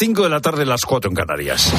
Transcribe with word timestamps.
5 0.00 0.22
de 0.22 0.30
la 0.30 0.40
tarde, 0.40 0.64
las 0.64 0.82
4 0.82 1.10
en 1.10 1.16
Canarias. 1.16 1.72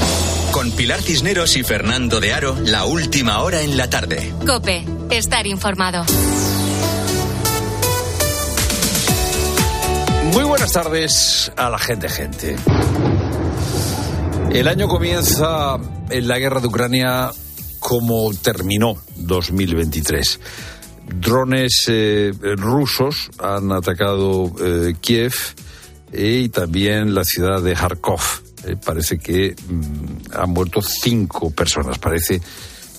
Con 0.52 0.72
Pilar 0.72 1.02
Cisneros 1.02 1.56
y 1.56 1.64
Fernando 1.64 2.20
de 2.20 2.34
Aro, 2.34 2.54
la 2.66 2.84
última 2.84 3.42
hora 3.42 3.62
en 3.62 3.78
la 3.78 3.90
tarde. 3.90 4.34
Cope, 4.46 4.84
estar 5.10 5.48
informado. 5.48 6.04
Muy 10.34 10.44
buenas 10.44 10.74
tardes 10.74 11.50
a 11.56 11.70
la 11.70 11.80
gente, 11.80 12.10
gente. 12.10 12.58
El 14.52 14.68
año 14.68 14.90
comienza 14.90 15.78
en 16.10 16.28
la 16.28 16.40
guerra 16.40 16.60
de 16.60 16.68
Ucrania 16.68 17.32
como 17.80 18.34
terminó 18.34 18.98
2023. 19.16 20.42
Drones 21.08 21.86
eh, 21.88 22.34
rusos 22.58 23.30
han 23.40 23.72
atacado 23.72 24.52
eh, 24.62 24.96
Kiev 25.00 25.34
y 26.14 26.50
también 26.50 27.14
la 27.14 27.24
ciudad 27.24 27.62
de 27.62 27.74
Kharkov. 27.74 28.22
Eh, 28.66 28.76
parece 28.84 29.18
que 29.18 29.56
mm, 29.56 30.36
han 30.36 30.50
muerto 30.50 30.82
cinco 30.82 31.52
personas. 31.52 31.98
Parece, 32.00 32.42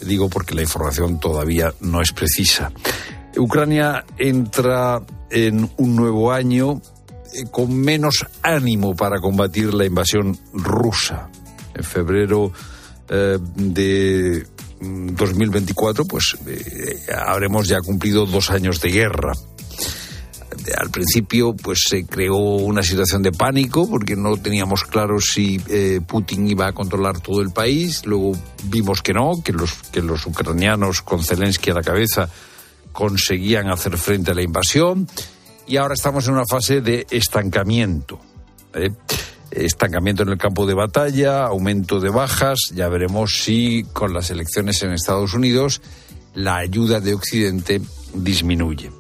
digo 0.05 0.29
porque 0.29 0.55
la 0.55 0.63
información 0.63 1.21
todavía 1.21 1.73
no 1.81 2.01
es 2.01 2.13
precisa. 2.13 2.73
Ucrania 3.37 4.05
entra 4.19 5.03
en 5.31 5.71
un 5.77 5.97
nuevo 5.97 6.33
año 6.33 6.81
con 7.53 7.73
menos 7.77 8.27
ánimo 8.43 8.97
para 8.97 9.21
combatir 9.21 9.73
la 9.73 9.85
invasión 9.85 10.37
rusa. 10.53 11.29
En 11.75 11.85
febrero 11.85 12.53
de 13.55 14.45
2024, 14.81 16.05
pues 16.07 16.37
eh, 16.47 16.99
habremos 17.15 17.69
ya 17.69 17.81
cumplido 17.81 18.27
dos 18.27 18.51
años 18.51 18.81
de 18.81 18.91
guerra. 18.91 19.33
Al 20.77 20.91
principio, 20.91 21.55
pues 21.55 21.85
se 21.89 22.05
creó 22.05 22.37
una 22.37 22.83
situación 22.83 23.23
de 23.23 23.33
pánico 23.33 23.89
porque 23.89 24.17
no 24.17 24.37
teníamos 24.37 24.85
claro 24.85 25.21
si 25.21 25.61
eh, 25.69 26.01
Putin 26.07 26.49
iba 26.49 26.69
a 26.69 26.73
controlar 26.73 27.21
todo 27.21 27.41
el 27.41 27.51
país. 27.51 28.05
Luego 28.07 28.33
vimos 28.65 29.03
que 29.03 29.13
no, 29.13 29.43
que 29.43 29.53
los, 29.53 30.27
ucranianos 30.27 31.03
con 31.03 31.25
Zelensky 31.25 31.71
a 31.71 31.75
la 31.75 31.83
cabeza 31.83 32.29
conseguían 32.93 33.69
hacer 33.69 33.97
frente 33.97 34.31
a 34.31 34.35
la 34.35 34.43
invasión. 34.43 35.09
Y 35.67 35.77
ahora 35.77 35.95
estamos 35.95 36.27
en 36.27 36.35
una 36.35 36.47
fase 36.47 36.81
de 36.81 37.07
estancamiento. 37.11 38.21
¿eh? 38.75 38.91
estancamiento 39.51 40.23
en 40.23 40.29
el 40.29 40.39
campo 40.39 40.65
de 40.65 40.75
batalla, 40.75 41.45
aumento 41.45 42.01
de 42.01 42.11
bajas. 42.11 42.59
Ya 42.75 42.89
veremos 42.89 43.43
si 43.43 43.85
con 43.93 44.13
las 44.13 44.31
elecciones 44.31 44.83
en 44.83 44.93
Estados 44.93 45.35
Unidos 45.35 45.81
la 46.35 46.57
ayuda 46.57 47.01
de 47.01 47.15
Occidente 47.15 47.81
disminuye. 48.15 49.00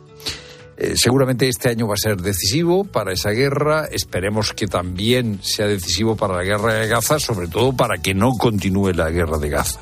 Eh, 0.81 0.95
seguramente 0.97 1.47
este 1.47 1.69
año 1.69 1.86
va 1.86 1.92
a 1.92 1.98
ser 1.98 2.17
decisivo 2.17 2.84
para 2.84 3.12
esa 3.12 3.31
guerra. 3.31 3.84
Esperemos 3.92 4.55
que 4.55 4.67
también 4.67 5.39
sea 5.42 5.67
decisivo 5.67 6.17
para 6.17 6.34
la 6.34 6.42
guerra 6.42 6.72
de 6.72 6.89
Gaza, 6.89 7.19
sobre 7.19 7.48
todo 7.48 7.75
para 7.75 7.98
que 7.98 8.14
no 8.14 8.33
continúe 8.39 8.95
la 8.95 9.11
guerra 9.11 9.37
de 9.37 9.50
Gaza. 9.50 9.78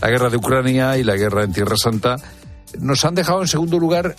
La 0.00 0.10
guerra 0.10 0.30
de 0.30 0.36
Ucrania 0.36 0.96
y 0.98 1.02
la 1.02 1.16
guerra 1.16 1.42
en 1.42 1.52
Tierra 1.52 1.76
Santa 1.76 2.16
nos 2.78 3.04
han 3.04 3.16
dejado 3.16 3.42
en 3.42 3.48
segundo 3.48 3.76
lugar 3.80 4.14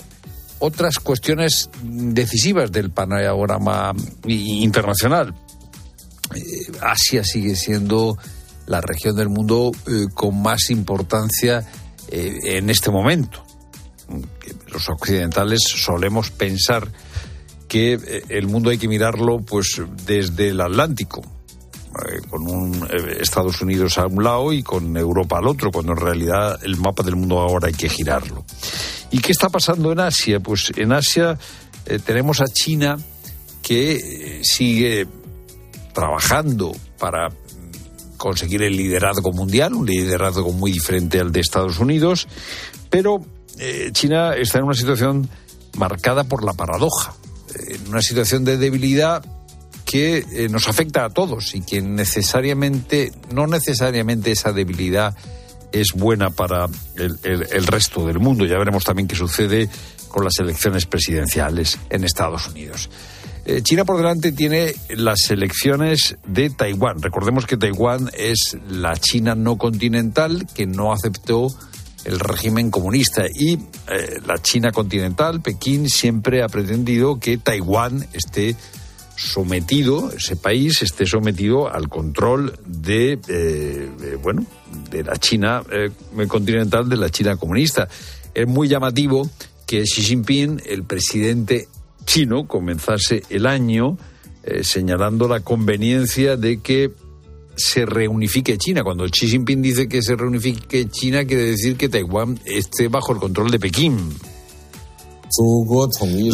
otras 0.59 0.99
cuestiones 0.99 1.69
decisivas 1.81 2.73
del 2.73 2.91
panorama 2.91 3.93
internacional. 4.25 5.33
Eh, 6.35 6.41
Asia 6.81 7.23
sigue 7.23 7.55
siendo 7.55 8.17
la 8.67 8.81
región 8.81 9.15
del 9.15 9.29
mundo 9.29 9.71
eh, 9.87 10.07
con 10.13 10.41
más 10.41 10.69
importancia 10.71 11.65
en 12.11 12.69
este 12.69 12.91
momento. 12.91 13.44
Los 14.71 14.89
occidentales 14.89 15.61
solemos 15.63 16.31
pensar 16.31 16.87
que 17.67 18.23
el 18.29 18.47
mundo 18.47 18.69
hay 18.69 18.77
que 18.77 18.87
mirarlo 18.87 19.39
pues 19.39 19.81
desde 20.05 20.49
el 20.49 20.61
Atlántico, 20.61 21.23
con 22.29 22.47
un 22.47 22.87
Estados 23.19 23.61
Unidos 23.61 23.97
a 23.97 24.05
un 24.05 24.23
lado 24.23 24.53
y 24.53 24.63
con 24.63 24.95
Europa 24.97 25.37
al 25.37 25.47
otro, 25.47 25.71
cuando 25.71 25.93
en 25.93 25.99
realidad 25.99 26.59
el 26.63 26.77
mapa 26.77 27.03
del 27.03 27.15
mundo 27.15 27.39
ahora 27.39 27.67
hay 27.67 27.73
que 27.73 27.89
girarlo. 27.89 28.45
¿Y 29.11 29.19
qué 29.19 29.31
está 29.31 29.49
pasando 29.49 29.91
en 29.91 29.99
Asia? 29.99 30.39
Pues 30.39 30.71
en 30.75 30.91
Asia 30.91 31.37
tenemos 32.05 32.41
a 32.41 32.45
China 32.45 32.97
que 33.61 34.41
sigue 34.43 35.07
trabajando 35.93 36.75
para 36.99 37.29
conseguir 38.17 38.63
el 38.63 38.75
liderazgo 38.75 39.31
mundial, 39.31 39.73
un 39.73 39.85
liderazgo 39.85 40.51
muy 40.51 40.71
diferente 40.71 41.19
al 41.19 41.31
de 41.31 41.39
Estados 41.39 41.79
Unidos, 41.79 42.27
pero 42.89 43.23
eh, 43.59 43.89
China 43.91 44.35
está 44.35 44.59
en 44.59 44.65
una 44.65 44.73
situación 44.73 45.29
marcada 45.77 46.23
por 46.23 46.43
la 46.43 46.53
paradoja, 46.53 47.13
en 47.67 47.87
una 47.89 48.01
situación 48.01 48.45
de 48.45 48.57
debilidad 48.57 49.23
que 49.85 50.25
eh, 50.31 50.49
nos 50.49 50.67
afecta 50.67 51.05
a 51.05 51.09
todos 51.09 51.55
y 51.55 51.61
que 51.61 51.81
necesariamente, 51.81 53.11
no 53.31 53.47
necesariamente 53.47 54.31
esa 54.31 54.51
debilidad 54.51 55.15
es 55.71 55.93
buena 55.93 56.29
para 56.29 56.67
el, 56.95 57.67
resto 57.67 58.05
del 58.05 58.19
mundo. 58.19 58.45
Ya 58.45 58.57
veremos 58.57 58.83
también 58.83 59.07
qué 59.07 59.15
sucede 59.15 59.69
con 60.07 60.23
las 60.23 60.39
elecciones 60.39 60.85
presidenciales 60.85 61.77
en 61.89 62.03
Estados 62.03 62.47
Unidos. 62.47 62.89
Eh, 63.45 63.61
China 63.61 63.85
por 63.85 63.97
delante 63.97 64.31
tiene 64.31 64.73
las 64.89 65.29
elecciones 65.29 66.17
de 66.25 66.49
Taiwán. 66.49 67.01
Recordemos 67.01 67.45
que 67.45 67.57
Taiwán 67.57 68.09
es 68.17 68.57
la 68.67 68.95
China 68.97 69.35
no 69.35 69.57
continental 69.57 70.47
que 70.55 70.65
no 70.65 70.93
aceptó 70.93 71.47
el 72.05 72.19
régimen 72.19 72.71
comunista 72.71 73.25
y 73.27 73.53
eh, 73.53 74.19
la 74.25 74.37
China 74.37 74.71
continental, 74.71 75.41
Pekín, 75.41 75.89
siempre 75.89 76.43
ha 76.43 76.47
pretendido 76.47 77.19
que 77.19 77.37
Taiwán 77.37 78.07
esté 78.13 78.55
sometido, 79.17 80.11
ese 80.11 80.35
país 80.35 80.81
esté 80.81 81.05
sometido 81.05 81.73
al 81.73 81.89
control 81.89 82.57
de, 82.65 83.19
eh, 83.27 84.17
bueno, 84.21 84.45
de 84.91 85.03
la 85.03 85.15
China 85.17 85.63
continental, 86.27 86.89
de 86.89 86.97
la 86.97 87.09
China 87.09 87.37
comunista. 87.37 87.87
Es 88.33 88.47
muy 88.47 88.67
llamativo 88.67 89.29
que 89.65 89.83
Xi 89.83 90.01
Jinping, 90.01 90.61
el 90.65 90.83
presidente 90.83 91.67
chino 92.05 92.47
comenzase 92.47 93.23
el 93.29 93.45
año 93.45 93.97
eh, 94.43 94.63
señalando 94.63 95.27
la 95.27 95.39
conveniencia 95.39 96.37
de 96.37 96.61
que 96.61 96.91
se 97.57 97.85
reunifique 97.85 98.57
China. 98.57 98.83
Cuando 98.83 99.05
Xi 99.05 99.27
Jinping 99.27 99.61
dice 99.61 99.87
que 99.87 100.01
se 100.01 100.15
reunifique 100.15 100.89
China, 100.89 101.25
quiere 101.25 101.43
decir 101.43 101.77
que 101.77 101.89
Taiwán 101.89 102.39
esté 102.45 102.87
bajo 102.87 103.13
el 103.13 103.19
control 103.19 103.51
de 103.51 103.59
Pekín. 103.59 104.13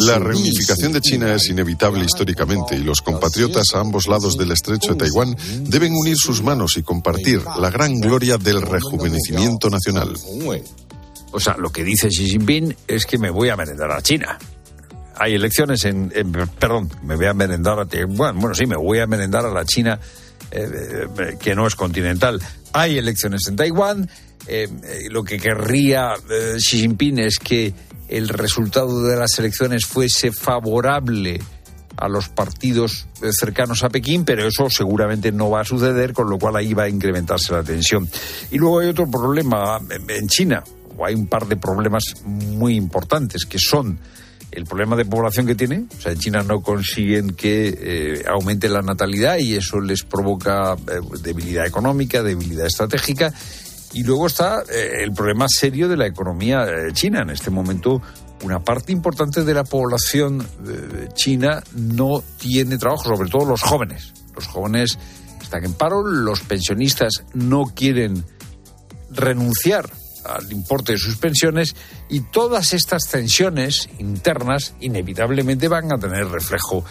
La 0.06 0.18
reunificación 0.18 0.92
de 0.92 1.00
China 1.00 1.34
es 1.34 1.48
inevitable 1.48 2.04
históricamente 2.04 2.76
y 2.76 2.84
los 2.84 3.00
compatriotas 3.00 3.74
a 3.74 3.80
ambos 3.80 4.06
lados 4.06 4.36
del 4.36 4.52
estrecho 4.52 4.92
de 4.92 4.98
Taiwán 4.98 5.36
deben 5.62 5.94
unir 5.94 6.16
sus 6.16 6.42
manos 6.42 6.76
y 6.76 6.82
compartir 6.82 7.42
la 7.58 7.70
gran 7.70 7.98
gloria 8.00 8.38
del 8.38 8.62
rejuvenecimiento 8.62 9.70
nacional. 9.70 10.14
O 11.32 11.40
sea, 11.40 11.56
lo 11.56 11.70
que 11.70 11.82
dice 11.82 12.08
Xi 12.08 12.26
Jinping 12.26 12.76
es 12.86 13.06
que 13.06 13.18
me 13.18 13.30
voy 13.30 13.48
a 13.48 13.56
merendar 13.56 13.90
a 13.90 14.02
China 14.02 14.38
hay 15.22 15.34
elecciones 15.34 15.84
en, 15.84 16.10
perdón, 16.58 16.90
me 17.04 17.14
voy 17.14 17.26
a 17.26 17.32
merendar 17.32 17.78
a 17.78 17.84
bueno, 18.08 18.40
bueno, 18.40 18.54
sí, 18.56 18.66
me 18.66 18.76
voy 18.76 18.98
a 18.98 19.06
merendar 19.06 19.46
a 19.46 19.52
la 19.52 19.64
China 19.64 20.00
eh, 20.50 21.06
eh, 21.16 21.36
que 21.40 21.54
no 21.54 21.64
es 21.64 21.76
continental. 21.76 22.40
Hay 22.72 22.98
elecciones 22.98 23.42
en 23.46 23.54
Taiwán. 23.54 24.10
Eh, 24.48 24.68
lo 25.10 25.22
que 25.22 25.38
querría 25.38 26.14
Xi 26.56 26.80
Jinping 26.80 27.20
es 27.20 27.38
que 27.38 27.72
el 28.08 28.28
resultado 28.28 29.04
de 29.04 29.16
las 29.16 29.38
elecciones 29.38 29.86
fuese 29.86 30.32
favorable 30.32 31.40
a 31.98 32.08
los 32.08 32.28
partidos 32.28 33.06
cercanos 33.38 33.84
a 33.84 33.90
Pekín, 33.90 34.24
pero 34.24 34.48
eso 34.48 34.68
seguramente 34.70 35.30
no 35.30 35.50
va 35.50 35.60
a 35.60 35.64
suceder, 35.64 36.12
con 36.12 36.28
lo 36.28 36.36
cual 36.36 36.56
ahí 36.56 36.74
va 36.74 36.84
a 36.84 36.88
incrementarse 36.88 37.52
la 37.52 37.62
tensión. 37.62 38.08
Y 38.50 38.58
luego 38.58 38.80
hay 38.80 38.88
otro 38.88 39.08
problema 39.08 39.78
en 40.08 40.26
China, 40.26 40.64
o 40.96 41.06
hay 41.06 41.14
un 41.14 41.28
par 41.28 41.46
de 41.46 41.56
problemas 41.56 42.02
muy 42.24 42.74
importantes, 42.74 43.44
que 43.44 43.58
son 43.60 44.00
el 44.52 44.64
problema 44.64 44.96
de 44.96 45.04
población 45.04 45.46
que 45.46 45.54
tiene. 45.54 45.86
O 45.96 46.00
sea, 46.00 46.12
en 46.12 46.18
China 46.18 46.42
no 46.42 46.60
consiguen 46.60 47.34
que 47.34 47.74
eh, 47.76 48.24
aumente 48.28 48.68
la 48.68 48.82
natalidad 48.82 49.38
y 49.38 49.56
eso 49.56 49.80
les 49.80 50.04
provoca 50.04 50.74
eh, 50.74 51.00
debilidad 51.22 51.66
económica, 51.66 52.22
debilidad 52.22 52.66
estratégica. 52.66 53.32
Y 53.94 54.04
luego 54.04 54.26
está 54.26 54.62
eh, 54.62 55.02
el 55.02 55.12
problema 55.12 55.46
serio 55.48 55.88
de 55.88 55.96
la 55.96 56.06
economía 56.06 56.66
china. 56.92 57.22
En 57.22 57.30
este 57.30 57.50
momento, 57.50 58.00
una 58.42 58.60
parte 58.60 58.92
importante 58.92 59.42
de 59.42 59.54
la 59.54 59.64
población 59.64 60.46
china 61.14 61.62
no 61.74 62.22
tiene 62.38 62.78
trabajo, 62.78 63.16
sobre 63.16 63.30
todo 63.30 63.46
los 63.46 63.62
jóvenes. 63.62 64.12
Los 64.34 64.46
jóvenes 64.46 64.98
están 65.40 65.64
en 65.64 65.74
paro, 65.74 66.02
los 66.02 66.40
pensionistas 66.40 67.24
no 67.34 67.64
quieren 67.74 68.24
renunciar 69.10 69.90
al 70.24 70.50
importe 70.52 70.92
de 70.92 70.98
sus 70.98 71.16
pensiones 71.16 71.74
y 72.08 72.20
todas 72.20 72.72
estas 72.72 73.08
tensiones 73.08 73.88
internas 73.98 74.74
inevitablemente 74.80 75.68
van 75.68 75.92
a 75.92 75.98
tener 75.98 76.28
reflejo 76.28 76.84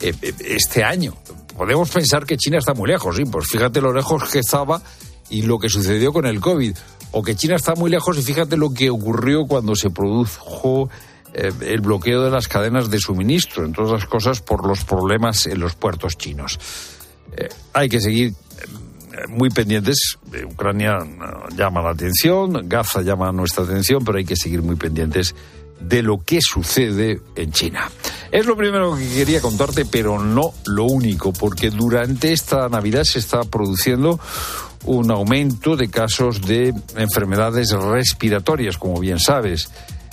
eh, 0.00 0.14
eh, 0.22 0.34
este 0.40 0.84
año. 0.84 1.14
Podemos 1.56 1.90
pensar 1.90 2.24
que 2.24 2.36
China 2.36 2.58
está 2.58 2.74
muy 2.74 2.88
lejos, 2.88 3.16
sí, 3.16 3.24
pues 3.24 3.46
fíjate 3.48 3.80
lo 3.80 3.92
lejos 3.92 4.28
que 4.30 4.40
estaba 4.40 4.82
y 5.30 5.42
lo 5.42 5.58
que 5.58 5.68
sucedió 5.68 6.12
con 6.12 6.26
el 6.26 6.40
COVID. 6.40 6.76
O 7.12 7.22
que 7.22 7.36
China 7.36 7.56
está 7.56 7.74
muy 7.74 7.90
lejos 7.90 8.18
y 8.18 8.22
fíjate 8.22 8.56
lo 8.56 8.72
que 8.72 8.88
ocurrió 8.88 9.46
cuando 9.46 9.74
se 9.74 9.90
produjo 9.90 10.88
eh, 11.34 11.52
el 11.60 11.80
bloqueo 11.82 12.22
de 12.22 12.30
las 12.30 12.48
cadenas 12.48 12.90
de 12.90 12.98
suministro, 12.98 13.66
entre 13.66 13.84
otras 13.84 14.06
cosas 14.06 14.40
por 14.40 14.66
los 14.66 14.84
problemas 14.84 15.46
en 15.46 15.60
los 15.60 15.74
puertos 15.74 16.16
chinos. 16.16 16.58
hay 17.74 17.88
que 17.88 18.00
seguir 18.00 18.34
muy 19.28 19.50
pendientes. 19.50 20.18
Ucrania 20.50 20.98
llama 21.56 21.82
la 21.82 21.90
atención, 21.90 22.68
Gaza 22.68 23.02
llama 23.02 23.32
nuestra 23.32 23.64
atención, 23.64 24.04
pero 24.04 24.18
hay 24.18 24.24
que 24.24 24.36
seguir 24.36 24.62
muy 24.62 24.76
pendientes 24.76 25.34
de 25.80 26.02
lo 26.02 26.22
que 26.22 26.38
sucede 26.40 27.20
en 27.34 27.52
China. 27.52 27.90
Es 28.30 28.46
lo 28.46 28.56
primero 28.56 28.96
que 28.96 29.08
quería 29.08 29.40
contarte, 29.40 29.84
pero 29.84 30.18
no 30.18 30.54
lo 30.66 30.84
único, 30.84 31.32
porque 31.32 31.70
durante 31.70 32.32
esta 32.32 32.68
Navidad 32.68 33.04
se 33.04 33.18
está 33.18 33.42
produciendo 33.42 34.18
un 34.84 35.10
aumento 35.10 35.76
de 35.76 35.88
casos 35.88 36.40
de 36.42 36.72
enfermedades 36.96 37.72
respiratorias, 37.72 38.78
como 38.78 39.00
bien 39.00 39.18
sabes. 39.18 39.70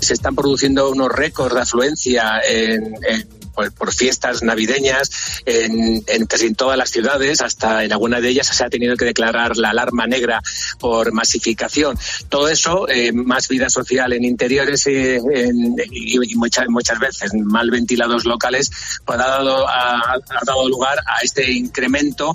Se 0.00 0.14
están 0.14 0.34
produciendo 0.34 0.90
unos 0.90 1.08
récords 1.08 1.54
de 1.54 1.60
afluencia 1.60 2.40
en, 2.46 2.96
en 3.08 3.28
por, 3.54 3.94
fiestas 3.94 4.42
navideñas 4.42 5.10
en, 5.46 6.02
casi 6.26 6.46
en 6.46 6.54
todas 6.54 6.76
las 6.76 6.90
ciudades, 6.90 7.40
hasta 7.40 7.84
en 7.84 7.92
alguna 7.92 8.20
de 8.20 8.28
ellas 8.28 8.46
se 8.46 8.64
ha 8.64 8.70
tenido 8.70 8.96
que 8.96 9.04
declarar 9.04 9.56
la 9.56 9.70
alarma 9.70 10.06
negra 10.06 10.42
por 10.78 11.12
masificación. 11.12 11.98
Todo 12.28 12.48
eso, 12.48 12.88
eh, 12.88 13.12
más 13.12 13.48
vida 13.48 13.70
social 13.70 14.12
en 14.12 14.24
interiores 14.24 14.86
y, 14.86 16.36
muchas, 16.36 16.68
muchas 16.68 16.98
veces 16.98 17.32
mal 17.34 17.70
ventilados 17.70 18.24
locales, 18.24 18.70
pues 19.04 19.18
ha 19.18 19.28
dado, 19.28 19.68
ha 19.68 20.20
dado 20.46 20.68
lugar 20.68 20.98
a 21.06 21.22
este 21.22 21.50
incremento 21.52 22.34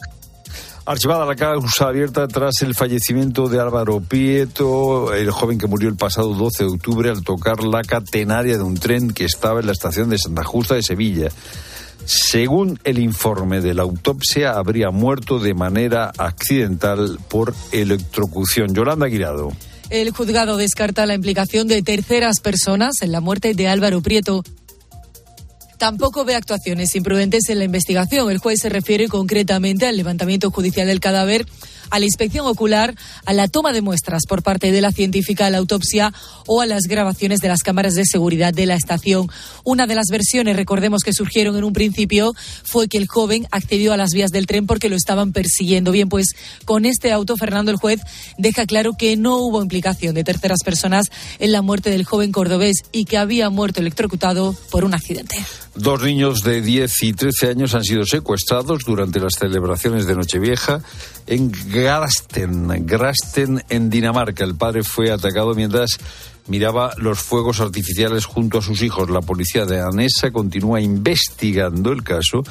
Archivada 0.89 1.24
la 1.24 1.36
causa 1.36 1.89
abierta 1.89 2.27
tras 2.27 2.63
el 2.63 2.74
fallecimiento 2.74 3.47
de 3.47 3.59
Álvaro 3.59 4.01
Prieto, 4.01 5.13
el 5.13 5.30
joven 5.30 5.59
que 5.59 5.68
murió 5.68 5.88
el 5.88 5.95
pasado 5.95 6.33
12 6.33 6.63
de 6.63 6.69
octubre 6.71 7.12
al 7.12 7.24
tocar 7.24 7.63
la 7.63 7.83
catenaria 7.83 8.57
de 8.57 8.63
un 8.63 8.74
tren 8.74 9.13
que 9.13 9.24
estaba 9.24 9.59
en 9.59 9.68
la 9.68 9.74
estación 9.74 10.09
de 10.09 10.18
Santa 10.18 10.44
Justa 10.44 10.74
de 10.74 10.81
Sevilla. 10.81 11.30
Según 12.06 12.80
el 12.86 12.97
informe 12.97 13.62
de 13.62 13.75
la 13.75 13.83
autopsia, 13.83 14.53
habría 14.53 14.89
muerto 14.89 15.38
de 15.38 15.53
manera 15.53 16.12
accidental 16.18 17.19
por 17.30 17.53
electrocución. 17.71 18.74
Yolanda 18.74 19.06
Guirado. 19.06 19.51
El 19.92 20.09
juzgado 20.09 20.57
descarta 20.57 21.06
la 21.06 21.13
implicación 21.13 21.68
de 21.68 21.83
terceras 21.83 22.39
personas 22.39 23.03
en 23.03 23.12
la 23.12 23.21
muerte 23.21 23.53
de 23.53 23.68
Álvaro 23.68 24.01
Prieto. 24.01 24.44
Tampoco 25.79 26.25
ve 26.25 26.35
actuaciones 26.35 26.93
imprudentes 26.95 27.47
en 27.47 27.57
la 27.57 27.63
investigación. 27.63 28.29
El 28.29 28.39
juez 28.39 28.59
se 28.61 28.67
refiere 28.67 29.07
concretamente 29.07 29.87
al 29.87 29.95
levantamiento 29.95 30.51
judicial 30.51 30.87
del 30.87 30.99
cadáver 30.99 31.45
a 31.89 32.00
la 32.00 32.06
inspección 32.06 32.45
ocular, 32.47 32.95
a 33.25 33.33
la 33.33 33.47
toma 33.47 33.74
de 33.74 33.81
muestras 33.81 34.24
por 34.27 34.44
parte 34.44 34.71
de 34.71 34.81
la 34.81 34.91
científica 34.91 35.47
a 35.47 35.50
la 35.50 35.57
autopsia 35.57 36.13
o 36.47 36.62
a 36.62 36.65
las 36.65 36.83
grabaciones 36.83 37.39
de 37.39 37.47
las 37.47 37.62
cámaras 37.62 37.94
de 37.95 38.06
seguridad 38.06 38.53
de 38.53 38.65
la 38.65 38.75
estación. 38.75 39.27
Una 39.63 39.88
de 39.88 39.95
las 39.95 40.07
versiones, 40.12 40.56
recordemos 40.56 41.03
que 41.03 41.13
surgieron 41.13 41.56
en 41.57 41.63
un 41.63 41.74
principio, 41.74 42.33
fue 42.63 42.88
que 42.88 42.97
el 42.97 43.07
joven 43.07 43.47
accedió 43.51 43.94
a 43.94 43.97
las 43.97 44.12
vías 44.12 44.31
del 44.31 44.47
tren 44.47 44.65
porque 44.65 44.89
lo 44.89 44.95
estaban 44.95 45.31
persiguiendo. 45.31 45.91
Bien, 45.91 46.09
pues 46.09 46.36
con 46.65 46.86
este 46.86 47.12
auto, 47.12 47.36
Fernando 47.38 47.71
el 47.71 47.77
juez 47.77 48.00
deja 48.38 48.65
claro 48.65 48.94
que 48.97 49.15
no 49.18 49.38
hubo 49.38 49.62
implicación 49.62 50.15
de 50.15 50.24
terceras 50.24 50.59
personas 50.63 51.07
en 51.39 51.51
la 51.51 51.62
muerte 51.62 51.89
del 51.89 52.03
joven 52.03 52.31
cordobés 52.31 52.83
y 52.92 53.06
que 53.06 53.18
había 53.18 53.50
muerto 53.50 53.80
electrocutado 53.80 54.56
por 54.71 54.83
un 54.85 54.94
accidente. 54.94 55.35
Dos 55.75 56.01
niños 56.01 56.42
de 56.42 56.62
10 56.62 57.03
y 57.03 57.13
13 57.13 57.47
años 57.47 57.75
han 57.75 57.83
sido 57.83 58.03
secuestrados 58.06 58.83
durante 58.85 59.19
las 59.19 59.33
celebraciones 59.39 60.07
de 60.07 60.15
Nochevieja 60.15 60.81
en 61.29 61.51
Grasten, 61.71 62.87
Grasten 62.87 63.63
en 63.69 63.89
Dinamarca. 63.89 64.43
El 64.43 64.55
padre 64.55 64.83
fue 64.83 65.11
atacado 65.11 65.53
mientras 65.53 65.91
miraba 66.47 66.93
los 66.97 67.19
fuegos 67.19 67.59
artificiales 67.59 68.25
junto 68.25 68.57
a 68.57 68.61
sus 68.63 68.81
hijos. 68.81 69.09
La 69.11 69.21
policía 69.21 69.65
de 69.65 69.79
Anesa 69.79 70.31
continúa 70.31 70.81
investigando 70.81 71.91
el 71.91 72.03
caso 72.03 72.41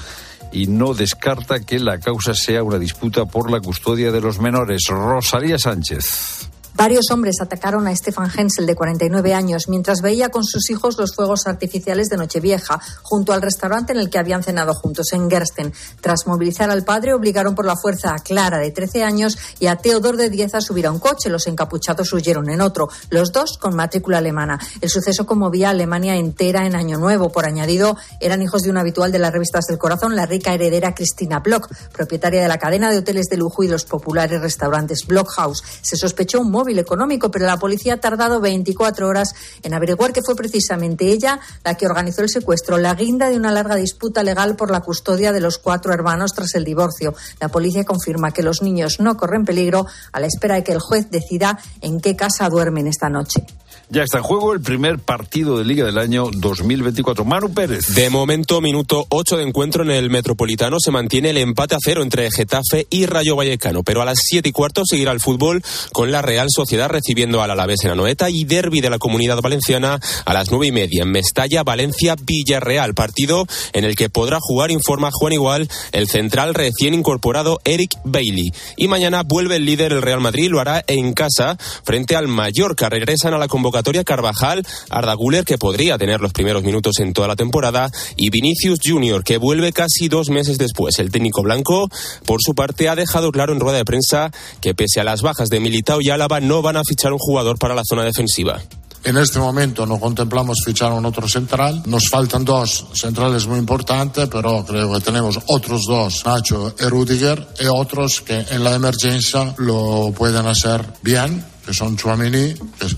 y 0.52 0.68
no 0.68 0.94
descarta 0.94 1.60
que 1.60 1.80
la 1.80 1.98
causa 1.98 2.34
sea 2.34 2.62
una 2.62 2.78
disputa 2.78 3.26
por 3.26 3.50
la 3.50 3.60
custodia 3.60 4.12
de 4.12 4.20
los 4.20 4.38
menores. 4.38 4.84
Rosalía 4.88 5.58
Sánchez. 5.58 6.48
Varios 6.78 7.10
hombres 7.10 7.40
atacaron 7.40 7.88
a 7.88 7.96
Stefan 7.96 8.30
Hensel, 8.30 8.64
de 8.64 8.76
49 8.76 9.34
años, 9.34 9.64
mientras 9.68 10.00
veía 10.00 10.28
con 10.28 10.44
sus 10.44 10.70
hijos 10.70 10.96
los 10.96 11.12
fuegos 11.12 11.48
artificiales 11.48 12.08
de 12.08 12.16
Nochevieja, 12.16 12.80
junto 13.02 13.32
al 13.32 13.42
restaurante 13.42 13.92
en 13.92 13.98
el 13.98 14.10
que 14.10 14.18
habían 14.20 14.44
cenado 14.44 14.74
juntos, 14.74 15.12
en 15.12 15.28
Gersten. 15.28 15.72
Tras 16.00 16.28
movilizar 16.28 16.70
al 16.70 16.84
padre, 16.84 17.14
obligaron 17.14 17.56
por 17.56 17.66
la 17.66 17.74
fuerza 17.74 18.14
a 18.14 18.20
Clara, 18.20 18.58
de 18.58 18.70
13 18.70 19.02
años, 19.02 19.36
y 19.58 19.66
a 19.66 19.74
Teodor, 19.74 20.16
de 20.16 20.30
10, 20.30 20.54
a 20.54 20.60
subir 20.60 20.86
a 20.86 20.92
un 20.92 21.00
coche. 21.00 21.30
Los 21.30 21.48
encapuchados 21.48 22.12
huyeron 22.12 22.48
en 22.48 22.60
otro, 22.60 22.88
los 23.10 23.32
dos 23.32 23.58
con 23.58 23.74
matrícula 23.74 24.18
alemana. 24.18 24.60
El 24.80 24.88
suceso 24.88 25.26
conmovía 25.26 25.66
a 25.66 25.70
Alemania 25.72 26.14
entera 26.14 26.64
en 26.64 26.76
Año 26.76 26.98
Nuevo. 26.98 27.32
Por 27.32 27.44
añadido, 27.44 27.96
eran 28.20 28.40
hijos 28.40 28.62
de 28.62 28.70
un 28.70 28.76
habitual 28.76 29.10
de 29.10 29.18
las 29.18 29.32
revistas 29.32 29.64
del 29.66 29.78
corazón, 29.78 30.14
la 30.14 30.26
rica 30.26 30.54
heredera 30.54 30.94
Cristina 30.94 31.40
Block, 31.40 31.74
propietaria 31.92 32.40
de 32.40 32.46
la 32.46 32.58
cadena 32.58 32.88
de 32.88 32.98
hoteles 32.98 33.26
de 33.26 33.36
lujo 33.36 33.64
y 33.64 33.68
los 33.68 33.84
populares 33.84 34.40
restaurantes 34.40 35.08
Blockhouse. 35.08 35.64
Se 35.82 35.96
sospechó 35.96 36.40
un 36.40 36.52
móvil 36.52 36.67
económico, 36.76 37.30
pero 37.30 37.46
la 37.46 37.56
policía 37.56 37.94
ha 37.94 38.00
tardado 38.00 38.40
24 38.40 39.06
horas 39.06 39.34
en 39.62 39.72
averiguar 39.72 40.12
que 40.12 40.22
fue 40.22 40.34
precisamente 40.34 41.06
ella 41.06 41.40
la 41.64 41.74
que 41.74 41.86
organizó 41.86 42.22
el 42.22 42.28
secuestro, 42.28 42.76
la 42.76 42.94
guinda 42.94 43.30
de 43.30 43.36
una 43.36 43.52
larga 43.52 43.76
disputa 43.76 44.22
legal 44.22 44.56
por 44.56 44.70
la 44.70 44.80
custodia 44.80 45.32
de 45.32 45.40
los 45.40 45.58
cuatro 45.58 45.92
hermanos 45.92 46.34
tras 46.34 46.54
el 46.56 46.64
divorcio. 46.64 47.14
La 47.40 47.48
policía 47.48 47.84
confirma 47.84 48.32
que 48.32 48.42
los 48.42 48.60
niños 48.60 48.98
no 48.98 49.16
corren 49.16 49.44
peligro 49.44 49.86
a 50.12 50.20
la 50.20 50.26
espera 50.26 50.56
de 50.56 50.64
que 50.64 50.72
el 50.72 50.80
juez 50.80 51.10
decida 51.10 51.58
en 51.80 52.00
qué 52.00 52.16
casa 52.16 52.48
duermen 52.48 52.88
esta 52.88 53.08
noche. 53.08 53.46
Ya 53.90 54.02
está 54.02 54.18
en 54.18 54.24
juego 54.24 54.52
el 54.52 54.60
primer 54.60 54.98
partido 54.98 55.56
de 55.56 55.64
Liga 55.64 55.86
del 55.86 55.96
año 55.96 56.28
2024. 56.30 57.24
Manu 57.24 57.54
Pérez. 57.54 57.94
De 57.94 58.10
momento, 58.10 58.60
minuto 58.60 59.06
8 59.08 59.38
de 59.38 59.44
encuentro 59.44 59.82
en 59.82 59.90
el 59.90 60.10
Metropolitano. 60.10 60.76
Se 60.78 60.90
mantiene 60.90 61.30
el 61.30 61.38
empate 61.38 61.74
a 61.74 61.78
cero 61.82 62.02
entre 62.02 62.30
Getafe 62.30 62.86
y 62.90 63.06
Rayo 63.06 63.34
Vallecano. 63.34 63.82
Pero 63.84 64.02
a 64.02 64.04
las 64.04 64.18
7 64.20 64.46
y 64.46 64.52
cuarto 64.52 64.82
seguirá 64.84 65.12
el 65.12 65.20
fútbol 65.20 65.62
con 65.94 66.12
la 66.12 66.20
Real 66.20 66.48
Sociedad 66.50 66.90
recibiendo 66.90 67.40
al 67.40 67.50
Alavés 67.50 67.82
en 67.84 67.92
Anoeta 67.92 68.28
y 68.28 68.44
Derby 68.44 68.82
de 68.82 68.90
la 68.90 68.98
Comunidad 68.98 69.40
Valenciana 69.40 69.98
a 70.26 70.34
las 70.34 70.50
9 70.50 70.66
y 70.66 70.72
media 70.72 71.04
en 71.04 71.10
Mestalla, 71.10 71.62
Valencia, 71.62 72.14
Villarreal. 72.20 72.92
Partido 72.92 73.46
en 73.72 73.84
el 73.84 73.96
que 73.96 74.10
podrá 74.10 74.36
jugar, 74.38 74.70
informa 74.70 75.08
Juan 75.10 75.32
Igual, 75.32 75.66
el 75.92 76.08
central 76.08 76.52
recién 76.52 76.92
incorporado 76.92 77.58
Eric 77.64 77.92
Bailey. 78.04 78.52
Y 78.76 78.86
mañana 78.88 79.22
vuelve 79.22 79.56
el 79.56 79.64
líder, 79.64 79.92
el 79.94 80.02
Real 80.02 80.20
Madrid, 80.20 80.50
lo 80.50 80.60
hará 80.60 80.84
en 80.86 81.14
casa 81.14 81.56
frente 81.84 82.16
al 82.16 82.28
Mallorca. 82.28 82.90
Regresan 82.90 83.32
a 83.32 83.38
la 83.38 83.48
convocatoria 83.48 83.77
Carvajal, 84.04 84.66
Arda 84.90 85.14
Guller, 85.14 85.44
que 85.44 85.58
podría 85.58 85.98
tener 85.98 86.20
los 86.20 86.32
primeros 86.32 86.62
minutos 86.62 86.98
en 87.00 87.12
toda 87.12 87.28
la 87.28 87.36
temporada, 87.36 87.90
y 88.16 88.30
Vinicius 88.30 88.78
Junior, 88.84 89.24
que 89.24 89.38
vuelve 89.38 89.72
casi 89.72 90.08
dos 90.08 90.30
meses 90.30 90.58
después. 90.58 90.98
El 90.98 91.10
técnico 91.10 91.42
blanco, 91.42 91.88
por 92.24 92.40
su 92.42 92.54
parte, 92.54 92.88
ha 92.88 92.96
dejado 92.96 93.32
claro 93.32 93.52
en 93.52 93.60
rueda 93.60 93.78
de 93.78 93.84
prensa 93.84 94.30
que 94.60 94.74
pese 94.74 95.00
a 95.00 95.04
las 95.04 95.22
bajas 95.22 95.48
de 95.48 95.60
Militao 95.60 96.00
y 96.00 96.10
Álava, 96.10 96.40
no 96.40 96.62
van 96.62 96.76
a 96.76 96.82
fichar 96.84 97.12
un 97.12 97.18
jugador 97.18 97.58
para 97.58 97.74
la 97.74 97.82
zona 97.88 98.04
defensiva. 98.04 98.60
En 99.04 99.16
este 99.16 99.38
momento 99.38 99.86
no 99.86 99.98
contemplamos 99.98 100.58
fichar 100.64 100.92
un 100.92 101.06
otro 101.06 101.28
central. 101.28 101.82
Nos 101.86 102.08
faltan 102.08 102.44
dos 102.44 102.86
centrales 102.94 103.46
muy 103.46 103.58
importantes, 103.58 104.28
pero 104.30 104.64
creo 104.66 104.92
que 104.92 105.00
tenemos 105.00 105.38
otros 105.46 105.86
dos, 105.86 106.26
Nacho 106.26 106.74
y 106.78 106.84
Rudiger, 106.84 107.46
y 107.60 107.66
otros 107.66 108.20
que 108.20 108.44
en 108.50 108.64
la 108.64 108.74
emergencia 108.74 109.54
lo 109.58 110.12
pueden 110.16 110.46
hacer 110.46 110.84
bien 111.02 111.44
que 111.68 111.74
son 111.74 111.98
Chuamini, 111.98 112.54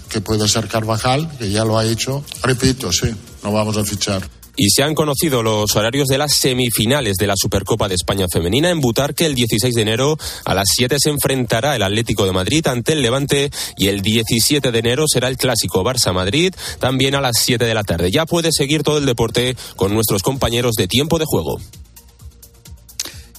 que, 0.09 0.21
puede 0.21 0.47
ser 0.47 0.69
Carvajal, 0.69 1.29
que 1.39 1.50
ya 1.50 1.65
lo 1.65 1.77
ha 1.77 1.85
hecho. 1.85 2.25
Repito, 2.45 2.93
sí, 2.93 3.09
no 3.43 3.50
vamos 3.50 3.77
a 3.77 3.85
fichar. 3.85 4.23
Y 4.55 4.71
se 4.71 4.85
han 4.85 4.95
conocido 4.95 5.43
los 5.43 5.75
horarios 5.75 6.07
de 6.07 6.19
las 6.19 6.35
semifinales 6.35 7.17
de 7.17 7.27
la 7.27 7.35
Supercopa 7.37 7.89
de 7.89 7.97
España 7.97 8.27
Femenina 8.33 8.71
en 8.71 8.81
Butarque 8.81 9.27
el 9.27 9.35
16 9.35 9.75
de 9.75 9.83
enero 9.83 10.17
a 10.45 10.55
las 10.55 10.69
7 10.77 10.99
se 11.00 11.11
enfrentará 11.11 11.75
el 11.75 11.83
Atlético 11.83 12.27
de 12.27 12.33
Madrid 12.33 12.65
ante 12.69 12.93
el 12.93 13.03
Levante 13.03 13.50
y 13.77 13.89
el 13.89 14.03
17 14.03 14.71
de 14.71 14.79
enero 14.79 15.07
será 15.09 15.27
el 15.27 15.37
clásico 15.37 15.83
Barça-Madrid 15.83 16.55
también 16.79 17.17
a 17.17 17.21
las 17.21 17.39
7 17.41 17.65
de 17.65 17.75
la 17.75 17.83
tarde. 17.83 18.12
Ya 18.12 18.25
puede 18.25 18.53
seguir 18.53 18.85
todo 18.85 18.99
el 18.99 19.07
deporte 19.07 19.57
con 19.75 19.93
nuestros 19.93 20.23
compañeros 20.23 20.77
de 20.77 20.87
tiempo 20.87 21.19
de 21.19 21.25
juego. 21.27 21.59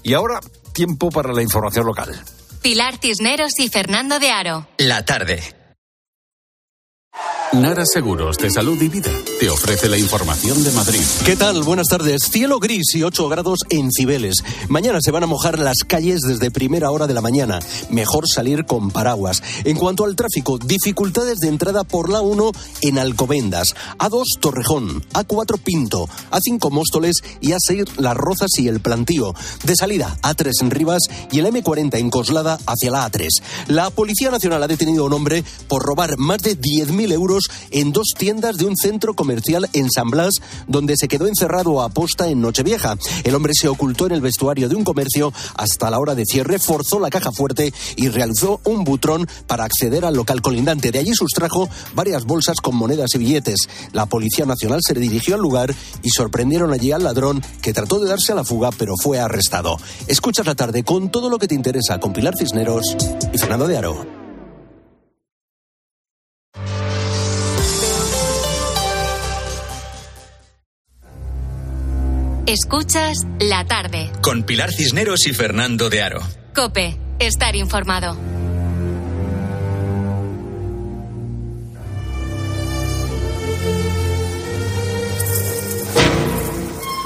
Y 0.04 0.14
ahora, 0.14 0.42
tiempo 0.74 1.10
para 1.10 1.32
la 1.32 1.42
información 1.42 1.86
local. 1.86 2.22
Pilar 2.62 3.00
Cisneros 3.02 3.58
y 3.60 3.70
Fernando 3.70 4.20
de 4.20 4.30
Aro. 4.30 4.68
La 4.78 5.04
tarde. 5.04 5.61
Nara 7.54 7.84
Seguros 7.86 8.38
de 8.38 8.50
Salud 8.50 8.82
y 8.82 8.88
Vida 8.88 9.12
te 9.38 9.50
ofrece 9.50 9.90
la 9.90 9.98
información 9.98 10.64
de 10.64 10.72
Madrid. 10.72 11.02
¿Qué 11.26 11.36
tal? 11.36 11.64
Buenas 11.64 11.88
tardes. 11.88 12.22
Cielo 12.32 12.60
gris 12.60 12.96
y 12.96 13.04
8 13.04 13.28
grados 13.28 13.60
en 13.70 13.92
Cibeles. 13.92 14.36
Mañana 14.70 15.00
se 15.02 15.12
van 15.12 15.24
a 15.24 15.28
mojar 15.28 15.60
las 15.60 15.80
calles 15.86 16.22
desde 16.22 16.50
primera 16.50 16.92
hora 16.92 17.08
de 17.08 17.14
la 17.14 17.20
mañana. 17.20 17.60
Mejor 17.90 18.24
salir 18.26 18.64
con 18.64 18.90
paraguas. 18.90 19.44
En 19.66 19.76
cuanto 19.76 20.06
al 20.06 20.16
tráfico, 20.16 20.60
dificultades 20.60 21.40
de 21.40 21.50
entrada 21.50 21.84
por 21.84 22.10
la 22.10 22.22
1 22.22 22.52
en 22.84 22.98
Alcobendas, 22.98 23.76
A2 23.98 24.24
Torrejón, 24.40 25.04
A4 25.12 25.60
Pinto, 25.60 26.08
A5 26.32 26.72
Móstoles 26.72 27.18
y 27.42 27.50
A6 27.50 27.98
Las 27.98 28.16
Rozas 28.16 28.52
y 28.60 28.70
el 28.70 28.80
Plantío. 28.80 29.34
De 29.66 29.76
salida, 29.76 30.18
A3 30.22 30.52
en 30.62 30.72
Rivas 30.72 31.04
y 31.32 31.40
el 31.40 31.48
M40 31.48 32.00
en 32.00 32.12
Coslada 32.12 32.58
hacia 32.66 32.92
la 32.92 33.12
A3. 33.12 33.28
La 33.68 33.90
Policía 33.90 34.32
Nacional 34.32 34.64
ha 34.64 34.68
detenido 34.68 35.04
a 35.04 35.08
un 35.08 35.14
hombre 35.14 35.44
por 35.68 35.84
robar 35.84 36.18
más 36.18 36.42
de 36.42 36.58
10.000 36.58 37.12
euros 37.12 37.41
en 37.72 37.92
dos 37.92 38.14
tiendas 38.18 38.58
de 38.58 38.66
un 38.66 38.76
centro 38.76 39.14
comercial 39.14 39.70
en 39.74 39.90
San 39.90 40.10
Blas, 40.10 40.36
donde 40.68 40.96
se 40.98 41.08
quedó 41.08 41.28
encerrado 41.28 41.82
a 41.82 41.90
posta 41.90 42.28
en 42.28 42.42
Nochevieja. 42.42 42.98
El 43.24 43.36
hombre 43.36 43.54
se 43.54 43.68
ocultó 43.68 44.06
en 44.06 44.14
el 44.14 44.22
vestuario 44.22 44.70
de 44.70 44.76
un 44.76 44.84
comercio 44.84 45.34
hasta 45.56 45.90
la 45.90 46.00
hora 46.00 46.16
de 46.16 46.26
cierre, 46.26 46.60
forzó 46.60 47.00
la 47.00 47.10
caja 47.10 47.32
fuerte 47.32 47.74
y 47.96 48.10
realizó 48.10 48.62
un 48.66 48.84
butrón 48.84 49.28
para 49.48 49.66
acceder 49.66 50.06
al 50.06 50.16
local 50.16 50.42
colindante. 50.42 50.92
De 50.92 51.00
allí 51.00 51.14
sustrajo 51.14 51.70
varias 51.94 52.26
bolsas 52.26 52.58
con 52.62 52.76
monedas 52.76 53.16
y 53.16 53.18
billetes. 53.18 53.68
La 53.94 54.06
Policía 54.06 54.46
Nacional 54.46 54.80
se 54.86 54.94
dirigió 54.94 55.36
al 55.36 55.42
lugar 55.42 55.74
y 56.04 56.10
sorprendieron 56.10 56.74
allí 56.74 56.92
al 56.92 57.04
ladrón 57.04 57.44
que 57.62 57.74
trató 57.74 58.00
de 58.00 58.10
darse 58.10 58.32
a 58.32 58.36
la 58.36 58.44
fuga 58.44 58.72
pero 58.78 58.96
fue 58.98 59.20
arrestado. 59.20 59.78
Escuchas 60.08 60.46
la 60.46 60.56
tarde 60.56 60.84
con 60.84 61.12
todo 61.12 61.30
lo 61.30 61.38
que 61.40 61.48
te 61.48 61.56
interesa 61.56 62.00
con 62.00 62.14
Pilar 62.14 62.36
Cisneros 62.38 62.96
y 63.34 63.38
Fernando 63.38 63.68
de 63.68 63.78
Aro. 63.78 64.21
Escuchas 72.48 73.18
la 73.40 73.66
tarde. 73.66 74.12
Con 74.22 74.44
Pilar 74.44 74.72
Cisneros 74.72 75.28
y 75.28 75.34
Fernando 75.34 75.90
de 75.90 76.02
Aro. 76.02 76.22
Cope, 76.56 76.98
estar 77.20 77.56
informado. 77.56 78.18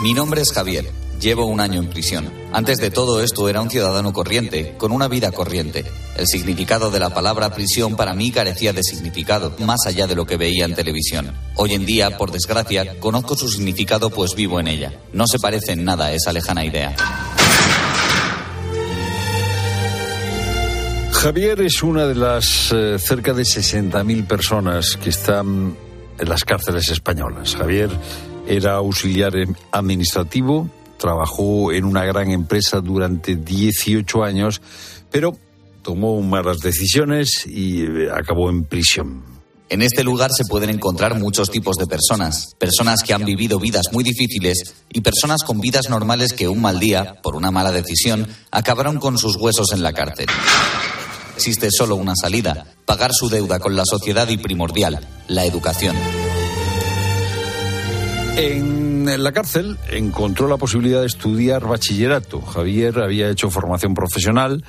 Mi 0.02 0.14
nombre 0.14 0.42
es 0.42 0.52
Javier. 0.54 1.05
Llevo 1.20 1.46
un 1.46 1.60
año 1.60 1.80
en 1.80 1.90
prisión. 1.90 2.32
Antes 2.52 2.78
de 2.78 2.92
todo 2.92 3.22
esto 3.22 3.50
era 3.50 3.62
un 3.62 3.70
ciudadano 3.70 4.14
corriente, 4.14 4.76
con 4.78 4.92
una 4.92 5.08
vida 5.08 5.32
corriente. 5.32 5.86
El 6.18 6.28
significado 6.28 6.92
de 6.92 7.00
la 7.00 7.10
palabra 7.10 7.52
prisión 7.52 7.96
para 7.96 8.14
mí 8.14 8.32
carecía 8.32 8.74
de 8.74 8.84
significado, 8.84 9.54
más 9.60 9.86
allá 9.86 10.08
de 10.08 10.16
lo 10.16 10.26
que 10.26 10.38
veía 10.38 10.66
en 10.66 10.76
televisión. 10.76 11.34
Hoy 11.56 11.74
en 11.74 11.86
día, 11.86 12.18
por 12.18 12.32
desgracia, 12.32 13.00
conozco 13.00 13.36
su 13.36 13.50
significado 13.50 14.10
pues 14.10 14.36
vivo 14.36 14.60
en 14.60 14.68
ella. 14.68 14.94
No 15.14 15.28
se 15.28 15.40
parece 15.40 15.72
en 15.72 15.84
nada 15.84 16.08
a 16.08 16.14
esa 16.14 16.32
lejana 16.32 16.66
idea. 16.66 16.96
Javier 21.12 21.62
es 21.62 21.82
una 21.82 22.06
de 22.06 22.14
las 22.14 22.72
eh, 22.72 23.00
cerca 23.00 23.34
de 23.34 23.42
60.000 23.42 24.28
personas 24.28 24.96
que 24.96 25.10
están 25.10 25.76
en 26.20 26.30
las 26.30 26.44
cárceles 26.44 26.90
españolas. 26.90 27.56
Javier 27.56 27.90
era 28.48 28.76
auxiliar 28.76 29.34
administrativo, 29.72 30.70
trabajó 30.98 31.72
en 31.72 31.86
una 31.86 32.06
gran 32.06 32.32
empresa 32.32 32.82
durante 32.82 33.36
18 33.36 34.24
años, 34.24 34.62
pero 35.12 35.38
tomó 35.82 36.22
malas 36.22 36.60
decisiones 36.60 37.46
y 37.46 37.84
eh, 37.84 38.10
acabó 38.12 38.50
en 38.50 38.64
prisión. 38.64 39.36
En 39.68 39.82
este 39.82 40.04
lugar 40.04 40.30
se 40.32 40.46
pueden 40.46 40.70
encontrar 40.70 41.20
muchos 41.20 41.50
tipos 41.50 41.76
de 41.78 41.88
personas, 41.88 42.56
personas 42.60 43.02
que 43.02 43.14
han 43.14 43.26
vivido 43.26 43.60
vidas 43.60 43.88
muy 43.92 44.04
difíciles 44.04 44.76
y 44.92 45.02
personas 45.02 45.42
con 45.44 45.60
vidas 45.60 45.90
normales 45.90 46.34
que 46.34 46.48
un 46.48 46.62
mal 46.62 46.80
día, 46.80 47.16
por 47.24 47.36
una 47.36 47.50
mala 47.50 47.72
decisión, 47.72 48.28
acabaron 48.52 49.00
con 49.00 49.18
sus 49.18 49.38
huesos 49.38 49.72
en 49.74 49.82
la 49.82 49.94
cárcel. 49.94 50.28
Existe 51.36 51.70
solo 51.72 51.96
una 51.96 52.14
salida, 52.16 52.66
pagar 52.86 53.12
su 53.14 53.28
deuda 53.28 53.60
con 53.60 53.76
la 53.76 53.86
sociedad 53.86 54.30
y 54.30 54.38
primordial, 54.38 55.06
la 55.28 55.46
educación. 55.46 55.96
En 58.38 59.24
la 59.24 59.32
cárcel 59.32 59.78
encontró 59.90 60.50
la 60.50 60.58
posibilidad 60.58 61.00
de 61.00 61.08
estudiar 61.08 61.66
bachillerato. 61.66 62.42
Javier 62.42 63.00
había 63.00 63.30
hecho 63.30 63.50
formación 63.50 63.94
profesional, 63.94 64.62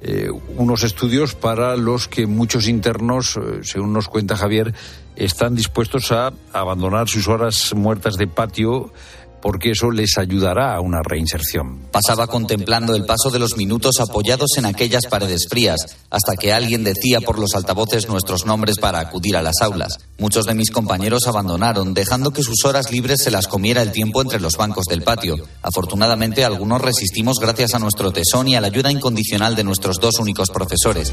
eh, 0.00 0.28
unos 0.56 0.82
estudios 0.82 1.36
para 1.36 1.76
los 1.76 2.08
que 2.08 2.26
muchos 2.26 2.66
internos, 2.66 3.36
eh, 3.36 3.60
según 3.62 3.92
nos 3.92 4.08
cuenta 4.08 4.36
Javier, 4.36 4.74
están 5.14 5.54
dispuestos 5.54 6.10
a 6.10 6.32
abandonar 6.52 7.08
sus 7.08 7.28
horas 7.28 7.72
muertas 7.76 8.16
de 8.16 8.26
patio 8.26 8.92
porque 9.40 9.70
eso 9.70 9.90
les 9.90 10.18
ayudará 10.18 10.74
a 10.74 10.80
una 10.80 11.02
reinserción. 11.02 11.80
Pasaba 11.92 12.26
contemplando 12.26 12.94
el 12.94 13.04
paso 13.04 13.30
de 13.30 13.38
los 13.38 13.56
minutos 13.56 14.00
apoyados 14.00 14.56
en 14.56 14.66
aquellas 14.66 15.06
paredes 15.06 15.46
frías, 15.48 15.96
hasta 16.10 16.36
que 16.36 16.52
alguien 16.52 16.84
decía 16.84 17.20
por 17.20 17.38
los 17.38 17.54
altavoces 17.54 18.08
nuestros 18.08 18.46
nombres 18.46 18.78
para 18.78 19.00
acudir 19.00 19.36
a 19.36 19.42
las 19.42 19.60
aulas. 19.60 19.98
Muchos 20.18 20.46
de 20.46 20.54
mis 20.54 20.70
compañeros 20.70 21.26
abandonaron, 21.26 21.94
dejando 21.94 22.30
que 22.30 22.42
sus 22.42 22.64
horas 22.64 22.90
libres 22.90 23.22
se 23.22 23.30
las 23.30 23.48
comiera 23.48 23.82
el 23.82 23.92
tiempo 23.92 24.22
entre 24.22 24.40
los 24.40 24.56
bancos 24.56 24.86
del 24.86 25.02
patio. 25.02 25.36
Afortunadamente, 25.62 26.44
algunos 26.44 26.80
resistimos 26.80 27.38
gracias 27.40 27.74
a 27.74 27.78
nuestro 27.78 28.12
tesón 28.12 28.48
y 28.48 28.56
a 28.56 28.60
la 28.60 28.68
ayuda 28.68 28.90
incondicional 28.90 29.56
de 29.56 29.64
nuestros 29.64 30.00
dos 30.00 30.18
únicos 30.18 30.50
profesores. 30.50 31.12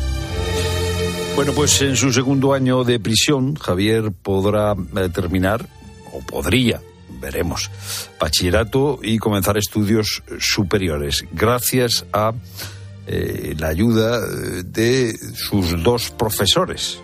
Bueno, 1.36 1.52
pues 1.54 1.82
en 1.82 1.96
su 1.96 2.14
segundo 2.14 2.54
año 2.54 2.84
de 2.84 3.00
prisión, 3.00 3.56
Javier 3.56 4.12
podrá 4.12 4.74
eh, 4.74 5.10
terminar, 5.10 5.68
o 6.14 6.20
podría 6.20 6.80
veremos, 7.24 7.72
bachillerato 8.20 9.00
y 9.02 9.18
comenzar 9.18 9.58
estudios 9.58 10.22
superiores, 10.40 11.26
gracias 11.32 12.06
a 12.12 12.34
eh, 13.08 13.56
la 13.58 13.70
ayuda 13.70 14.18
eh, 14.18 14.64
de 14.66 15.18
sus 15.34 15.82
dos 15.82 16.12
profesores, 16.12 17.00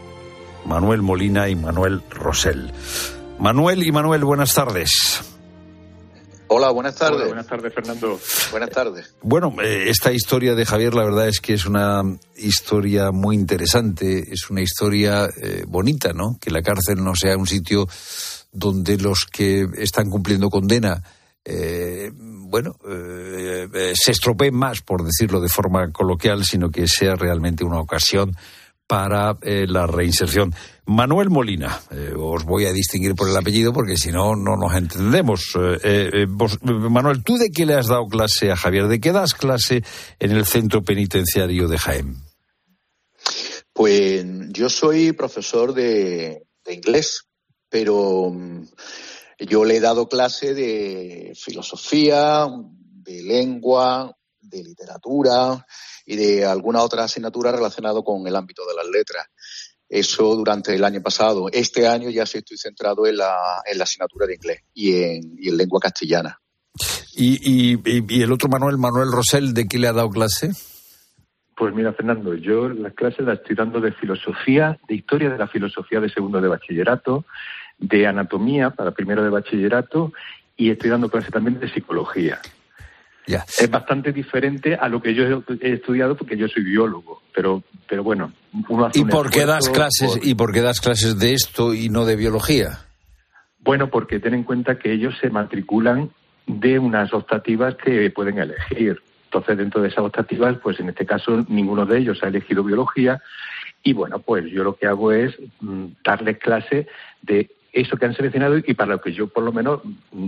Manuel 0.65 1.01
Molina 1.01 1.47
y 1.47 1.55
Manuel 1.55 2.01
Rosell. 2.11 2.71
Manuel 3.39 3.83
y 3.83 3.91
Manuel, 3.93 4.25
buenas 4.25 4.53
tardes. 4.53 5.28
Hola, 6.49 6.71
buenas 6.71 6.95
tardes. 6.95 7.27
buenas 7.27 7.47
tardes, 7.47 7.73
Fernando. 7.73 8.19
Buenas 8.51 8.69
tardes. 8.69 9.15
Bueno, 9.21 9.55
eh, 9.61 9.89
esta 9.89 10.11
historia 10.11 10.55
de 10.55 10.65
Javier, 10.65 10.93
la 10.93 11.05
verdad 11.05 11.27
es 11.27 11.39
que 11.39 11.53
es 11.53 11.65
una 11.65 12.03
historia 12.35 13.11
muy 13.11 13.35
interesante, 13.35 14.31
es 14.31 14.49
una 14.49 14.61
historia 14.61 15.29
bonita, 15.67 16.11
¿no? 16.13 16.37
Que 16.41 16.51
la 16.51 16.61
cárcel 16.61 17.03
no 17.03 17.15
sea 17.15 17.37
un 17.37 17.47
sitio 17.47 17.87
donde 18.51 18.97
los 18.97 19.25
que 19.31 19.67
están 19.77 20.09
cumpliendo 20.09 20.49
condena 20.49 21.01
eh, 21.45 22.11
bueno, 22.13 22.75
eh, 22.87 23.67
eh, 23.73 23.93
se 23.95 24.11
estropeen 24.11 24.53
más, 24.53 24.81
por 24.81 25.03
decirlo 25.03 25.39
de 25.39 25.49
forma 25.49 25.91
coloquial, 25.91 26.43
sino 26.43 26.69
que 26.69 26.87
sea 26.87 27.15
realmente 27.15 27.63
una 27.63 27.79
ocasión 27.79 28.35
para 28.89 29.37
la 29.43 29.85
reinserción. 29.85 30.51
Manuel 30.87 31.29
Molina, 31.29 31.79
os 32.17 32.43
voy 32.43 32.65
a 32.65 32.73
distinguir 32.73 33.13
por 33.13 33.29
el 33.29 33.37
apellido 33.37 33.71
porque 33.71 33.97
si 33.97 34.11
no, 34.11 34.35
no 34.35 34.57
nos 34.57 34.75
entendemos. 34.75 35.53
Manuel, 36.63 37.23
¿tú 37.23 37.37
de 37.37 37.51
qué 37.51 37.67
le 37.67 37.75
has 37.75 37.85
dado 37.85 38.07
clase 38.07 38.49
a 38.49 38.55
Javier? 38.55 38.87
¿De 38.87 38.99
qué 38.99 39.11
das 39.11 39.35
clase 39.35 39.83
en 40.17 40.31
el 40.31 40.45
centro 40.47 40.83
penitenciario 40.83 41.67
de 41.67 41.77
Jaén? 41.77 42.15
Pues 43.71 44.25
yo 44.49 44.69
soy 44.69 45.11
profesor 45.11 45.75
de 45.75 46.41
inglés 46.67 47.29
pero 47.69 48.31
mm, 48.31 48.67
yo 49.39 49.63
le 49.63 49.77
he 49.77 49.79
dado 49.79 50.09
clase 50.09 50.53
de 50.53 51.33
filosofía, 51.35 52.47
de 52.81 53.23
lengua, 53.23 54.15
de 54.41 54.63
literatura 54.63 55.65
y 56.09 56.15
de 56.15 56.43
alguna 56.43 56.81
otra 56.81 57.03
asignatura 57.03 57.51
relacionada 57.51 58.01
con 58.01 58.25
el 58.25 58.35
ámbito 58.35 58.63
de 58.65 58.73
las 58.73 58.87
letras. 58.89 59.27
Eso 59.87 60.35
durante 60.35 60.73
el 60.73 60.83
año 60.83 61.03
pasado. 61.03 61.49
Este 61.51 61.87
año 61.87 62.09
ya 62.09 62.25
sí 62.25 62.39
estoy 62.39 62.57
centrado 62.57 63.05
en 63.05 63.17
la, 63.17 63.61
en 63.63 63.77
la 63.77 63.83
asignatura 63.83 64.25
de 64.25 64.33
inglés 64.33 64.63
y 64.73 65.03
en, 65.03 65.35
y 65.37 65.49
en 65.49 65.57
lengua 65.57 65.79
castellana. 65.79 66.39
¿Y, 67.15 67.75
y, 67.75 67.79
y 67.85 68.23
el 68.23 68.31
otro 68.31 68.49
Manuel, 68.49 68.79
Manuel 68.79 69.11
Rosell, 69.11 69.53
de 69.53 69.67
qué 69.67 69.77
le 69.77 69.87
ha 69.87 69.93
dado 69.93 70.09
clase? 70.09 70.49
Pues 71.55 71.75
mira, 71.75 71.93
Fernando, 71.93 72.33
yo 72.33 72.69
las 72.69 72.93
clases 72.93 73.25
las 73.27 73.39
estoy 73.39 73.55
dando 73.55 73.79
de 73.79 73.91
filosofía, 73.91 74.79
de 74.87 74.95
historia 74.95 75.29
de 75.29 75.37
la 75.37 75.47
filosofía 75.47 75.99
de 75.99 76.09
segundo 76.09 76.41
de 76.41 76.47
bachillerato, 76.47 77.25
de 77.77 78.07
anatomía 78.07 78.71
para 78.71 78.91
primero 78.91 79.21
de 79.21 79.29
bachillerato 79.29 80.11
y 80.57 80.71
estoy 80.71 80.89
dando 80.89 81.09
clases 81.09 81.31
también 81.31 81.59
de 81.59 81.71
psicología. 81.71 82.39
Es 83.35 83.69
bastante 83.69 84.11
diferente 84.11 84.75
a 84.75 84.87
lo 84.87 85.01
que 85.01 85.13
yo 85.13 85.43
he 85.61 85.73
estudiado 85.73 86.15
porque 86.15 86.37
yo 86.37 86.47
soy 86.47 86.63
biólogo, 86.63 87.21
pero, 87.33 87.63
pero 87.87 88.03
bueno, 88.03 88.31
uno 88.67 88.85
hace 88.85 88.99
¿Y 88.99 89.05
por 89.05 89.29
qué 89.29 89.45
das 89.45 89.69
clases 89.69 90.19
y 90.21 90.35
por 90.35 90.51
qué 90.51 90.61
das 90.61 90.81
clases 90.81 91.19
de 91.19 91.33
esto 91.33 91.73
y 91.73 91.89
no 91.89 92.05
de 92.05 92.15
biología? 92.15 92.79
Bueno, 93.59 93.89
porque 93.89 94.19
ten 94.19 94.33
en 94.33 94.43
cuenta 94.43 94.79
que 94.79 94.91
ellos 94.91 95.15
se 95.21 95.29
matriculan 95.29 96.09
de 96.47 96.79
unas 96.79 97.13
optativas 97.13 97.75
que 97.75 98.09
pueden 98.09 98.39
elegir. 98.39 99.01
Entonces, 99.25 99.57
dentro 99.57 99.81
de 99.81 99.89
esas 99.89 100.05
optativas, 100.05 100.57
pues 100.63 100.79
en 100.79 100.89
este 100.89 101.05
caso 101.05 101.45
ninguno 101.47 101.85
de 101.85 101.99
ellos 101.99 102.19
ha 102.23 102.29
elegido 102.29 102.63
biología 102.63 103.21
Y 103.83 103.93
bueno, 103.93 104.19
pues 104.19 104.45
yo 104.51 104.63
lo 104.63 104.75
que 104.75 104.87
hago 104.87 105.11
es 105.11 105.37
mm, 105.61 105.85
darles 106.03 106.39
clase 106.39 106.87
de 107.21 107.51
eso 107.71 107.97
que 107.97 108.05
han 108.05 108.15
seleccionado 108.15 108.57
y 108.57 108.73
para 108.73 108.93
lo 108.93 109.01
que 109.01 109.13
yo 109.13 109.27
por 109.27 109.43
lo 109.43 109.51
menos 109.51 109.81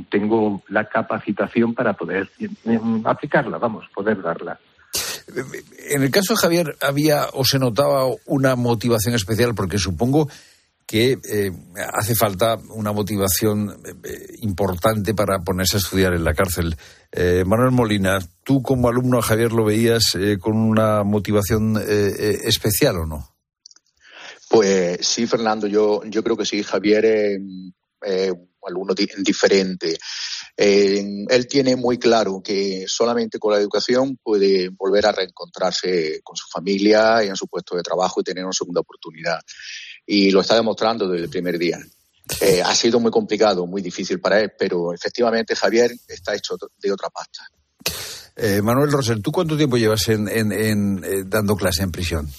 tengo 0.10 0.62
la 0.70 0.86
capacitación 0.88 1.74
para 1.74 1.94
poder 1.94 2.30
mm, 2.64 3.06
aplicarla, 3.06 3.58
vamos, 3.58 3.86
poder 3.94 4.22
darla. 4.22 4.60
En 5.90 6.04
el 6.04 6.12
caso 6.12 6.34
de 6.34 6.40
Javier, 6.40 6.78
¿había 6.82 7.28
o 7.34 7.46
se 7.46 7.60
notaba 7.60 8.06
una 8.26 8.56
motivación 8.56 9.16
especial? 9.16 9.56
Porque 9.56 9.78
supongo 9.78 10.28
que 10.86 11.18
eh, 11.24 11.52
hace 11.94 12.16
falta 12.16 12.58
una 12.72 12.92
motivación 12.92 13.82
eh, 14.04 14.36
importante 14.42 15.14
para 15.14 15.40
ponerse 15.40 15.78
a 15.78 15.80
estudiar 15.80 16.14
en 16.14 16.26
la 16.26 16.34
cárcel. 16.34 16.76
Eh, 17.14 17.44
Manuel 17.46 17.72
Molina, 17.72 18.20
¿tú 18.44 18.62
como 18.62 18.90
alumno 18.90 19.22
Javier 19.22 19.54
lo 19.54 19.64
veías 19.64 20.18
con 20.42 20.58
una 20.58 21.04
motivación 21.04 21.78
especial 21.78 22.98
o 22.98 23.06
no? 23.06 23.30
Pues 24.52 25.08
sí, 25.08 25.28
Fernando, 25.28 25.66
yo, 25.66 26.04
yo 26.06 26.24
creo 26.24 26.36
que 26.36 26.46
sí. 26.46 26.62
Javier 26.62 27.06
es 27.06 27.40
un 27.40 28.46
alumno 28.68 28.94
diferente. 28.94 29.98
él 30.58 31.48
tiene 31.50 31.78
muy 31.78 31.98
claro 31.98 32.42
que 32.44 32.84
solamente 32.86 33.40
con 33.40 33.54
la 33.54 33.60
educación 33.60 34.18
puede 34.22 34.70
volver 34.70 35.06
a 35.06 35.14
reencontrarse 35.14 36.20
con 36.22 36.36
su 36.36 36.48
familia 36.50 37.24
y 37.24 37.30
en 37.30 37.36
su 37.38 37.48
puesto 37.48 37.78
de 37.78 37.82
trabajo 37.82 38.20
y 38.20 38.24
tener 38.24 38.44
una 38.44 38.54
segunda 38.54 38.82
oportunidad 38.82 39.40
y 40.06 40.32
lo 40.32 40.42
está 40.42 40.56
demostrando 40.56 41.08
desde 41.08 41.26
el 41.26 41.30
primer 41.30 41.58
día. 41.58 41.80
Eh, 42.42 42.62
ha 42.62 42.76
sido 42.76 43.00
muy 43.00 43.12
complicado, 43.12 43.66
muy 43.66 43.82
difícil 43.82 44.20
para 44.20 44.40
él, 44.40 44.52
pero 44.58 44.94
efectivamente 44.94 45.56
Javier 45.56 45.92
está 46.08 46.36
hecho 46.36 46.58
de 46.78 46.92
otra 46.92 47.10
pasta. 47.10 47.44
Eh, 48.36 48.62
Manuel 48.62 48.92
Rosel, 48.92 49.22
¿tú 49.22 49.32
cuánto 49.32 49.58
tiempo 49.58 49.78
llevas 49.78 50.08
en, 50.10 50.28
eh, 50.28 51.24
dando 51.26 51.56
clase 51.56 51.84
en 51.84 51.92
prisión? 51.92 52.30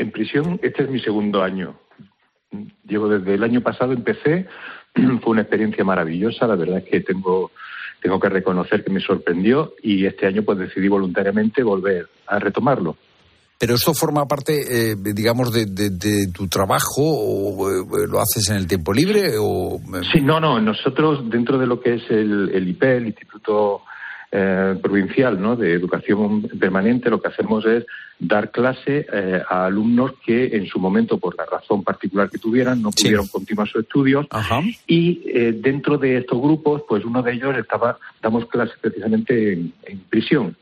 En 0.00 0.10
prisión, 0.10 0.58
este 0.62 0.84
es 0.84 0.88
mi 0.88 0.98
segundo 0.98 1.42
año. 1.42 1.78
Llevo 2.86 3.06
desde 3.06 3.34
el 3.34 3.44
año 3.44 3.60
pasado, 3.60 3.92
empecé, 3.92 4.46
fue 4.94 5.32
una 5.32 5.42
experiencia 5.42 5.84
maravillosa, 5.84 6.46
la 6.46 6.56
verdad 6.56 6.78
es 6.78 6.84
que 6.84 7.00
tengo, 7.02 7.50
tengo 8.00 8.18
que 8.18 8.30
reconocer 8.30 8.82
que 8.82 8.90
me 8.90 9.00
sorprendió 9.00 9.74
y 9.82 10.06
este 10.06 10.26
año 10.26 10.42
pues 10.42 10.56
decidí 10.56 10.88
voluntariamente 10.88 11.62
volver 11.62 12.08
a 12.28 12.38
retomarlo. 12.38 12.96
Pero 13.58 13.74
esto 13.74 13.92
forma 13.92 14.26
parte, 14.26 14.54
eh, 14.70 14.96
digamos, 14.96 15.52
de, 15.52 15.66
tu 16.32 16.48
trabajo 16.48 17.02
o 17.02 17.68
eh, 17.68 18.06
lo 18.08 18.20
haces 18.20 18.48
en 18.48 18.56
el 18.56 18.66
tiempo 18.66 18.94
libre 18.94 19.34
o. 19.38 19.78
Sí, 20.10 20.22
no, 20.22 20.40
no. 20.40 20.58
Nosotros 20.62 21.28
dentro 21.28 21.58
de 21.58 21.66
lo 21.66 21.78
que 21.78 21.96
es 21.96 22.10
el, 22.10 22.50
el 22.54 22.68
IP, 22.68 22.84
el 22.84 23.08
Instituto 23.08 23.82
eh, 24.32 24.76
Provincial, 24.80 25.40
¿no? 25.40 25.56
De 25.56 25.72
Educación 25.72 26.42
Permanente, 26.58 27.10
lo 27.10 27.20
que 27.20 27.28
hacemos 27.28 27.66
es 27.66 27.84
dar 28.18 28.50
clase 28.50 29.06
a 29.48 29.64
alumnos 29.64 30.12
que 30.24 30.54
en 30.54 30.66
su 30.66 30.78
momento, 30.78 31.18
por 31.18 31.36
la 31.36 31.46
razón 31.46 31.82
particular 31.82 32.28
que 32.28 32.38
tuvieran, 32.38 32.82
no 32.82 32.90
pudieron 32.90 33.26
continuar 33.28 33.66
sus 33.66 33.82
estudios. 33.82 34.26
Y 34.86 35.22
dentro 35.52 35.96
de 35.96 36.18
estos 36.18 36.38
grupos, 36.38 36.82
pues 36.86 37.02
uno 37.06 37.22
de 37.22 37.32
ellos 37.32 37.56
estaba, 37.56 37.98
damos 38.20 38.44
clases 38.44 38.76
precisamente 38.78 39.52
en 39.52 39.98
prisión. 40.10 40.54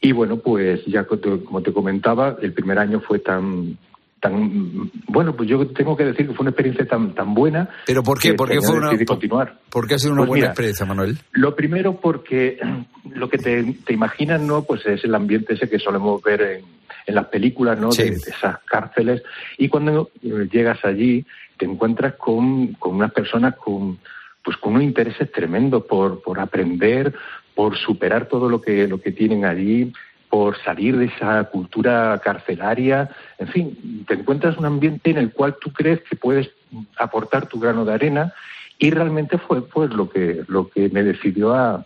Y 0.00 0.12
bueno, 0.12 0.38
pues 0.38 0.84
ya 0.86 1.04
como 1.04 1.62
te 1.62 1.72
comentaba, 1.72 2.36
el 2.40 2.52
primer 2.52 2.78
año 2.78 3.00
fue 3.00 3.18
tan 3.18 3.78
tan 4.20 4.90
bueno, 5.08 5.34
pues 5.34 5.48
yo 5.48 5.66
tengo 5.68 5.96
que 5.96 6.04
decir 6.04 6.28
que 6.28 6.34
fue 6.34 6.42
una 6.42 6.50
experiencia 6.50 6.86
tan 6.86 7.14
tan 7.14 7.34
buena. 7.34 7.68
Pero 7.86 8.02
¿por 8.02 8.18
qué? 8.20 8.34
¿Por 8.34 8.50
qué 8.50 8.60
fue 8.60 8.76
una 8.76 8.90
continuar? 9.04 9.58
¿Por 9.70 9.88
qué 9.88 9.94
ha 9.94 9.98
sido 9.98 10.12
una 10.12 10.22
pues 10.22 10.28
buena 10.28 10.46
experiencia, 10.46 10.86
Manuel? 10.86 11.18
Lo 11.32 11.56
primero 11.56 12.00
porque 12.00 12.58
lo 13.14 13.28
que 13.28 13.38
te, 13.38 13.74
te, 13.84 13.92
imaginas, 13.92 14.40
¿no? 14.40 14.62
Pues 14.62 14.84
es 14.86 15.02
el 15.04 15.14
ambiente 15.14 15.54
ese 15.54 15.68
que 15.68 15.78
solemos 15.78 16.22
ver 16.22 16.42
en, 16.42 16.64
en 17.06 17.14
las 17.14 17.26
películas, 17.26 17.78
¿no? 17.78 17.90
De, 17.90 18.08
esas 18.08 18.58
cárceles 18.64 19.22
y 19.58 19.68
cuando 19.68 20.10
eh, 20.22 20.48
llegas 20.50 20.84
allí 20.84 21.24
te 21.56 21.66
encuentras 21.66 22.14
con, 22.14 22.74
con 22.74 22.96
unas 22.96 23.12
personas 23.12 23.56
con 23.56 23.98
pues 24.42 24.56
con 24.56 24.72
unos 24.72 24.84
intereses 24.84 25.30
tremendos 25.30 25.84
por, 25.84 26.22
por 26.22 26.40
aprender, 26.40 27.14
por 27.54 27.76
superar 27.76 28.26
todo 28.26 28.48
lo 28.48 28.60
que, 28.60 28.88
lo 28.88 29.00
que 29.00 29.12
tienen 29.12 29.44
allí, 29.44 29.92
por 30.30 30.56
salir 30.62 30.96
de 30.96 31.06
esa 31.06 31.44
cultura 31.44 32.18
carcelaria. 32.24 33.10
En 33.38 33.48
fin, 33.48 34.04
te 34.06 34.14
encuentras 34.14 34.56
un 34.56 34.64
ambiente 34.64 35.10
en 35.10 35.18
el 35.18 35.32
cual 35.32 35.56
tú 35.60 35.72
crees 35.72 36.00
que 36.02 36.16
puedes 36.16 36.48
aportar 36.96 37.46
tu 37.46 37.58
grano 37.58 37.84
de 37.84 37.92
arena 37.92 38.32
y 38.78 38.90
realmente 38.90 39.38
fue 39.38 39.66
pues 39.66 39.90
lo 39.90 40.08
que, 40.08 40.44
lo 40.46 40.68
que 40.68 40.88
me 40.88 41.02
decidió 41.02 41.52
a, 41.52 41.84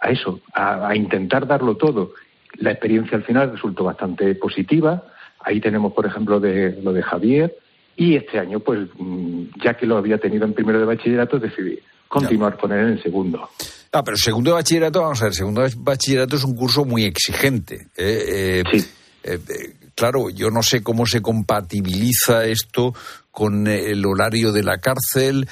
a 0.00 0.10
eso, 0.10 0.40
a, 0.52 0.94
intentar 0.94 1.46
darlo 1.46 1.76
todo. 1.76 2.12
La 2.58 2.72
experiencia 2.72 3.16
al 3.16 3.24
final 3.24 3.52
resultó 3.52 3.84
bastante 3.84 4.34
positiva. 4.34 5.04
Ahí 5.40 5.60
tenemos, 5.60 5.92
por 5.92 6.04
ejemplo, 6.04 6.40
de, 6.40 6.78
lo 6.82 6.92
de 6.92 7.02
Javier. 7.02 7.56
Y 7.96 8.16
este 8.16 8.40
año, 8.40 8.58
pues, 8.60 8.88
mm, 8.98 9.44
ya 9.62 9.74
que 9.74 9.86
lo 9.86 9.96
había 9.96 10.18
tenido 10.18 10.44
en 10.44 10.52
primero 10.52 10.80
de 10.80 10.84
bachillerato, 10.84 11.38
decidí 11.38 11.78
continuar 12.08 12.58
con 12.58 12.72
él 12.72 12.88
en 12.88 13.02
segundo. 13.02 13.48
Ah, 13.96 14.02
pero 14.02 14.16
segundo 14.16 14.50
de 14.50 14.54
bachillerato, 14.54 15.02
vamos 15.02 15.22
a 15.22 15.26
ver, 15.26 15.34
segundo 15.34 15.62
de 15.62 15.72
bachillerato 15.76 16.34
es 16.34 16.42
un 16.42 16.56
curso 16.56 16.84
muy 16.84 17.04
exigente. 17.04 17.86
¿eh? 17.96 18.64
Eh, 18.66 18.82
eh, 19.22 19.74
claro, 19.94 20.30
yo 20.30 20.50
no 20.50 20.64
sé 20.64 20.82
cómo 20.82 21.06
se 21.06 21.22
compatibiliza 21.22 22.44
esto 22.44 22.92
con 23.30 23.68
el 23.68 24.04
horario 24.04 24.50
de 24.50 24.64
la 24.64 24.78
cárcel. 24.78 25.48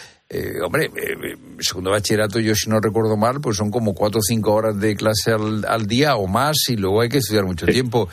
hombre, 0.64 0.90
segundo 1.61 1.90
de 1.90 1.98
bachillerato, 1.98 2.40
yo 2.40 2.57
si 2.57 2.68
no 2.68 2.81
recuerdo 2.81 3.16
mal, 3.16 3.40
pues 3.40 3.59
son 3.59 3.70
como 3.70 3.94
cuatro 3.94 4.18
o 4.18 4.24
cinco 4.24 4.55
horas 4.55 4.76
de 4.76 4.96
clase 4.96 5.31
al, 5.31 5.87
día 5.87 6.16
o 6.16 6.26
más 6.26 6.57
y 6.68 6.74
luego 6.74 7.00
hay 7.00 7.09
que 7.09 7.18
estudiar 7.18 7.44
mucho 7.44 7.66
tiempo. 7.66 8.09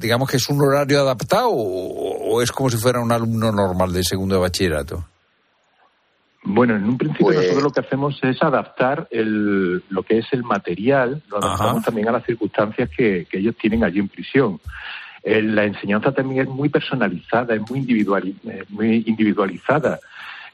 digamos 0.00 0.28
que 0.28 0.38
es 0.38 0.48
un 0.48 0.60
horario 0.60 1.00
adaptado 1.00 1.48
o 1.48 2.42
es 2.42 2.50
como 2.50 2.70
si 2.70 2.76
fuera 2.76 2.98
un 2.98 3.12
alumno 3.12 3.52
normal 3.52 3.92
de 3.92 4.02
segundo 4.02 4.34
de 4.34 4.40
bachillerato. 4.40 5.11
Bueno, 6.44 6.74
en 6.74 6.84
un 6.84 6.98
principio 6.98 7.26
pues 7.26 7.36
nosotros 7.36 7.62
lo 7.62 7.70
que 7.70 7.80
hacemos 7.80 8.18
es 8.22 8.42
adaptar 8.42 9.06
el, 9.10 9.82
lo 9.88 10.02
que 10.02 10.18
es 10.18 10.26
el 10.32 10.42
material, 10.42 11.22
lo 11.28 11.38
adaptamos 11.38 11.84
también 11.84 12.08
a 12.08 12.12
las 12.12 12.24
circunstancias 12.24 12.90
que, 12.96 13.28
ellos 13.30 13.56
tienen 13.56 13.84
allí 13.84 14.00
en 14.00 14.08
prisión. 14.08 14.60
la 15.24 15.64
enseñanza 15.64 16.12
también 16.12 16.42
es 16.42 16.48
muy 16.48 16.68
personalizada, 16.68 17.54
es 17.54 17.60
muy, 17.70 17.78
individual, 17.78 18.34
eh, 18.44 18.64
muy 18.70 19.04
individualizada. 19.06 20.00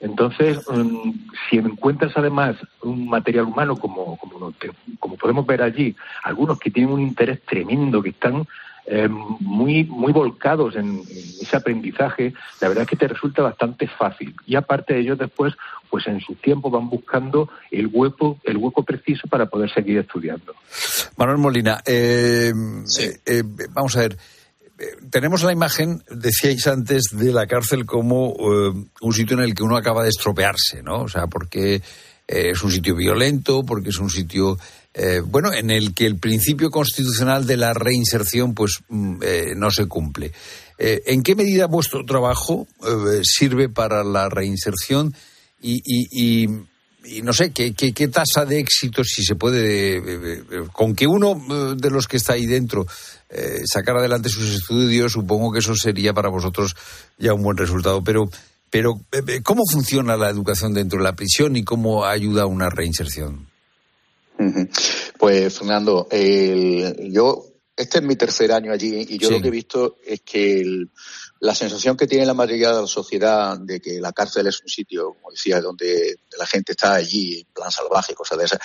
Entonces, 0.00 0.60
mm, 0.68 1.10
si 1.48 1.56
encuentras 1.56 2.12
además 2.16 2.56
un 2.82 3.08
material 3.08 3.46
humano 3.46 3.76
como, 3.76 4.16
como, 4.18 4.52
como 5.00 5.16
podemos 5.16 5.46
ver 5.46 5.62
allí, 5.62 5.96
algunos 6.22 6.58
que 6.58 6.70
tienen 6.70 6.92
un 6.92 7.00
interés 7.00 7.40
tremendo, 7.42 8.02
que 8.02 8.10
están 8.10 8.46
eh, 8.90 9.06
muy, 9.06 9.84
muy 9.84 10.14
volcados 10.14 10.74
en, 10.74 11.02
ese 11.10 11.54
aprendizaje, 11.54 12.32
la 12.58 12.68
verdad 12.68 12.84
es 12.84 12.88
que 12.88 12.96
te 12.96 13.06
resulta 13.06 13.42
bastante 13.42 13.86
fácil. 13.86 14.34
Y 14.46 14.56
aparte 14.56 14.94
de 14.94 15.00
ellos 15.00 15.18
después, 15.18 15.52
pues 15.90 16.06
en 16.06 16.20
su 16.20 16.34
tiempo 16.36 16.70
van 16.70 16.88
buscando 16.88 17.50
el 17.70 17.88
hueco, 17.92 18.38
el 18.44 18.56
hueco 18.56 18.84
preciso 18.84 19.28
para 19.28 19.44
poder 19.44 19.70
seguir 19.74 19.98
estudiando. 19.98 20.54
Manuel 21.18 21.36
Molina, 21.36 21.82
eh, 21.84 22.50
eh, 23.26 23.42
vamos 23.74 23.94
a 23.98 24.00
ver. 24.00 24.16
Tenemos 25.10 25.42
la 25.42 25.52
imagen, 25.52 26.02
decíais 26.08 26.66
antes, 26.66 27.10
de 27.12 27.30
la 27.30 27.46
cárcel 27.46 27.84
como 27.84 28.32
un 28.32 29.12
sitio 29.12 29.36
en 29.36 29.42
el 29.42 29.54
que 29.54 29.64
uno 29.64 29.76
acaba 29.76 30.02
de 30.02 30.08
estropearse, 30.08 30.82
¿no? 30.82 31.02
O 31.02 31.08
sea, 31.08 31.26
porque 31.26 31.82
es 32.26 32.62
un 32.62 32.70
sitio 32.70 32.94
violento, 32.94 33.64
porque 33.64 33.88
es 33.88 33.98
un 33.98 34.08
sitio 34.08 34.56
eh, 34.94 35.20
bueno, 35.24 35.52
en 35.52 35.70
el 35.70 35.94
que 35.94 36.06
el 36.06 36.16
principio 36.16 36.70
constitucional 36.70 37.46
de 37.46 37.56
la 37.56 37.74
reinserción 37.74 38.54
pues 38.54 38.80
mm, 38.88 39.16
eh, 39.22 39.54
no 39.56 39.70
se 39.70 39.86
cumple. 39.86 40.32
Eh, 40.78 41.02
¿En 41.06 41.22
qué 41.22 41.34
medida 41.34 41.66
vuestro 41.66 42.04
trabajo 42.04 42.66
sirve 43.22 43.68
para 43.68 44.04
la 44.04 44.28
reinserción 44.28 45.14
y, 45.60 46.46
no 47.22 47.32
sé, 47.32 47.50
¿qué, 47.50 47.74
¿qué, 47.74 48.08
tasa 48.08 48.44
de 48.44 48.60
éxito, 48.60 49.02
si 49.02 49.24
se 49.24 49.34
puede, 49.34 50.44
con 50.72 50.94
que 50.94 51.06
uno 51.08 51.74
de 51.76 51.90
los 51.90 52.06
que 52.06 52.16
está 52.16 52.34
ahí 52.34 52.46
dentro 52.46 52.86
sacar 53.64 53.96
adelante 53.96 54.28
sus 54.28 54.54
estudios, 54.54 55.12
supongo 55.12 55.50
que 55.50 55.58
eso 55.58 55.74
sería 55.74 56.12
para 56.12 56.28
vosotros 56.28 56.76
ya 57.18 57.34
un 57.34 57.42
buen 57.42 57.56
resultado, 57.56 58.02
pero... 58.02 58.28
Pero, 58.70 59.00
¿cómo 59.44 59.62
funciona 59.72 60.18
la 60.18 60.28
educación 60.28 60.74
dentro 60.74 60.98
de 60.98 61.04
la 61.04 61.16
prisión 61.16 61.56
y 61.56 61.64
cómo 61.64 62.04
ayuda 62.04 62.42
a 62.42 62.46
una 62.46 62.68
reinserción? 62.68 63.47
Pues 65.18 65.58
Fernando, 65.58 66.08
yo 66.10 67.44
este 67.78 67.98
es 67.98 68.04
mi 68.04 68.16
tercer 68.16 68.50
año 68.50 68.72
allí 68.72 69.06
y 69.08 69.18
yo 69.18 69.30
lo 69.30 69.40
que 69.40 69.48
he 69.48 69.52
visto 69.52 69.96
es 70.04 70.20
que 70.22 70.84
la 71.38 71.54
sensación 71.54 71.96
que 71.96 72.08
tiene 72.08 72.26
la 72.26 72.34
mayoría 72.34 72.72
de 72.72 72.80
la 72.80 72.88
sociedad 72.88 73.56
de 73.56 73.80
que 73.80 74.00
la 74.00 74.12
cárcel 74.12 74.48
es 74.48 74.60
un 74.60 74.68
sitio, 74.68 75.14
como 75.14 75.30
decía, 75.30 75.60
donde 75.60 76.18
la 76.36 76.44
gente 76.44 76.72
está 76.72 76.94
allí 76.94 77.38
en 77.38 77.52
plan 77.54 77.70
salvaje, 77.70 78.14
cosas 78.14 78.38
de 78.38 78.44
esas, 78.46 78.58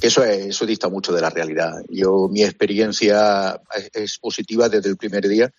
que 0.00 0.08
eso, 0.08 0.24
eso 0.24 0.66
dista 0.66 0.88
mucho 0.88 1.12
de 1.12 1.20
la 1.20 1.30
realidad. 1.30 1.72
Yo 1.88 2.28
mi 2.28 2.42
experiencia 2.42 3.60
es 3.92 4.18
positiva 4.18 4.68
desde 4.68 4.88
el 4.88 4.96
primer 4.96 5.28
día 5.28 5.52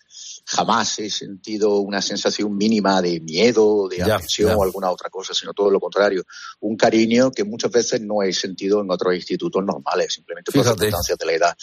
jamás 0.44 0.98
he 0.98 1.10
sentido 1.10 1.78
una 1.78 2.02
sensación 2.02 2.56
mínima 2.56 3.00
de 3.02 3.20
miedo, 3.20 3.88
de 3.88 4.02
atención 4.02 4.54
o 4.56 4.62
alguna 4.62 4.90
otra 4.90 5.10
cosa, 5.10 5.34
sino 5.34 5.52
todo 5.52 5.70
lo 5.70 5.80
contrario. 5.80 6.24
Un 6.60 6.76
cariño 6.76 7.30
que 7.30 7.44
muchas 7.44 7.70
veces 7.70 8.00
no 8.00 8.22
he 8.22 8.32
sentido 8.32 8.80
en 8.80 8.90
otros 8.90 9.14
institutos 9.14 9.64
normales, 9.64 10.12
simplemente 10.12 10.52
por 10.52 10.64
las 10.64 10.74
circunstancias 10.74 11.18
de 11.18 11.26
la 11.26 11.32
edad. 11.32 11.56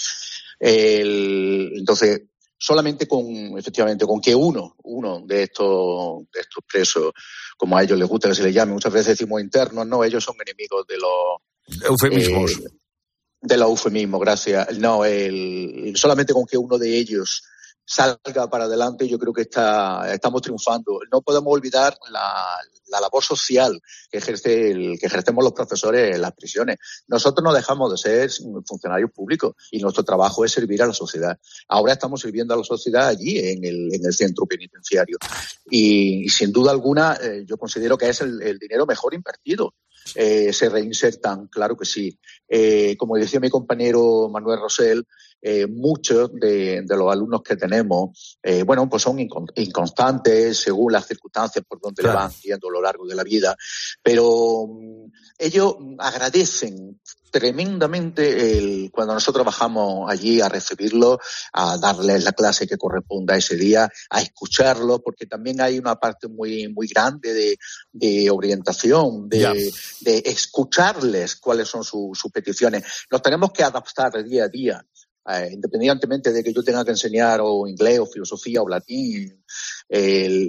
entonces, 0.60 2.22
solamente 2.58 3.08
con, 3.08 3.58
efectivamente, 3.58 4.06
con 4.06 4.20
que 4.20 4.34
uno, 4.34 4.76
uno 4.84 5.22
de 5.26 5.44
estos, 5.44 6.24
de 6.34 6.40
estos 6.42 6.64
presos, 6.68 7.14
como 7.56 7.78
a 7.78 7.84
ellos 7.84 8.00
les 8.00 8.08
gusta 8.08 8.30
que 8.30 8.36
se 8.36 8.44
les 8.44 8.54
llame, 8.54 8.74
muchas 8.74 8.94
veces 8.94 9.18
decimos 9.18 9.42
internos, 9.42 9.86
no, 9.86 10.04
ellos 10.04 10.24
son 10.24 10.36
enemigos 10.42 10.86
de 10.88 10.98
los... 10.98 11.84
Eufemismos. 11.88 12.52
Eh, 12.52 12.70
de 13.42 13.58
los 13.58 13.70
eufemismos, 13.70 14.20
gracias. 14.20 14.78
No, 14.80 15.06
el, 15.06 15.94
solamente 15.96 16.34
con 16.34 16.46
que 16.46 16.58
uno 16.58 16.78
de 16.78 16.98
ellos 16.98 17.44
salga 17.88 18.50
para 18.50 18.66
adelante, 18.66 19.08
yo 19.08 19.18
creo 19.18 19.32
que 19.32 19.44
está, 19.44 20.14
estamos 20.14 20.42
triunfando. 20.42 21.00
No 21.10 21.22
podemos 21.22 21.54
olvidar 21.54 21.98
la, 22.12 22.60
la 22.90 23.00
labor 23.00 23.24
social 23.24 23.82
que, 24.12 24.18
ejerce 24.18 24.72
el, 24.72 25.00
que 25.00 25.08
ejercemos 25.08 25.44
los 25.44 25.54
profesores 25.54 26.16
en 26.16 26.22
las 26.22 26.34
prisiones. 26.34 26.78
Nosotros 27.08 27.44
no 27.44 27.54
dejamos 27.54 27.92
de 27.92 27.98
ser 27.98 28.30
funcionarios 28.66 29.12
públicos 29.12 29.56
y 29.72 29.80
nuestro 29.80 30.04
trabajo 30.04 30.44
es 30.46 30.52
servir 30.52 30.82
a 30.84 30.88
la 30.88 30.94
sociedad. 30.94 31.38
Ahora 31.68 31.94
estamos 31.94 32.22
sirviendo 32.22 32.54
a 32.54 32.58
la 32.58 32.64
sociedad 32.64 33.08
allí, 33.08 33.38
en 33.40 33.64
el, 33.64 33.94
en 33.94 34.06
el 34.06 34.14
centro 34.14 34.46
penitenciario. 34.46 35.18
Y, 35.70 36.28
sin 36.30 36.52
duda 36.52 36.72
alguna, 36.72 37.18
eh, 37.22 37.44
yo 37.46 37.58
considero 37.58 37.98
que 37.98 38.10
es 38.10 38.22
el, 38.22 38.60
dinero 38.60 38.86
mejor 38.86 39.14
invertido. 39.14 39.74
Eh, 40.16 40.54
se 40.54 40.70
reinsertan, 40.70 41.48
claro 41.48 41.76
que 41.76 41.86
sí. 41.86 42.18
Eh, 42.48 42.96
como 42.98 43.18
decía 43.18 43.40
mi 43.40 43.50
compañero 43.50 44.30
Manuel 44.30 44.60
Rosell, 44.60 45.06
eh, 45.50 45.66
muchos 45.66 46.34
de, 46.34 46.84
los 46.90 47.10
alumnos 47.10 47.42
que 47.42 47.56
tenemos, 47.56 48.38
eh, 48.44 48.64
bueno, 48.64 48.90
pues 48.90 49.04
son 49.04 49.18
inconstantes 49.18 50.58
según 50.58 50.92
las 50.92 51.08
circunstancias 51.08 51.64
por 51.66 51.80
donde 51.80 52.04
le 52.04 52.10
van 52.10 52.30
yendo 52.44 52.68
a 52.68 52.72
lo 52.72 52.82
largo 52.82 53.08
de 53.08 53.16
la 53.16 53.24
vida, 53.24 53.56
pero 54.04 54.68
mm, 54.68 55.10
ellos 55.38 55.76
agradecen 56.00 57.00
tremendamente 57.32 58.58
el, 58.58 58.92
cuando 58.92 59.14
nosotros 59.14 59.46
bajamos 59.46 60.12
allí 60.12 60.42
a 60.42 60.50
recibirlo, 60.50 61.18
a 61.54 61.78
darles 61.78 62.26
la 62.26 62.34
clase 62.34 62.68
que 62.68 62.78
corresponda 62.78 63.38
ese 63.38 63.56
día, 63.56 63.90
a 64.10 64.22
escucharlo, 64.22 65.00
porque 65.00 65.28
también 65.28 65.62
hay 65.62 65.80
una 65.80 65.96
parte 65.96 66.28
muy, 66.28 66.68
muy 66.68 66.88
grande 66.88 67.58
de, 67.94 68.30
orientación, 68.30 69.30
de, 69.30 69.72
escucharles 70.26 71.38
cuáles 71.38 71.70
son 71.70 71.86
sus 71.86 72.32
peticiones. 72.34 72.84
Nos 73.10 73.22
tenemos 73.22 73.52
que 73.54 73.64
adaptar 73.64 74.26
día 74.26 74.44
a 74.44 74.50
día 74.50 74.86
eh, 75.28 75.50
independientemente 75.52 76.32
de 76.32 76.44
que 76.44 76.54
yo 76.54 76.64
tenga 76.64 76.86
que 76.86 76.92
enseñar 76.92 77.40
o 77.42 77.68
inglés 77.68 78.00
o 78.00 78.06
filosofía 78.06 78.62
o 78.62 78.70
latín, 78.70 79.44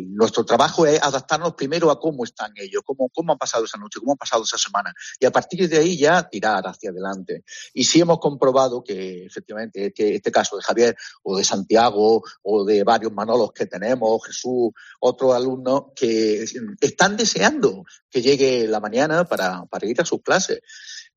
nuestro 0.09 0.45
trabajo 0.45 0.87
es 0.87 1.01
adaptarnos 1.01 1.55
primero 1.55 1.91
a 1.91 2.01
cómo 2.01 2.25
están 2.25 2.53
ellos, 2.57 2.83
cómo, 2.85 3.09
cómo 3.09 3.33
han 3.33 3.39
pasado 3.39 3.65
esa 3.65 3.79
noche, 3.79 4.01
cómo 4.01 4.13
han 4.13 4.19
pasado 4.19 4.43
esa 4.43 4.59
semana, 4.59 4.93
y 5.19 5.27
a 5.27 5.31
partir 5.31 5.69
de 5.69 5.79
ahí 5.79 5.97
ya 5.97 6.29
tirar 6.29 6.67
hacia 6.67 6.91
adelante. 6.91 7.45
Y 7.73 7.85
si 7.85 8.01
hemos 8.01 8.19
comprobado 8.19 8.83
que 8.83 9.27
efectivamente 9.27 9.87
este, 9.87 10.17
este 10.17 10.33
caso 10.33 10.57
de 10.57 10.63
Javier 10.63 10.97
o 11.23 11.39
de 11.39 11.45
Santiago 11.45 12.23
o 12.43 12.65
de 12.65 12.83
varios 12.85 13.13
Manolos 13.13 13.53
que 13.53 13.67
tenemos, 13.67 14.25
Jesús, 14.27 14.71
otros 15.01 15.35
alumnos 15.35 15.87
que 15.95 16.45
están 16.81 17.17
deseando 17.17 17.85
que 18.11 18.23
llegue 18.23 18.67
la 18.67 18.81
mañana 18.81 19.25
para 19.25 19.67
ir 19.83 20.01
a 20.01 20.05
sus 20.05 20.23
clases 20.23 20.61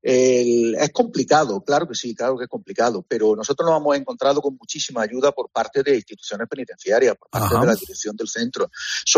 es 0.02 0.90
complicado, 0.90 1.62
claro 1.62 1.86
que 1.86 1.94
sí, 1.94 2.14
claro 2.14 2.36
que 2.36 2.44
es 2.44 2.50
complicado, 2.50 3.04
pero 3.06 3.36
nosotros 3.36 3.68
nos 3.68 3.80
hemos 3.80 3.96
encontrado 3.96 4.42
con 4.42 4.56
muchísima 4.56 5.02
ayuda 5.02 5.30
por 5.30 5.48
parte 5.50 5.82
de 5.82 5.96
instituciones 5.96 6.48
penitenciarias, 6.48 7.16
por 7.16 7.30
parte 7.30 7.56
de 7.56 7.66
la 7.66 7.74
dirección 7.74 8.16
del 8.16 8.28
centro. 8.28 8.68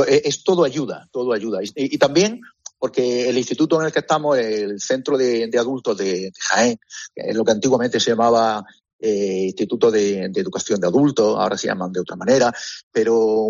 E, 0.07 0.23
es, 0.25 0.45
todo 0.45 0.65
ayuda, 0.65 1.09
todo 1.11 1.33
ayuda. 1.33 1.61
Y, 1.63 1.97
también 1.97 2.41
porque 2.79 3.31
el 3.31 3.39
instituto 3.39 3.81
en 3.81 3.87
el 3.87 3.93
que 3.93 4.01
estamos, 4.01 4.37
el 4.37 4.79
centro 4.79 5.17
de, 5.17 5.51
adultos 5.59 5.97
de, 5.97 6.31
Jaén, 6.39 6.79
que 7.15 7.31
es 7.31 7.35
lo 7.35 7.45
que 7.45 7.53
antiguamente 7.53 7.99
se 7.99 8.11
llamaba 8.11 8.63
eh, 8.99 9.45
Instituto 9.47 9.91
de, 9.91 10.25
Educación 10.25 10.81
de 10.81 10.87
Adultos, 10.87 11.35
ahora 11.39 11.57
se 11.57 11.69
llaman 11.69 11.93
de 11.93 12.01
otra 12.01 12.17
manera, 12.17 12.53
pero 12.93 13.49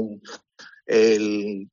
el, 0.86 1.68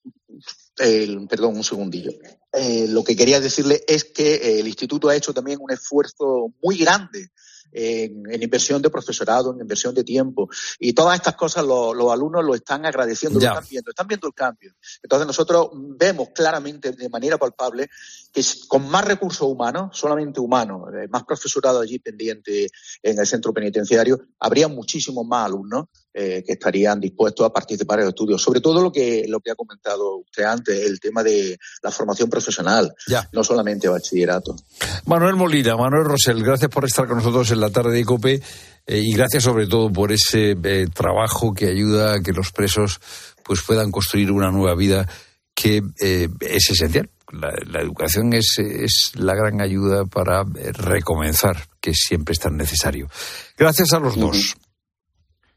perdón, 1.29 1.57
un 1.57 1.63
segundillo. 1.63 2.11
Eh, 2.53 2.87
lo 2.89 3.03
que 3.03 3.15
quería 3.15 3.39
decirle 3.39 3.83
es 3.87 4.03
que 4.05 4.35
eh, 4.35 4.59
el 4.59 4.67
instituto 4.67 5.09
ha 5.09 5.15
hecho 5.15 5.33
también 5.33 5.59
un 5.61 5.71
esfuerzo 5.71 6.53
muy 6.61 6.77
grande 6.77 7.29
en, 7.71 8.41
inversión 8.41 8.81
de 8.81 8.89
profesorado, 8.89 9.53
en 9.53 9.61
inversión 9.61 9.95
de 9.95 10.03
tiempo. 10.03 10.49
Y 10.79 10.93
todas 10.93 11.15
estas 11.15 11.35
cosas 11.35 11.65
los 11.65 12.11
alumnos 12.11 12.43
lo 12.43 12.55
están 12.55 12.85
agradeciendo, 12.85 13.39
lo 13.39 13.45
están 13.45 13.65
viendo, 13.69 13.91
están 13.91 14.07
viendo 14.07 14.27
el 14.27 14.33
cambio. 14.33 14.73
Entonces 15.01 15.27
nosotros 15.27 15.69
vemos 15.73 16.29
claramente 16.33 16.91
de 16.91 17.09
manera 17.09 17.37
palpable 17.37 17.89
que 18.31 18.43
con 18.67 18.89
más 18.89 19.05
recursos 19.05 19.47
humanos, 19.47 19.97
solamente 19.97 20.39
humanos, 20.39 20.89
eh, 20.93 21.07
más 21.09 21.23
profesorado 21.23 21.79
allí 21.79 21.99
pendiente 21.99 22.67
en 23.01 23.19
el 23.19 23.27
centro 23.27 23.53
penitenciario, 23.53 24.19
habría 24.39 24.67
muchísimos 24.67 25.25
más 25.25 25.45
alumnos 25.45 25.87
eh, 26.13 26.43
que 26.45 26.53
estarían 26.53 26.99
dispuestos 26.99 27.45
a 27.45 27.51
participar 27.51 27.99
en 27.99 28.05
los 28.05 28.13
estudios. 28.13 28.41
Sobre 28.41 28.61
todo 28.61 28.81
lo 28.81 28.91
que, 28.91 29.25
lo 29.27 29.39
que 29.39 29.51
ha 29.51 29.55
comentado 29.55 30.17
usted 30.17 30.43
antes, 30.43 30.85
el 30.85 30.99
tema 30.99 31.23
de 31.23 31.57
la 31.81 31.91
formación 31.91 32.29
profesional, 32.29 32.93
no 33.31 33.43
solamente 33.43 33.87
bachillerato. 33.87 34.55
Manuel 35.05 35.35
Molina, 35.35 35.75
Manuel 35.75 36.05
Rosell, 36.05 36.43
gracias 36.43 36.69
por 36.69 36.85
estar 36.85 37.07
con 37.07 37.17
nosotros 37.17 37.51
en 37.51 37.59
la 37.59 37.69
tarde 37.69 37.93
de 37.93 38.05
COPE 38.05 38.41
eh, 38.87 38.97
y 38.97 39.13
gracias 39.13 39.43
sobre 39.43 39.67
todo 39.67 39.91
por 39.91 40.11
ese 40.11 40.55
trabajo 40.93 41.53
que 41.53 41.67
ayuda 41.67 42.15
a 42.15 42.21
que 42.21 42.33
los 42.33 42.51
presos 42.51 42.99
pues 43.43 43.61
puedan 43.61 43.91
construir 43.91 44.31
una 44.31 44.51
nueva 44.51 44.75
vida 44.75 45.07
que 45.53 45.81
es 45.99 46.69
esencial 46.69 47.09
la, 47.31 47.81
educación 47.81 48.33
es, 48.33 48.57
es, 48.59 49.11
la 49.15 49.33
gran 49.35 49.61
ayuda 49.61 50.05
para 50.05 50.41
eh, 50.41 50.71
recomenzar, 50.73 51.57
que 51.79 51.93
siempre 51.93 52.33
es 52.33 52.39
tan 52.39 52.57
necesario. 52.57 53.09
Gracias 53.57 53.93
a 53.93 53.99
los 53.99 54.17
dos. 54.17 54.55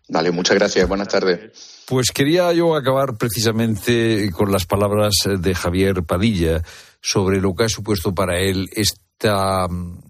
Vale, 0.09 0.31
muchas 0.31 0.57
gracias. 0.57 0.89
Buenas 0.89 1.09
tardes. 1.09 1.83
Pues 1.87 2.11
quería 2.13 2.53
yo 2.53 2.75
acabar 2.75 3.17
precisamente 3.17 4.31
con 4.33 4.53
las 4.53 4.67
palabras 4.67 5.15
de 5.25 5.55
Javier 5.55 6.03
Padilla 6.05 6.63
sobre 7.01 7.41
lo 7.41 7.55
que 7.55 7.65
ha 7.65 7.69
supuesto 7.69 8.15
para 8.15 8.41
él 8.41 8.69
esta, 8.73 9.67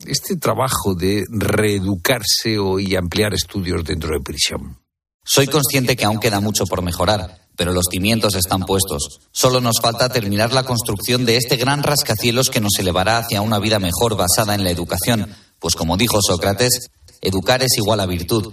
este 0.06 0.36
trabajo 0.36 0.94
de 0.94 1.24
reeducarse 1.30 2.56
y 2.80 2.96
ampliar 2.96 3.34
estudios 3.34 3.84
dentro 3.84 4.10
de 4.10 4.20
prisión. 4.20 4.78
Soy 5.24 5.46
consciente 5.46 5.96
que 5.96 6.04
aún 6.04 6.20
queda 6.20 6.40
mucho 6.40 6.64
por 6.64 6.82
mejorar 6.82 7.44
pero 7.56 7.72
los 7.72 7.86
cimientos 7.90 8.34
están 8.34 8.62
puestos. 8.62 9.20
Solo 9.32 9.60
nos 9.60 9.80
falta 9.80 10.08
terminar 10.08 10.52
la 10.52 10.64
construcción 10.64 11.24
de 11.24 11.36
este 11.36 11.56
gran 11.56 11.82
rascacielos 11.82 12.50
que 12.50 12.60
nos 12.60 12.72
elevará 12.78 13.18
hacia 13.18 13.42
una 13.42 13.58
vida 13.58 13.78
mejor 13.78 14.16
basada 14.16 14.54
en 14.54 14.64
la 14.64 14.70
educación, 14.70 15.34
pues 15.58 15.74
como 15.74 15.96
dijo 15.96 16.18
Sócrates, 16.20 16.90
educar 17.20 17.62
es 17.62 17.76
igual 17.78 18.00
a 18.00 18.06
virtud 18.06 18.52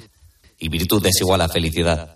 y 0.61 0.69
virtud 0.69 1.05
es 1.05 1.19
igual 1.19 1.41
a 1.41 1.49
felicidad. 1.49 2.15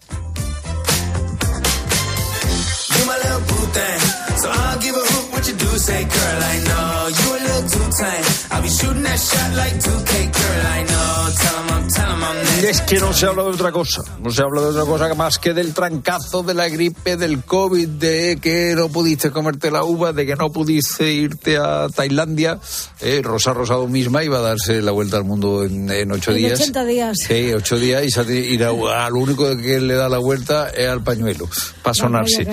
Y 12.62 12.66
es 12.68 12.82
que 12.82 13.00
no 13.00 13.14
se 13.14 13.26
habla 13.26 13.44
de 13.44 13.50
otra 13.50 13.72
cosa, 13.72 14.04
no 14.22 14.32
se 14.32 14.42
habla 14.42 14.62
de 14.62 14.68
otra 14.68 14.86
cosa 14.86 15.14
más 15.14 15.38
que 15.38 15.54
del 15.54 15.74
trancazo, 15.74 16.42
de 16.42 16.54
la 16.54 16.70
gripe, 16.70 17.18
del 17.18 17.44
COVID, 17.44 17.88
de 17.88 18.40
que 18.42 18.74
no 18.76 18.90
pudiste 18.90 19.30
comerte 19.30 19.70
la 19.70 19.84
uva, 19.84 20.14
de 20.14 20.26
que 20.26 20.36
no 20.36 20.52
pudiste 20.52 21.12
irte 21.12 21.58
a 21.58 21.88
Tailandia. 21.94 22.60
Eh, 23.02 23.22
Rosa 23.22 23.54
Rosado 23.54 23.88
misma 23.88 24.24
iba 24.24 24.38
a 24.38 24.42
darse 24.42 24.82
la 24.82 24.92
vuelta 24.92 25.18
al 25.18 25.26
mundo 25.26 25.64
en, 25.64 26.12
ocho 26.12 26.32
en 26.32 26.38
días. 26.38 26.60
80 26.60 26.86
días. 26.86 27.18
Sí, 27.28 27.52
ocho 27.54 27.78
días 27.78 28.04
y 28.06 28.64
al 28.64 29.14
único 29.14 29.56
que 29.58 29.82
le 29.82 29.96
da 29.96 30.08
la 30.08 30.20
vuelta 30.20 30.70
es 30.70 30.88
al 30.88 31.04
pañuelo, 31.04 31.50
para 31.84 31.94
sonarse. 31.94 32.46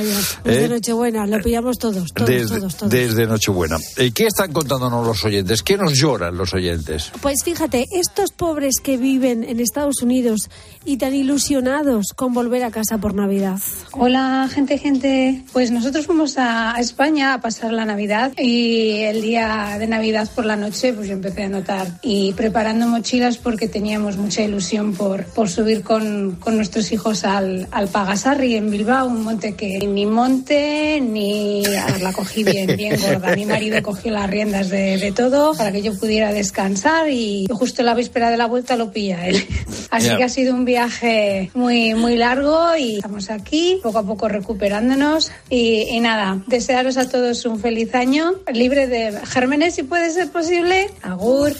Desde 0.45 0.65
¿Eh? 0.65 0.69
Nochebuena, 0.69 1.27
lo 1.27 1.41
pillamos 1.41 1.79
todos, 1.79 2.13
todos, 2.13 2.29
desde, 2.29 2.59
todos, 2.59 2.77
todos. 2.77 2.93
Desde 2.93 3.27
Nochebuena. 3.27 3.79
Eh, 3.97 4.11
¿Qué 4.13 4.27
están 4.27 4.53
los 5.01 5.25
oyentes? 5.25 5.63
¿Qué 5.63 5.79
nos 5.79 5.95
lloran 5.95 6.37
los 6.37 6.53
oyentes? 6.53 7.11
Pues 7.23 7.43
fíjate, 7.45 7.87
estos 7.93 8.33
pobres 8.33 8.81
que 8.83 8.99
viven 8.99 9.45
en 9.45 9.61
Estados 9.61 10.03
Unidos 10.03 10.51
y 10.85 10.99
tan 10.99 11.15
ilusionados 11.15 12.09
con 12.15 12.35
volver 12.35 12.65
a 12.65 12.71
casa 12.71 12.99
por 12.99 13.15
Navidad. 13.15 13.61
Hola, 13.93 14.49
gente, 14.53 14.77
gente. 14.77 15.43
Pues 15.53 15.71
nosotros 15.71 16.07
fuimos 16.07 16.37
a 16.37 16.75
España 16.79 17.35
a 17.35 17.41
pasar 17.41 17.73
la 17.73 17.85
Navidad 17.85 18.33
y 18.37 18.99
el 19.03 19.23
día 19.23 19.77
de 19.79 19.87
Navidad 19.87 20.29
por 20.35 20.45
la 20.45 20.57
noche, 20.57 20.93
pues 20.93 21.09
yo 21.09 21.15
empecé 21.15 21.45
a 21.45 21.49
notar 21.49 21.99
y 22.03 22.33
preparando 22.35 22.87
mochilas 22.87 23.39
porque 23.39 23.69
teníamos 23.69 24.17
mucha 24.17 24.43
ilusión 24.43 24.93
por, 24.93 25.25
por 25.27 25.49
subir 25.49 25.83
con, 25.83 26.37
con 26.41 26.57
nuestros 26.57 26.93
hijos 26.93 27.25
al, 27.25 27.69
al 27.71 27.89
Pagasarri 27.89 28.57
en 28.57 28.71
Bilbao, 28.71 29.07
un 29.07 29.23
monte 29.23 29.55
que 29.55 29.79
ni 29.87 30.05
monte 30.05 31.01
ni 31.01 31.63
la 31.65 32.13
cogí 32.13 32.45
bien, 32.45 32.77
bien 32.77 33.01
gorda. 33.01 33.35
Mi 33.37 33.47
marido 33.47 33.83
cogió 33.83 34.13
las 34.13 34.29
riendas 34.29 34.69
de, 34.69 34.82
de 34.99 35.13
todo 35.13 35.55
para 35.55 35.73
que 35.73 35.83
yo 35.83 35.99
pudiera 35.99 36.33
descansar 36.33 37.09
y 37.11 37.47
justo 37.51 37.83
la 37.83 37.95
víspera 37.95 38.31
de 38.31 38.37
la 38.37 38.47
vuelta 38.47 38.77
lo 38.77 38.87
para 38.93 39.27
él. 39.29 39.47
Así 39.91 40.07
Ya. 40.07 40.17
que 40.17 40.25
ha 40.25 40.29
sido 40.29 40.55
un 40.55 40.65
viaje 40.65 41.51
muy, 41.55 41.95
muy 41.95 42.17
largo 42.17 42.77
y 42.77 42.97
estamos 42.97 43.31
aquí, 43.31 43.79
poco 43.83 43.99
a 43.99 44.03
poco 44.03 44.29
recuperándonos. 44.29 45.31
Y, 45.51 45.83
y 45.91 46.01
nada, 46.01 46.43
desearos 46.47 46.97
a 46.97 47.09
todos 47.09 47.45
un 47.45 47.59
feliz 47.61 47.95
año, 47.95 48.33
libre 48.53 48.87
de 48.87 49.19
gérmenes 49.27 49.75
si 49.75 49.83
puede 49.83 50.11
ser 50.11 50.31
posible. 50.31 50.91
Agur. 51.03 51.53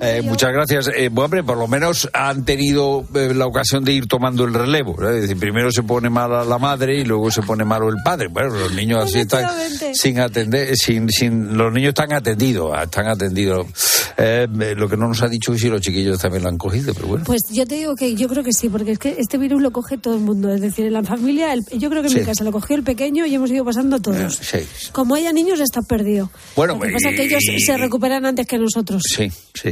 Eh, 0.00 0.22
muchas 0.22 0.52
gracias. 0.52 0.88
Eh, 0.96 1.08
bueno, 1.10 1.24
hombre, 1.26 1.44
por 1.44 1.58
lo 1.58 1.68
menos 1.68 2.08
han 2.12 2.44
tenido 2.44 3.04
eh, 3.14 3.32
la 3.34 3.46
ocasión 3.46 3.84
de 3.84 3.92
ir 3.92 4.06
tomando 4.06 4.44
el 4.44 4.54
relevo. 4.54 4.94
Es 5.02 5.22
decir, 5.22 5.38
primero 5.38 5.70
se 5.70 5.82
pone 5.82 6.10
mal 6.10 6.48
la 6.48 6.58
madre 6.58 6.96
y 6.98 7.04
luego 7.04 7.30
se 7.30 7.42
pone 7.42 7.64
malo 7.64 7.88
el 7.88 7.96
padre. 8.04 8.28
Bueno, 8.28 8.50
los 8.50 8.72
niños 8.72 9.04
así 9.04 9.20
están 9.20 9.48
sin 9.94 10.20
atender, 10.20 10.76
sin, 10.76 11.08
sin, 11.10 11.56
los 11.56 11.72
niños 11.72 11.90
están 11.90 12.12
atendidos, 12.12 12.63
están 12.72 13.08
atendidos. 13.08 13.66
Eh, 14.16 14.46
lo 14.76 14.88
que 14.88 14.96
no 14.96 15.08
nos 15.08 15.22
ha 15.22 15.28
dicho 15.28 15.52
es 15.52 15.60
si 15.60 15.68
los 15.68 15.80
chiquillos 15.80 16.18
también 16.20 16.44
lo 16.44 16.48
han 16.48 16.56
cogido, 16.56 16.94
pero 16.94 17.08
bueno. 17.08 17.24
Pues 17.24 17.42
yo 17.50 17.66
te 17.66 17.74
digo 17.74 17.94
que 17.96 18.14
yo 18.14 18.28
creo 18.28 18.44
que 18.44 18.52
sí, 18.52 18.68
porque 18.68 18.92
es 18.92 18.98
que 18.98 19.16
este 19.18 19.38
virus 19.38 19.60
lo 19.60 19.72
coge 19.72 19.98
todo 19.98 20.14
el 20.14 20.20
mundo. 20.20 20.52
Es 20.52 20.60
decir, 20.60 20.86
en 20.86 20.92
la 20.92 21.02
familia, 21.02 21.52
el- 21.52 21.64
yo 21.78 21.90
creo 21.90 22.00
que 22.02 22.08
en 22.08 22.14
Sí. 22.14 22.20
mi 22.20 22.24
casa 22.26 22.44
lo 22.44 22.52
cogió 22.52 22.76
el 22.76 22.84
pequeño 22.84 23.26
y 23.26 23.34
hemos 23.34 23.50
ido 23.50 23.64
pasando 23.64 24.00
todos. 24.00 24.36
Sí, 24.36 24.58
Como 24.92 25.16
haya 25.16 25.32
niños, 25.32 25.58
está 25.60 25.82
perdido. 25.82 26.30
Bueno, 26.54 26.74
lo 26.74 26.80
que 26.80 26.92
pasa 26.92 27.10
es 27.10 27.16
que 27.16 27.24
ellos 27.24 27.40
se 27.66 27.76
recuperan 27.76 28.24
antes 28.24 28.46
que 28.46 28.58
nosotros. 28.58 29.02
sí, 29.04 29.30
sí. 29.54 29.70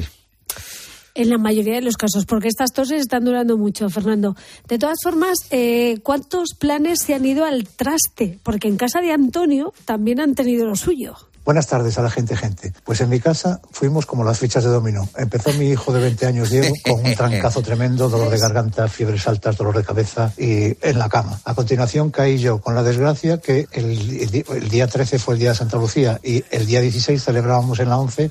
En 1.15 1.29
la 1.29 1.37
mayoría 1.37 1.75
de 1.75 1.83
los 1.83 1.99
casos, 1.99 2.25
porque 2.25 2.49
estas 2.49 2.73
toses 2.73 3.03
están 3.03 3.25
durando 3.27 3.59
mucho, 3.59 3.91
Fernando. 3.91 4.35
De 4.67 4.79
todas 4.79 4.97
formas, 5.03 5.35
eh, 5.51 5.99
¿cuántos 6.03 6.55
planes 6.59 7.01
se 7.05 7.13
han 7.13 7.27
ido 7.27 7.45
al 7.45 7.69
traste? 7.69 8.39
Porque 8.43 8.67
en 8.69 8.79
casa 8.79 9.01
de 9.03 9.13
Antonio 9.13 9.75
también 9.85 10.21
han 10.21 10.35
tenido 10.35 10.67
lo 10.67 10.75
suyo. 10.75 11.15
Buenas 11.45 11.67
tardes 11.67 11.99
a 11.99 12.03
la 12.03 12.11
gente, 12.11 12.37
gente. 12.37 12.73
Pues 12.85 13.01
en 13.01 13.09
mi 13.09 13.19
casa 13.19 13.61
fuimos 13.73 14.07
como 14.07 14.23
las 14.23 14.39
fichas 14.39 14.63
de 14.63 14.71
dominó. 14.71 15.09
Empezó 15.17 15.53
mi 15.55 15.71
hijo 15.71 15.93
de 15.93 16.01
20 16.01 16.27
años, 16.27 16.51
Diego, 16.51 16.73
con 16.85 17.05
un 17.05 17.15
trancazo 17.15 17.63
tremendo, 17.63 18.09
dolor 18.09 18.31
de 18.31 18.39
garganta, 18.39 18.87
fiebres 18.87 19.27
altas, 19.27 19.57
dolor 19.57 19.77
de 19.77 19.83
cabeza 19.83 20.33
y 20.39 20.77
en 20.81 20.99
la 20.99 21.09
cama. 21.09 21.41
A 21.45 21.55
continuación 21.55 22.11
caí 22.11 22.39
yo 22.39 22.61
con 22.61 22.77
la 22.77 22.85
desgracia 22.85 23.39
que 23.39 23.67
el, 23.73 24.45
el 24.49 24.69
día 24.69 24.87
13 24.87 25.19
fue 25.19 25.35
el 25.35 25.41
día 25.41 25.51
de 25.51 25.57
Santa 25.57 25.79
Lucía 25.79 26.21
y 26.23 26.45
el 26.51 26.67
día 26.67 26.81
16 26.81 27.23
celebrábamos 27.23 27.81
en 27.81 27.89
la 27.89 27.99
11 27.99 28.31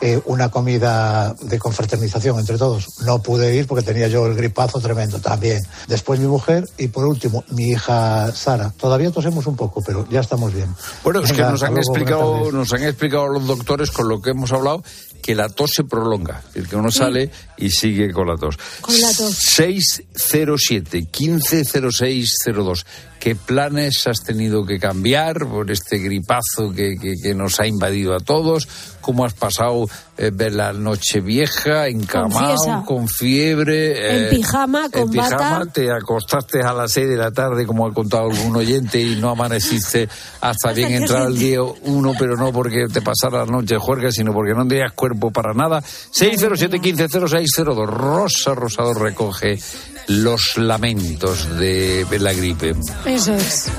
eh, 0.00 0.20
una 0.26 0.50
comida 0.50 1.34
de 1.40 1.58
confraternización 1.58 2.38
entre 2.38 2.58
todos. 2.58 3.00
No 3.04 3.22
pude 3.22 3.54
ir 3.54 3.66
porque 3.66 3.84
tenía 3.84 4.08
yo 4.08 4.26
el 4.26 4.34
gripazo 4.34 4.80
tremendo 4.80 5.18
también. 5.20 5.62
Después 5.88 6.20
mi 6.20 6.26
mujer 6.26 6.68
y 6.78 6.88
por 6.88 7.06
último 7.06 7.44
mi 7.50 7.70
hija 7.70 8.32
Sara. 8.32 8.72
Todavía 8.76 9.10
tosemos 9.10 9.46
un 9.46 9.56
poco, 9.56 9.82
pero 9.84 10.06
ya 10.10 10.20
estamos 10.20 10.52
bien. 10.52 10.74
Bueno, 11.02 11.20
es 11.20 11.32
que 11.32 11.42
nos 11.42 11.62
han 11.62 11.76
explicado, 11.76 12.52
nos 12.52 12.72
han 12.72 12.82
explicado 12.84 13.28
los 13.28 13.46
doctores 13.46 13.90
con 13.90 14.08
lo 14.08 14.20
que 14.20 14.30
hemos 14.30 14.52
hablado 14.52 14.82
que 15.26 15.34
la 15.34 15.48
tos 15.48 15.72
se 15.74 15.82
prolonga, 15.82 16.38
es 16.38 16.54
decir, 16.54 16.68
que 16.68 16.76
uno 16.76 16.90
sale 16.92 17.32
y 17.56 17.70
sigue 17.70 18.12
con 18.12 18.26
la 18.28 18.36
tos. 18.36 18.56
Con 18.80 18.98
la 19.00 19.08
tos. 19.12 19.34
607 19.36 21.06
150602. 21.10 22.86
¿Qué 23.18 23.34
planes 23.34 24.06
has 24.06 24.22
tenido 24.22 24.64
que 24.66 24.78
cambiar 24.78 25.46
por 25.48 25.70
este 25.70 25.98
gripazo 25.98 26.70
que, 26.74 26.96
que- 27.00 27.14
que 27.20 27.34
nos 27.34 27.58
ha 27.58 27.66
invadido 27.66 28.14
a 28.14 28.20
todos? 28.20 28.68
¿Cómo 29.00 29.24
has 29.24 29.34
pasado 29.34 29.86
eh, 30.18 30.30
la 30.50 30.72
noche 30.72 31.20
vieja, 31.20 31.86
encamado, 31.88 32.56
fiesa. 32.56 32.82
con 32.86 33.08
fiebre? 33.08 34.24
En 34.24 34.30
pijama, 34.36 34.90
con 34.90 35.02
en 35.02 35.10
pijama, 35.10 35.58
bata. 35.60 35.72
te 35.72 35.90
acostaste 35.90 36.60
a 36.60 36.72
las 36.72 36.92
6 36.92 37.08
de 37.08 37.16
la 37.16 37.30
tarde, 37.30 37.66
como 37.66 37.86
ha 37.86 37.94
contado 37.94 38.28
algún 38.30 38.54
oyente, 38.56 39.00
y 39.00 39.16
no 39.16 39.30
amaneciste 39.30 40.08
hasta 40.40 40.72
bien 40.72 40.92
entrado 40.92 41.28
el 41.28 41.38
día 41.38 41.62
uno, 41.62 42.12
pero 42.18 42.36
no 42.36 42.52
porque 42.52 42.86
te 42.92 43.00
pasara 43.00 43.44
la 43.44 43.46
noche 43.46 43.76
juerga, 43.78 44.10
sino 44.12 44.32
porque 44.32 44.54
no 44.54 44.66
tenías 44.66 44.92
cuerpo 44.92 45.30
para 45.30 45.54
nada. 45.54 45.82
607-150602. 47.46 47.86
Rosa 47.86 48.54
Rosado 48.54 48.94
recoge 48.94 49.58
los 50.08 50.56
lamentos 50.56 51.58
de 51.58 52.06
la 52.18 52.32
gripe. 52.32 52.74
Eso 53.04 53.34
es. 53.34 53.70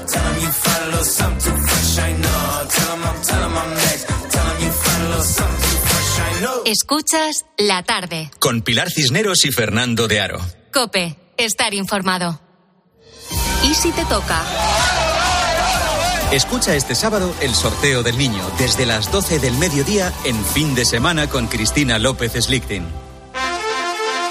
Escuchas 6.65 7.45
la 7.58 7.82
tarde. 7.84 8.30
Con 8.39 8.62
Pilar 8.62 8.89
Cisneros 8.91 9.45
y 9.45 9.51
Fernando 9.51 10.08
de 10.08 10.19
Aro. 10.19 10.39
Cope, 10.73 11.17
estar 11.38 11.73
informado. 11.73 12.41
¿Y 13.63 13.73
si 13.73 13.91
te 13.91 14.03
toca? 14.06 14.43
Escucha 16.32 16.75
este 16.75 16.93
sábado 16.93 17.34
el 17.39 17.56
sorteo 17.56 18.03
del 18.03 18.17
niño 18.17 18.43
desde 18.60 18.86
las 18.86 19.12
12 19.12 19.39
del 19.39 19.53
mediodía 19.53 20.12
en 20.25 20.43
fin 20.43 20.75
de 20.75 20.84
semana 20.84 21.30
con 21.30 21.47
Cristina 21.47 21.99
López 21.99 22.34
Slichting. 22.34 23.07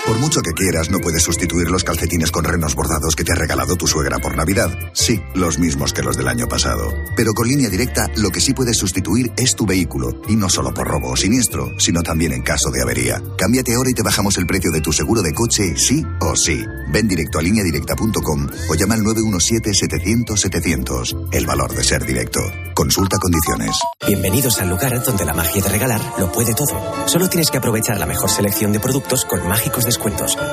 Por 0.06 0.18
mucho 0.20 0.40
que 0.40 0.52
quieras, 0.52 0.88
no 0.88 1.00
puedes 1.00 1.24
sustituir 1.24 1.68
los 1.68 1.82
calcetines 1.82 2.30
con 2.30 2.44
renos 2.44 2.76
bordados 2.76 3.16
que 3.16 3.24
te 3.24 3.32
ha 3.32 3.34
regalado 3.34 3.74
tu 3.74 3.88
suegra 3.88 4.20
por 4.20 4.36
Navidad. 4.36 4.70
Sí, 4.92 5.20
los 5.34 5.58
mismos 5.58 5.92
que 5.92 6.02
los 6.02 6.16
del 6.16 6.28
año 6.28 6.46
pasado. 6.46 6.94
Pero 7.16 7.34
con 7.34 7.48
línea 7.48 7.68
directa, 7.68 8.06
lo 8.14 8.30
que 8.30 8.40
sí 8.40 8.54
puedes 8.54 8.76
sustituir 8.76 9.32
es 9.36 9.56
tu 9.56 9.66
vehículo. 9.66 10.22
Y 10.28 10.36
no 10.36 10.48
solo 10.48 10.72
por 10.72 10.86
robo 10.86 11.10
o 11.10 11.16
siniestro, 11.16 11.72
sino 11.80 12.04
también 12.04 12.30
en 12.32 12.42
caso 12.42 12.70
de 12.70 12.82
avería. 12.82 13.20
Cámbiate 13.36 13.74
ahora 13.74 13.90
y 13.90 13.94
te 13.94 14.04
bajamos 14.04 14.38
el 14.38 14.46
precio 14.46 14.70
de 14.70 14.80
tu 14.80 14.92
seguro 14.92 15.22
de 15.22 15.34
coche, 15.34 15.74
sí 15.76 16.04
o 16.20 16.36
sí. 16.36 16.64
Ven 16.92 17.08
directo 17.08 17.40
a 17.40 17.42
lineadirecta.com 17.42 18.46
o 18.70 18.74
llama 18.76 18.94
al 18.94 19.00
917-700-700. 19.00 21.30
El 21.32 21.46
valor 21.46 21.74
de 21.74 21.82
ser 21.82 22.06
directo. 22.06 22.38
Consulta 22.74 23.16
condiciones. 23.18 23.74
Bienvenidos 24.06 24.60
al 24.60 24.68
lugar 24.68 25.02
donde 25.02 25.24
la 25.24 25.34
magia 25.34 25.60
de 25.62 25.68
regalar 25.68 26.00
lo 26.18 26.30
puede 26.30 26.54
todo. 26.54 26.80
Solo 27.08 27.28
tienes 27.28 27.50
que 27.50 27.58
aprovechar 27.58 27.98
la 27.98 28.06
mejor 28.06 28.30
selección 28.30 28.72
de 28.72 28.78
productos 28.78 29.24
con 29.24 29.48
mágicos 29.48 29.84
descuentos, 29.84 29.95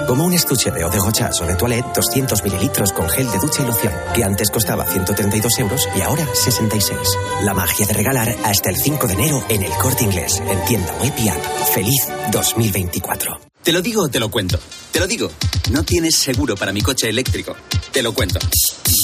como 0.08 0.26
un 0.26 0.34
estuche 0.34 0.72
de 0.72 0.82
eau 0.82 0.90
de 0.90 1.00
Gochas 1.00 1.42
o 1.42 1.46
de 1.46 1.56
toilette 1.56 1.94
200 1.96 2.44
mililitros 2.44 2.92
con 2.94 3.10
gel 3.10 3.30
de 3.32 3.40
ducha 3.40 3.64
y 3.64 3.66
loción, 3.66 3.94
que 4.14 4.24
antes 4.24 4.50
costaba 4.50 4.86
132 4.86 5.60
euros 5.60 5.88
y 5.96 6.02
ahora 6.02 6.26
66. 6.34 6.98
La 7.44 7.54
magia 7.54 7.86
de 7.86 7.94
regalar 7.94 8.36
hasta 8.44 8.70
el 8.70 8.78
5 8.78 9.08
de 9.08 9.14
enero 9.14 9.44
en 9.50 9.64
el 9.64 9.72
Corte 9.74 10.04
Inglés, 10.04 10.42
en 10.48 10.66
tienda 10.66 10.94
web 11.02 11.14
y 11.18 11.30
app. 11.30 11.44
Feliz 11.74 12.08
2024. 12.32 13.53
Te 13.64 13.72
lo 13.72 13.82
digo 13.82 14.04
o 14.04 14.10
te 14.10 14.20
lo 14.20 14.30
cuento. 14.30 14.60
Te 14.92 15.00
lo 15.00 15.08
digo. 15.08 15.32
No 15.72 15.84
tienes 15.84 16.18
seguro 16.18 16.56
para 16.56 16.74
mi 16.74 16.82
coche 16.82 17.08
eléctrico. 17.08 17.56
Te 17.94 18.04
lo 18.04 18.14
cuento. 18.14 18.38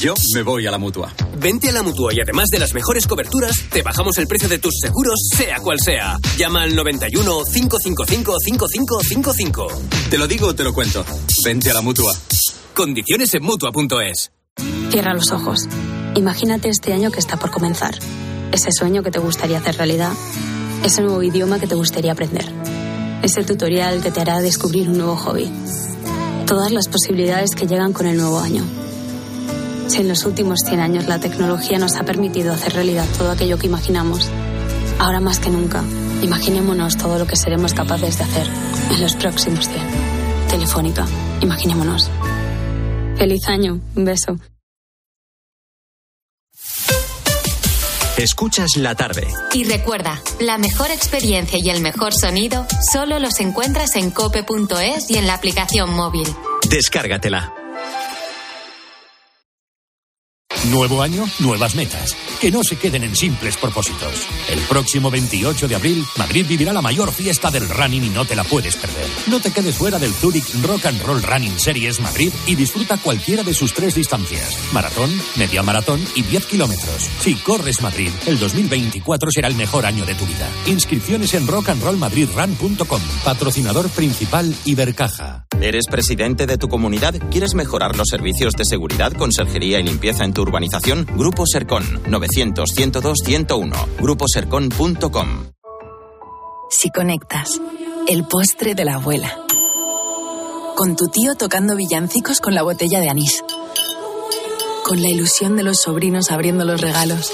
Yo 0.01 0.13
me 0.35 0.43
voy 0.43 0.67
a 0.67 0.71
la 0.71 0.77
mutua. 0.77 1.13
Vente 1.37 1.69
a 1.69 1.71
la 1.71 1.81
mutua 1.81 2.13
y 2.13 2.17
además 2.19 2.49
de 2.51 2.59
las 2.59 2.73
mejores 2.73 3.07
coberturas, 3.07 3.55
te 3.71 3.81
bajamos 3.83 4.17
el 4.17 4.27
precio 4.27 4.49
de 4.49 4.59
tus 4.59 4.73
seguros, 4.81 5.17
sea 5.33 5.59
cual 5.59 5.79
sea. 5.79 6.17
Llama 6.37 6.63
al 6.63 6.75
91 6.75 7.43
555 7.53 8.35
5555. 8.37 9.67
Te 10.09 10.17
lo 10.17 10.27
digo 10.27 10.47
o 10.47 10.53
te 10.53 10.65
lo 10.65 10.73
cuento. 10.73 11.05
Vente 11.45 11.71
a 11.71 11.73
la 11.73 11.81
mutua. 11.81 12.13
Condiciones 12.73 13.33
en 13.35 13.43
mutua.es. 13.43 14.31
Cierra 14.91 15.13
los 15.13 15.31
ojos. 15.31 15.69
Imagínate 16.15 16.67
este 16.67 16.91
año 16.91 17.11
que 17.11 17.19
está 17.19 17.37
por 17.37 17.49
comenzar. 17.49 17.97
Ese 18.51 18.73
sueño 18.73 19.03
que 19.03 19.11
te 19.11 19.19
gustaría 19.19 19.59
hacer 19.59 19.77
realidad. 19.77 20.11
Ese 20.83 21.01
nuevo 21.01 21.23
idioma 21.23 21.59
que 21.61 21.67
te 21.67 21.75
gustaría 21.75 22.11
aprender. 22.11 22.45
Ese 23.21 23.43
tutorial 23.43 24.01
que 24.01 24.11
te 24.11 24.21
hará 24.21 24.39
descubrir 24.39 24.89
un 24.89 24.97
nuevo 24.97 25.15
hobby. 25.17 25.51
Todas 26.45 26.71
las 26.71 26.87
posibilidades 26.87 27.51
que 27.51 27.67
llegan 27.67 27.91
con 27.91 28.07
el 28.07 28.17
nuevo 28.17 28.39
año. 28.39 28.63
Si 29.87 30.01
en 30.01 30.07
los 30.07 30.25
últimos 30.25 30.59
100 30.65 30.79
años 30.79 31.07
la 31.07 31.19
tecnología 31.19 31.77
nos 31.79 31.95
ha 31.97 32.03
permitido 32.03 32.53
hacer 32.53 32.73
realidad 32.73 33.05
todo 33.17 33.31
aquello 33.31 33.57
que 33.57 33.67
imaginamos, 33.67 34.29
ahora 34.99 35.19
más 35.19 35.39
que 35.39 35.49
nunca, 35.49 35.83
imaginémonos 36.21 36.97
todo 36.97 37.19
lo 37.19 37.27
que 37.27 37.35
seremos 37.35 37.73
capaces 37.73 38.17
de 38.17 38.23
hacer 38.23 38.47
en 38.91 39.01
los 39.01 39.15
próximos 39.15 39.67
100. 39.67 39.83
Telefónica, 40.49 41.05
imaginémonos. 41.41 42.09
Feliz 43.17 43.47
año, 43.49 43.81
un 43.95 44.05
beso. 44.05 44.39
Escuchas 48.19 48.75
la 48.75 48.95
tarde. 48.95 49.25
Y 49.53 49.63
recuerda, 49.63 50.21
la 50.41 50.57
mejor 50.57 50.91
experiencia 50.91 51.57
y 51.57 51.69
el 51.69 51.79
mejor 51.79 52.13
sonido 52.13 52.67
solo 52.91 53.17
los 53.17 53.39
encuentras 53.39 53.95
en 53.95 54.11
cope.es 54.11 55.09
y 55.09 55.17
en 55.17 55.25
la 55.25 55.35
aplicación 55.35 55.93
móvil. 55.93 56.27
Descárgatela. 56.69 57.53
Nuevo 60.65 61.01
año, 61.01 61.25
nuevas 61.39 61.75
metas. 61.75 62.17
Que 62.39 62.51
no 62.51 62.63
se 62.63 62.77
queden 62.77 63.03
en 63.03 63.17
simples 63.17 63.57
propósitos. 63.57 64.25
El 64.49 64.59
próximo 64.61 65.11
28 65.11 65.67
de 65.67 65.75
abril, 65.75 66.05
Madrid 66.17 66.45
vivirá 66.47 66.71
la 66.71 66.81
mayor 66.81 67.11
fiesta 67.11 67.51
del 67.51 67.67
running 67.67 68.05
y 68.05 68.09
no 68.09 68.23
te 68.23 68.33
la 68.33 68.45
puedes 68.45 68.77
perder. 68.77 69.07
No 69.27 69.41
te 69.41 69.51
quedes 69.51 69.75
fuera 69.75 69.99
del 69.99 70.13
Zurich 70.13 70.49
Rock 70.63 70.85
and 70.85 71.01
Roll 71.01 71.21
Running 71.21 71.59
Series 71.59 71.99
Madrid 71.99 72.31
y 72.47 72.55
disfruta 72.55 72.95
cualquiera 72.95 73.43
de 73.43 73.53
sus 73.53 73.73
tres 73.73 73.93
distancias: 73.93 74.57
maratón, 74.71 75.11
media 75.35 75.63
maratón 75.63 75.99
y 76.15 76.21
10 76.21 76.45
kilómetros. 76.45 77.09
Si 77.19 77.35
corres 77.35 77.81
Madrid, 77.81 78.11
el 78.25 78.39
2024 78.39 79.31
será 79.31 79.49
el 79.49 79.55
mejor 79.55 79.85
año 79.85 80.05
de 80.05 80.15
tu 80.15 80.25
vida. 80.25 80.49
Inscripciones 80.65 81.33
en 81.33 81.45
rockandrollmadridrun.com. 81.45 83.01
Patrocinador 83.25 83.89
principal 83.89 84.55
Ibercaja. 84.63 85.45
¿Eres 85.61 85.87
presidente 85.91 86.45
de 86.45 86.57
tu 86.57 86.69
comunidad? 86.69 87.15
¿Quieres 87.31 87.53
mejorar 87.53 87.97
los 87.97 88.07
servicios 88.07 88.53
de 88.53 88.63
seguridad, 88.63 89.11
conserjería 89.11 89.81
y 89.81 89.83
limpieza 89.83 90.23
en 90.23 90.31
tu 90.31 90.41
urbanización? 90.41 91.05
Grupo 91.17 91.43
Sercon 91.45 91.83
900 92.07 92.28
102 92.29 93.19
101. 93.25 93.75
Gruposercon.com. 93.99 95.45
Si 96.69 96.89
conectas, 96.91 97.59
el 98.07 98.25
postre 98.25 98.75
de 98.75 98.85
la 98.85 98.95
abuela. 98.95 99.35
con 100.75 100.95
tu 100.95 101.07
tío 101.09 101.35
tocando 101.35 101.75
villancicos 101.75 102.39
con 102.39 102.55
la 102.55 102.61
botella 102.63 103.01
de 103.01 103.09
anís, 103.09 103.43
con 104.85 105.01
la 105.01 105.09
ilusión 105.09 105.57
de 105.57 105.63
los 105.63 105.81
sobrinos 105.81 106.31
abriendo 106.31 106.63
los 106.63 106.79
regalos. 106.79 107.33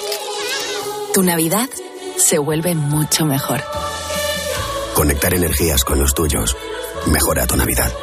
Tu 1.13 1.21
Navidad 1.21 1.69
se 2.17 2.39
vuelve 2.39 2.73
mucho 2.73 3.25
mejor. 3.25 3.61
Conectar 4.95 5.33
energías 5.35 5.83
con 5.83 5.99
los 5.99 6.15
tuyos 6.15 6.57
mejora 7.05 7.45
tu 7.45 7.55
Navidad. 7.55 7.93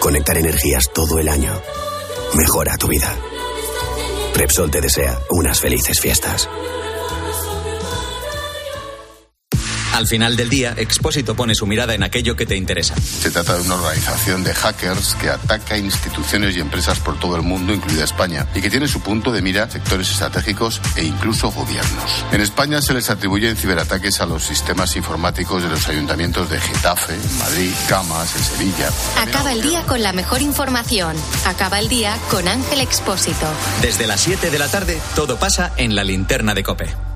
Conectar 0.00 0.38
energías 0.38 0.90
todo 0.94 1.18
el 1.18 1.28
año 1.28 1.52
mejora 2.34 2.76
tu 2.78 2.86
vida. 2.86 3.14
Repsol 4.34 4.70
te 4.70 4.80
desea 4.80 5.18
unas 5.30 5.60
felices 5.60 6.00
fiestas. 6.00 6.48
Al 9.98 10.06
final 10.06 10.36
del 10.36 10.48
día, 10.48 10.74
Expósito 10.76 11.34
pone 11.34 11.56
su 11.56 11.66
mirada 11.66 11.92
en 11.92 12.04
aquello 12.04 12.36
que 12.36 12.46
te 12.46 12.54
interesa. 12.54 12.94
Se 12.94 13.32
trata 13.32 13.56
de 13.56 13.62
una 13.62 13.74
organización 13.74 14.44
de 14.44 14.54
hackers 14.54 15.16
que 15.16 15.28
ataca 15.28 15.76
instituciones 15.76 16.56
y 16.56 16.60
empresas 16.60 17.00
por 17.00 17.18
todo 17.18 17.34
el 17.34 17.42
mundo, 17.42 17.74
incluida 17.74 18.04
España, 18.04 18.46
y 18.54 18.60
que 18.60 18.70
tiene 18.70 18.86
su 18.86 19.00
punto 19.00 19.32
de 19.32 19.42
mira 19.42 19.68
sectores 19.68 20.08
estratégicos 20.08 20.80
e 20.94 21.02
incluso 21.02 21.50
gobiernos. 21.50 22.24
En 22.30 22.40
España 22.40 22.80
se 22.80 22.94
les 22.94 23.10
atribuyen 23.10 23.56
ciberataques 23.56 24.20
a 24.20 24.26
los 24.26 24.44
sistemas 24.44 24.94
informáticos 24.94 25.64
de 25.64 25.68
los 25.68 25.88
ayuntamientos 25.88 26.48
de 26.48 26.60
Getafe, 26.60 27.16
Madrid, 27.40 27.72
Camas, 27.88 28.36
en 28.36 28.44
Sevilla. 28.44 28.90
Acaba 29.20 29.52
el 29.52 29.62
día 29.62 29.82
con 29.82 30.00
la 30.00 30.12
mejor 30.12 30.42
información. 30.42 31.16
Acaba 31.44 31.80
el 31.80 31.88
día 31.88 32.16
con 32.30 32.46
Ángel 32.46 32.82
Expósito. 32.82 33.48
Desde 33.82 34.06
las 34.06 34.20
7 34.20 34.48
de 34.48 34.58
la 34.60 34.68
tarde, 34.68 35.00
todo 35.16 35.40
pasa 35.40 35.72
en 35.76 35.96
la 35.96 36.04
linterna 36.04 36.54
de 36.54 36.62
Cope. 36.62 37.07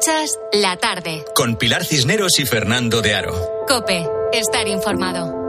Escuchas 0.00 0.38
la 0.54 0.76
tarde. 0.78 1.26
Con 1.34 1.56
Pilar 1.56 1.84
Cisneros 1.84 2.38
y 2.38 2.46
Fernando 2.46 3.02
de 3.02 3.14
Aro. 3.14 3.34
Cope, 3.68 4.08
estar 4.32 4.66
informado. 4.66 5.39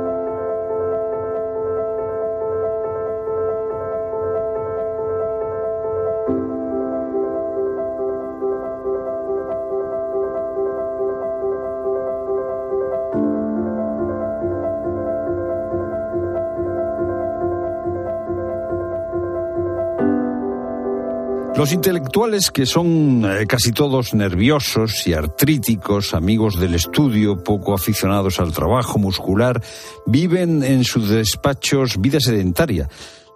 Los 21.61 21.73
intelectuales, 21.73 22.49
que 22.49 22.65
son 22.65 23.23
eh, 23.23 23.45
casi 23.45 23.71
todos 23.71 24.15
nerviosos 24.15 25.05
y 25.05 25.13
artríticos, 25.13 26.15
amigos 26.15 26.59
del 26.59 26.73
estudio, 26.73 27.43
poco 27.43 27.75
aficionados 27.75 28.39
al 28.39 28.51
trabajo 28.51 28.97
muscular, 28.97 29.61
viven 30.07 30.63
en 30.63 30.83
sus 30.83 31.09
despachos 31.09 32.01
vida 32.01 32.19
sedentaria 32.19 32.89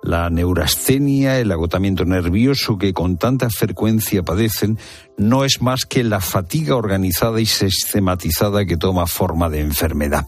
la 0.06 0.30
neurastenia, 0.30 1.40
el 1.40 1.52
agotamiento 1.52 2.06
nervioso 2.06 2.78
que 2.78 2.94
con 2.94 3.18
tanta 3.18 3.50
frecuencia 3.50 4.24
padecen, 4.24 4.78
no 5.18 5.46
es 5.46 5.62
más 5.62 5.86
que 5.86 6.04
la 6.04 6.20
fatiga 6.20 6.76
organizada 6.76 7.40
y 7.42 7.46
sistematizada 7.46 8.66
que 8.66 8.78
toma 8.78 9.08
forma 9.08 9.50
de 9.50 9.62
enfermedad. 9.62 10.28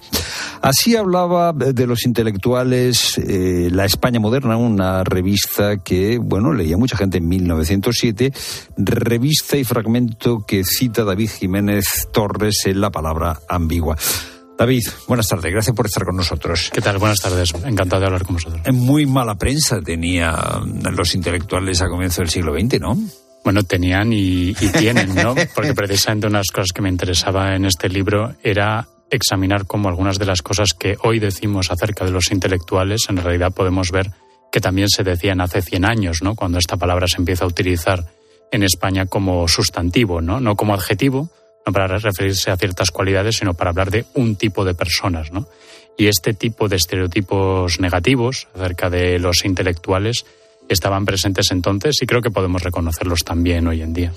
Así 0.61 0.95
hablaba 0.95 1.53
de 1.53 1.87
los 1.87 2.05
intelectuales 2.05 3.17
eh, 3.17 3.69
La 3.71 3.85
España 3.85 4.19
Moderna, 4.19 4.57
una 4.57 5.03
revista 5.03 5.77
que, 5.77 6.17
bueno, 6.17 6.53
leía 6.53 6.77
mucha 6.77 6.97
gente 6.97 7.19
en 7.19 7.27
1907, 7.27 8.33
revista 8.77 9.57
y 9.57 9.63
fragmento 9.63 10.45
que 10.47 10.63
cita 10.63 11.03
David 11.03 11.29
Jiménez 11.29 12.07
Torres 12.11 12.63
en 12.65 12.81
la 12.81 12.89
palabra 12.89 13.39
ambigua. 13.47 13.97
David, 14.57 14.83
buenas 15.07 15.27
tardes, 15.27 15.51
gracias 15.51 15.75
por 15.75 15.85
estar 15.85 16.03
con 16.03 16.15
nosotros. 16.15 16.71
¿Qué 16.73 16.81
tal? 16.81 16.97
Buenas 16.97 17.19
tardes, 17.19 17.53
encantado 17.53 17.99
de 17.99 18.05
hablar 18.07 18.23
con 18.23 18.37
vosotros. 18.37 18.61
Muy 18.73 19.05
mala 19.05 19.35
prensa 19.35 19.81
tenían 19.81 20.81
los 20.95 21.13
intelectuales 21.13 21.81
a 21.81 21.87
comienzos 21.87 22.17
del 22.17 22.29
siglo 22.29 22.53
XX, 22.59 22.79
¿no? 22.79 22.97
Bueno, 23.43 23.61
tenían 23.63 24.11
y, 24.11 24.53
tienen, 24.53 25.13
¿no? 25.13 25.35
Porque 25.55 25.75
precisamente 25.75 26.25
una 26.25 26.39
de 26.39 26.41
las 26.41 26.51
cosas 26.51 26.71
que 26.73 26.81
me 26.81 26.89
interesaba 26.89 27.55
en 27.55 27.65
este 27.65 27.87
libro 27.87 28.35
era 28.41 28.87
examinar 29.11 29.67
cómo 29.67 29.89
algunas 29.89 30.17
de 30.17 30.25
las 30.25 30.41
cosas 30.41 30.73
que 30.73 30.97
hoy 31.03 31.19
decimos 31.19 31.69
acerca 31.69 32.03
de 32.03 32.11
los 32.11 32.31
intelectuales, 32.31 33.05
en 33.09 33.17
realidad 33.17 33.53
podemos 33.53 33.91
ver 33.91 34.11
que 34.51 34.59
también 34.59 34.89
se 34.89 35.03
decían 35.03 35.39
hace 35.39 35.61
100 35.61 35.85
años, 35.85 36.23
¿no? 36.23 36.33
Cuando 36.33 36.57
esta 36.57 36.77
palabra 36.77 37.07
se 37.07 37.17
empieza 37.17 37.45
a 37.45 37.47
utilizar 37.47 38.05
en 38.51 38.63
España 38.63 39.05
como 39.05 39.47
sustantivo, 39.47 40.19
¿no? 40.19 40.39
No 40.39 40.55
como 40.55 40.73
adjetivo, 40.73 41.29
no 41.67 41.73
para 41.73 41.97
referirse 41.97 42.49
a 42.49 42.57
ciertas 42.57 42.91
cualidades, 42.91 43.35
sino 43.37 43.53
para 43.53 43.71
hablar 43.71 43.91
de 43.91 44.05
un 44.13 44.37
tipo 44.37 44.63
de 44.63 44.73
personas. 44.73 45.31
¿no? 45.31 45.47
Y 45.97 46.07
este 46.07 46.33
tipo 46.33 46.67
de 46.67 46.77
estereotipos 46.77 47.79
negativos 47.79 48.47
acerca 48.55 48.89
de 48.89 49.19
los 49.19 49.43
intelectuales 49.43 50.25
estaban 50.67 51.05
presentes 51.05 51.51
entonces 51.51 51.95
y 52.01 52.05
creo 52.05 52.21
que 52.21 52.31
podemos 52.31 52.63
reconocerlos 52.63 53.23
también 53.23 53.67
hoy 53.67 53.81
en 53.81 53.93
día. 53.93 54.13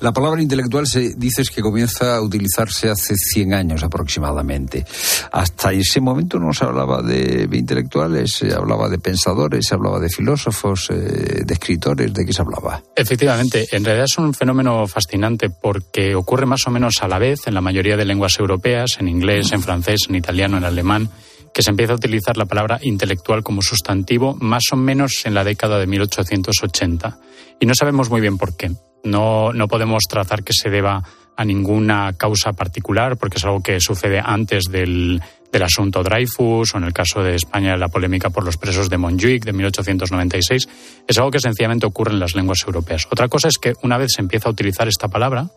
La 0.00 0.12
palabra 0.12 0.42
intelectual 0.42 0.86
se 0.86 1.14
dice 1.16 1.42
que 1.54 1.62
comienza 1.62 2.16
a 2.16 2.20
utilizarse 2.20 2.88
hace 2.88 3.14
100 3.14 3.54
años 3.54 3.82
aproximadamente. 3.82 4.84
Hasta 5.32 5.72
ese 5.72 6.00
momento 6.00 6.38
no 6.38 6.52
se 6.52 6.64
hablaba 6.64 7.02
de, 7.02 7.48
intelectuales, 7.52 8.32
se 8.32 8.52
hablaba 8.52 8.88
de 8.88 8.98
pensadores, 8.98 9.66
se 9.66 9.74
hablaba 9.74 9.98
de 9.98 10.08
filósofos, 10.08 10.88
eh, 10.90 11.42
de 11.44 11.54
escritores, 11.54 12.12
¿de 12.12 12.24
qué 12.24 12.32
se 12.32 12.42
hablaba? 12.42 12.82
Efectivamente, 12.94 13.66
en 13.72 13.84
realidad 13.84 14.06
es 14.06 14.18
un 14.18 14.34
fenómeno 14.34 14.86
fascinante 14.86 15.50
porque 15.50 16.14
ocurre 16.14 16.46
más 16.46 16.66
o 16.66 16.70
menos 16.70 17.02
a 17.02 17.08
la 17.08 17.18
vez 17.18 17.46
en 17.46 17.54
la 17.54 17.60
mayoría 17.60 17.96
de 17.96 18.04
lenguas 18.04 18.38
europeas, 18.38 18.96
en 18.98 19.08
inglés, 19.08 19.52
en 19.52 19.62
francés, 19.62 20.06
en 20.08 20.16
italiano, 20.16 20.56
en 20.58 20.64
alemán 20.64 21.10
que 21.52 21.62
se 21.62 21.70
empieza 21.70 21.92
a 21.92 21.96
utilizar 21.96 22.36
la 22.36 22.46
palabra 22.46 22.78
intelectual 22.82 23.42
como 23.42 23.62
sustantivo 23.62 24.36
más 24.40 24.64
o 24.72 24.76
menos 24.76 25.22
en 25.24 25.34
la 25.34 25.44
década 25.44 25.78
de 25.78 25.86
1880. 25.86 27.18
Y 27.60 27.66
no 27.66 27.74
sabemos 27.74 28.10
muy 28.10 28.20
bien 28.20 28.38
por 28.38 28.56
qué. 28.56 28.70
No, 29.04 29.52
no 29.52 29.68
podemos 29.68 30.02
trazar 30.08 30.44
que 30.44 30.52
se 30.52 30.70
deba 30.70 31.02
a 31.36 31.44
ninguna 31.44 32.12
causa 32.14 32.52
particular, 32.52 33.16
porque 33.16 33.38
es 33.38 33.44
algo 33.44 33.62
que 33.62 33.80
sucede 33.80 34.20
antes 34.22 34.64
del, 34.64 35.20
del 35.52 35.62
asunto 35.62 36.02
Dreyfus 36.02 36.74
o 36.74 36.78
en 36.78 36.84
el 36.84 36.92
caso 36.92 37.22
de 37.22 37.34
España 37.34 37.76
la 37.76 37.88
polémica 37.88 38.30
por 38.30 38.44
los 38.44 38.56
presos 38.56 38.88
de 38.88 38.98
Montjuic 38.98 39.44
de 39.44 39.52
1896. 39.52 40.68
Es 41.06 41.18
algo 41.18 41.30
que 41.30 41.40
sencillamente 41.40 41.86
ocurre 41.86 42.12
en 42.12 42.20
las 42.20 42.34
lenguas 42.34 42.62
europeas. 42.66 43.06
Otra 43.10 43.28
cosa 43.28 43.48
es 43.48 43.58
que 43.58 43.74
una 43.82 43.98
vez 43.98 44.12
se 44.14 44.22
empieza 44.22 44.48
a 44.48 44.52
utilizar 44.52 44.88
esta 44.88 45.08
palabra, 45.08 45.50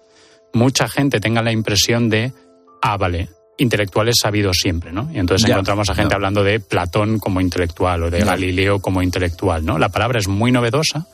mucha 0.54 0.88
gente 0.88 1.20
tenga 1.20 1.42
la 1.42 1.52
impresión 1.52 2.10
de, 2.10 2.34
ah, 2.82 2.98
vale, 2.98 3.30
intelectuales 3.58 4.16
sabidos 4.22 4.58
siempre, 4.62 4.92
¿no? 4.92 5.10
Y 5.14 5.20
entonces 5.20 5.50
encontramos 5.50 5.90
a 5.90 5.96
gente 5.96 6.14
hablando 6.14 6.44
de 6.44 6.60
Platón 6.60 7.20
como 7.20 7.42
intelectual 7.42 8.04
o 8.04 8.10
de 8.10 8.20
Galileo 8.20 8.80
como 8.80 9.02
intelectual, 9.02 9.66
¿no? 9.66 9.78
La 9.78 9.90
palabra 9.90 10.20
es 10.20 10.28
muy 10.28 10.52
novedosa, 10.52 11.08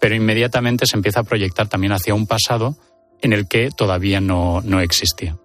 pero 0.00 0.14
inmediatamente 0.14 0.86
se 0.86 0.96
empieza 0.96 1.20
a 1.20 1.24
proyectar 1.24 1.68
también 1.68 1.92
hacia 1.92 2.14
un 2.14 2.26
pasado 2.26 2.76
en 3.20 3.32
el 3.32 3.48
que 3.48 3.70
todavía 3.76 4.20
no, 4.20 4.62
no 4.62 4.80
existía. 4.80 5.36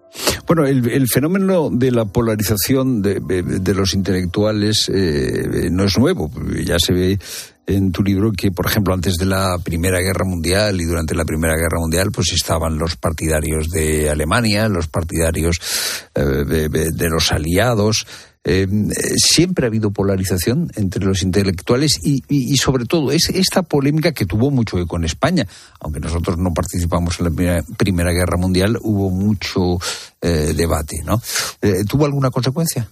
Bueno, 0.46 0.64
el, 0.66 1.08
fenómeno 1.08 1.70
de 1.72 1.90
la 1.90 2.04
polarización 2.04 3.02
de, 3.02 3.74
los 3.74 3.94
intelectuales 3.94 4.88
eh, 4.88 5.68
no 5.72 5.84
es 5.84 5.98
nuevo. 5.98 6.30
Ya 6.64 6.76
se 6.78 6.92
ve 6.92 7.18
en 7.66 7.92
tu 7.92 8.02
libro 8.02 8.32
que, 8.32 8.50
por 8.50 8.66
ejemplo, 8.66 8.94
antes 8.94 9.16
de 9.16 9.26
la 9.26 9.58
Primera 9.62 10.00
Guerra 10.00 10.24
Mundial 10.24 10.80
y 10.80 10.84
durante 10.84 11.14
la 11.14 11.24
Primera 11.24 11.54
Guerra 11.54 11.78
Mundial, 11.78 12.10
pues 12.12 12.32
estaban 12.32 12.78
los 12.78 12.96
partidarios 12.96 13.70
de 13.70 14.10
Alemania, 14.10 14.68
los 14.68 14.88
partidarios 14.88 15.60
eh, 16.14 16.22
de, 16.22 17.08
los 17.08 17.32
aliados. 17.32 18.06
Eh, 18.46 18.66
siempre 19.16 19.64
ha 19.64 19.68
habido 19.68 19.90
polarización 19.90 20.70
entre 20.76 21.02
los 21.06 21.22
intelectuales 21.22 21.98
y, 22.02 22.56
sobre 22.58 22.84
todo 22.84 23.10
es 23.10 23.30
esta 23.30 23.62
polémica 23.62 24.12
que 24.12 24.26
tuvo 24.26 24.50
mucho 24.50 24.78
eco 24.78 24.96
en 24.96 25.04
España, 25.04 25.46
aunque 25.80 26.00
nosotros 26.00 26.36
no 26.36 26.52
participamos 26.52 27.18
en 27.20 27.24
la 27.24 27.62
Primera, 27.78 28.12
Guerra 28.12 28.36
Mundial, 28.36 28.78
hubo 28.82 29.08
mucho 29.10 29.78
eh, 30.20 30.52
debate, 30.54 30.96
¿no? 31.04 31.22
¿Tuvo 31.88 32.04
alguna 32.04 32.30
consecuencia? 32.30 32.86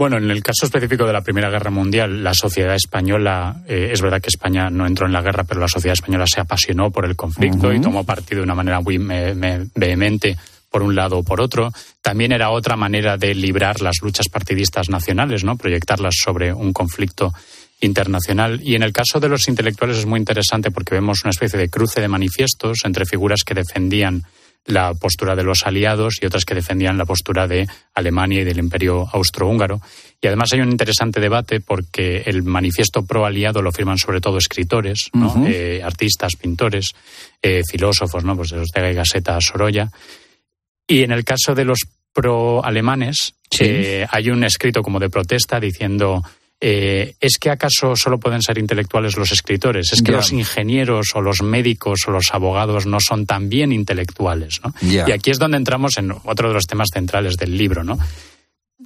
Bueno, 0.00 0.16
en 0.16 0.30
el 0.30 0.42
caso 0.42 0.64
específico 0.64 1.04
de 1.04 1.12
la 1.12 1.20
Primera 1.20 1.50
Guerra 1.50 1.70
Mundial, 1.70 2.24
la 2.24 2.32
sociedad 2.32 2.74
española, 2.74 3.60
eh, 3.68 3.90
es 3.92 4.00
verdad 4.00 4.18
que 4.22 4.30
España 4.30 4.70
no 4.70 4.86
entró 4.86 5.04
en 5.04 5.12
la 5.12 5.20
guerra, 5.20 5.44
pero 5.44 5.60
la 5.60 5.68
sociedad 5.68 5.92
española 5.92 6.24
se 6.26 6.40
apasionó 6.40 6.90
por 6.90 7.04
el 7.04 7.16
conflicto 7.16 7.70
y 7.70 7.82
tomó 7.82 8.02
partido 8.02 8.38
de 8.38 8.44
una 8.44 8.54
manera 8.54 8.80
muy 8.80 8.96
vehemente 8.96 10.38
por 10.70 10.82
un 10.82 10.94
lado 10.94 11.18
o 11.18 11.22
por 11.22 11.42
otro. 11.42 11.70
También 12.00 12.32
era 12.32 12.48
otra 12.48 12.76
manera 12.76 13.18
de 13.18 13.34
librar 13.34 13.82
las 13.82 13.96
luchas 14.00 14.30
partidistas 14.30 14.88
nacionales, 14.88 15.44
¿no? 15.44 15.58
Proyectarlas 15.58 16.14
sobre 16.16 16.50
un 16.54 16.72
conflicto 16.72 17.34
internacional. 17.82 18.58
Y 18.62 18.76
en 18.76 18.82
el 18.82 18.94
caso 18.94 19.20
de 19.20 19.28
los 19.28 19.48
intelectuales 19.48 19.98
es 19.98 20.06
muy 20.06 20.18
interesante 20.18 20.70
porque 20.70 20.94
vemos 20.94 21.24
una 21.24 21.32
especie 21.32 21.58
de 21.58 21.68
cruce 21.68 22.00
de 22.00 22.08
manifiestos 22.08 22.78
entre 22.86 23.04
figuras 23.04 23.40
que 23.44 23.52
defendían 23.52 24.22
la 24.66 24.94
postura 24.94 25.34
de 25.34 25.42
los 25.42 25.64
aliados 25.64 26.18
y 26.20 26.26
otras 26.26 26.44
que 26.44 26.54
defendían 26.54 26.98
la 26.98 27.04
postura 27.04 27.46
de 27.46 27.66
Alemania 27.94 28.42
y 28.42 28.44
del 28.44 28.58
Imperio 28.58 29.08
austrohúngaro. 29.12 29.80
Y 30.20 30.26
además 30.26 30.52
hay 30.52 30.60
un 30.60 30.70
interesante 30.70 31.20
debate 31.20 31.60
porque 31.60 32.22
el 32.26 32.42
manifiesto 32.42 33.04
pro 33.04 33.24
aliado 33.24 33.62
lo 33.62 33.72
firman 33.72 33.98
sobre 33.98 34.20
todo 34.20 34.38
escritores, 34.38 35.10
eh, 35.46 35.80
artistas, 35.82 36.36
pintores, 36.36 36.90
eh, 37.42 37.62
filósofos, 37.68 38.24
¿no? 38.24 38.36
pues 38.36 38.50
de 38.50 38.58
los 38.58 38.68
de 38.68 38.94
Gaseta 38.94 39.38
Sorolla. 39.40 39.90
Y 40.86 41.02
en 41.02 41.12
el 41.12 41.24
caso 41.24 41.54
de 41.54 41.64
los 41.64 41.80
pro 42.12 42.64
alemanes, 42.64 43.34
eh, 43.60 44.06
hay 44.10 44.30
un 44.30 44.44
escrito 44.44 44.82
como 44.82 44.98
de 44.98 45.08
protesta 45.08 45.58
diciendo 45.58 46.22
eh, 46.62 47.14
¿es 47.20 47.38
que 47.38 47.48
acaso 47.48 47.96
solo 47.96 48.18
pueden 48.18 48.42
ser 48.42 48.58
intelectuales 48.58 49.16
los 49.16 49.32
escritores? 49.32 49.92
¿Es 49.92 50.02
que 50.02 50.12
los 50.12 50.30
ingenieros 50.32 51.08
o 51.14 51.22
los 51.22 51.42
médicos 51.42 52.00
o 52.06 52.10
los 52.10 52.34
abogados 52.34 52.84
no 52.84 52.98
son 53.00 53.24
también 53.24 53.72
intelectuales? 53.72 54.60
¿no? 54.62 54.74
Y 54.82 54.98
aquí 54.98 55.30
es 55.30 55.38
donde 55.38 55.56
entramos 55.56 55.96
en 55.96 56.12
otro 56.24 56.48
de 56.48 56.54
los 56.54 56.66
temas 56.66 56.88
centrales 56.92 57.38
del 57.38 57.56
libro. 57.56 57.82
¿no? 57.82 57.98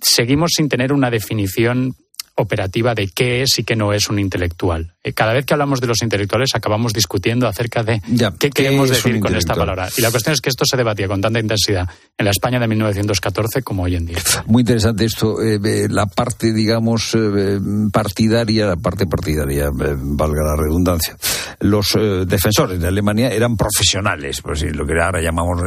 Seguimos 0.00 0.52
sin 0.56 0.68
tener 0.68 0.92
una 0.92 1.10
definición 1.10 1.96
operativa 2.36 2.94
de 2.94 3.08
qué 3.08 3.42
es 3.42 3.58
y 3.58 3.64
qué 3.64 3.76
no 3.76 3.92
es 3.92 4.08
un 4.08 4.18
intelectual. 4.18 4.94
Eh, 5.04 5.12
cada 5.12 5.32
vez 5.32 5.44
que 5.44 5.54
hablamos 5.54 5.80
de 5.80 5.86
los 5.86 6.02
intelectuales 6.02 6.50
acabamos 6.54 6.92
discutiendo 6.92 7.46
acerca 7.46 7.82
de 7.82 8.00
qué, 8.38 8.50
queremos 8.50 8.90
decir 8.90 9.20
con 9.20 9.36
esta 9.36 9.54
palabra. 9.54 9.88
Y 9.96 10.00
la 10.00 10.10
cuestión 10.10 10.32
es 10.32 10.40
que 10.40 10.50
esto 10.50 10.64
se 10.64 10.76
debatía 10.76 11.06
con 11.06 11.20
tanta 11.20 11.38
intensidad 11.38 11.88
en 12.18 12.24
la 12.24 12.30
España 12.30 12.58
de 12.58 12.66
1914 12.66 13.62
como 13.62 13.84
hoy 13.84 13.96
en 13.96 14.06
día. 14.06 14.18
Muy 14.46 14.62
interesante 14.62 15.04
esto, 15.04 15.40
eh, 15.42 15.60
la 15.88 16.06
parte, 16.06 16.52
digamos, 16.52 17.14
eh, 17.14 17.60
partidaria, 17.92 18.66
la 18.66 18.76
parte 18.76 19.06
partidaria, 19.06 19.70
valga 19.70 20.42
la 20.42 20.56
redundancia. 20.56 21.16
Los 21.60 21.96
defensores 22.26 22.80
de 22.80 22.88
Alemania 22.88 23.28
eran 23.28 23.56
profesionales, 23.56 24.40
pues 24.42 24.62
lo 24.74 24.86
que 24.86 25.00
ahora 25.00 25.20
llamamos 25.20 25.62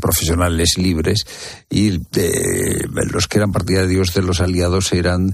profesionales 0.00 0.74
libres, 0.76 1.26
y 1.68 2.00
los 3.12 3.26
que 3.28 3.38
eran 3.38 3.52
partidarios 3.52 4.14
de 4.14 4.22
los 4.22 4.40
aliados 4.40 4.92
eran 4.92 5.32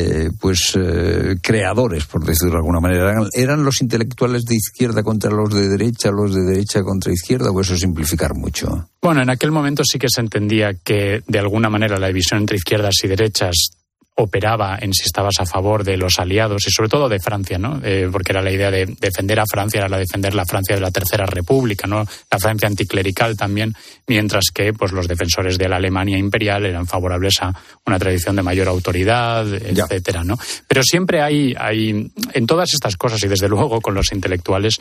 eh, 0.00 0.30
pues 0.38 0.72
eh, 0.76 1.36
creadores, 1.42 2.06
por 2.06 2.24
decirlo 2.24 2.52
de 2.52 2.58
alguna 2.58 2.80
manera. 2.80 3.22
¿Eran, 3.32 3.64
los 3.64 3.82
intelectuales 3.82 4.44
de 4.44 4.56
izquierda 4.56 5.02
contra 5.02 5.30
los 5.30 5.52
de 5.52 5.68
derecha, 5.68 6.10
los 6.10 6.34
de 6.34 6.42
derecha 6.42 6.82
contra 6.82 7.12
izquierda, 7.12 7.50
o 7.50 7.60
eso 7.60 7.74
es 7.74 7.80
simplificar 7.80 8.34
mucho? 8.34 8.88
Bueno, 9.02 9.22
en 9.22 9.30
aquel 9.30 9.50
momento 9.50 9.82
sí 9.84 9.98
que 9.98 10.08
se 10.08 10.20
entendía 10.20 10.74
que 10.74 11.22
de 11.26 11.38
alguna 11.38 11.68
manera 11.68 11.98
la 11.98 12.08
división 12.08 12.40
entre 12.40 12.56
izquierdas 12.56 12.94
y 13.02 13.08
derechas 13.08 13.70
operaba 14.16 14.78
en 14.80 14.92
si 14.92 15.04
estabas 15.04 15.34
a 15.38 15.46
favor 15.46 15.84
de 15.84 15.96
los 15.96 16.18
aliados 16.18 16.66
y 16.66 16.70
sobre 16.70 16.88
todo 16.88 17.08
de 17.08 17.18
Francia, 17.20 17.58
¿no? 17.58 17.80
Eh, 17.82 18.08
porque 18.10 18.32
era 18.32 18.42
la 18.42 18.52
idea 18.52 18.70
de 18.70 18.86
defender 19.00 19.40
a 19.40 19.44
Francia, 19.46 19.78
era 19.78 19.88
la 19.88 19.98
defender 19.98 20.34
la 20.34 20.44
Francia 20.44 20.74
de 20.74 20.80
la 20.80 20.90
Tercera 20.90 21.26
República, 21.26 21.86
¿no? 21.86 22.04
La 22.30 22.38
Francia 22.38 22.68
anticlerical 22.68 23.36
también, 23.36 23.74
mientras 24.06 24.50
que 24.52 24.72
pues 24.72 24.92
los 24.92 25.08
defensores 25.08 25.56
de 25.56 25.68
la 25.68 25.76
Alemania 25.76 26.18
imperial 26.18 26.66
eran 26.66 26.86
favorables 26.86 27.40
a 27.40 27.54
una 27.86 27.98
tradición 27.98 28.36
de 28.36 28.42
mayor 28.42 28.68
autoridad, 28.68 29.46
etcétera, 29.54 30.22
¿no? 30.24 30.38
Pero 30.68 30.82
siempre 30.82 31.22
hay, 31.22 31.54
hay 31.58 32.10
en 32.34 32.46
todas 32.46 32.74
estas 32.74 32.96
cosas 32.96 33.22
y 33.24 33.28
desde 33.28 33.48
luego 33.48 33.80
con 33.80 33.94
los 33.94 34.12
intelectuales 34.12 34.78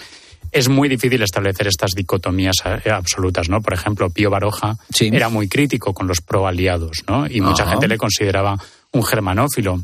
es 0.51 0.67
muy 0.67 0.89
difícil 0.89 1.21
establecer 1.21 1.67
estas 1.67 1.91
dicotomías 1.91 2.55
eh, 2.65 2.89
absolutas, 2.89 3.49
¿no? 3.49 3.61
Por 3.61 3.73
ejemplo, 3.73 4.09
Pío 4.09 4.29
Baroja 4.29 4.77
era 4.99 5.29
muy 5.29 5.47
crítico 5.47 5.93
con 5.93 6.07
los 6.07 6.21
pro 6.21 6.47
aliados, 6.47 7.03
¿no? 7.07 7.27
Y 7.27 7.41
mucha 7.41 7.67
gente 7.67 7.87
le 7.87 7.97
consideraba 7.97 8.57
un 8.91 9.03
germanófilo. 9.03 9.81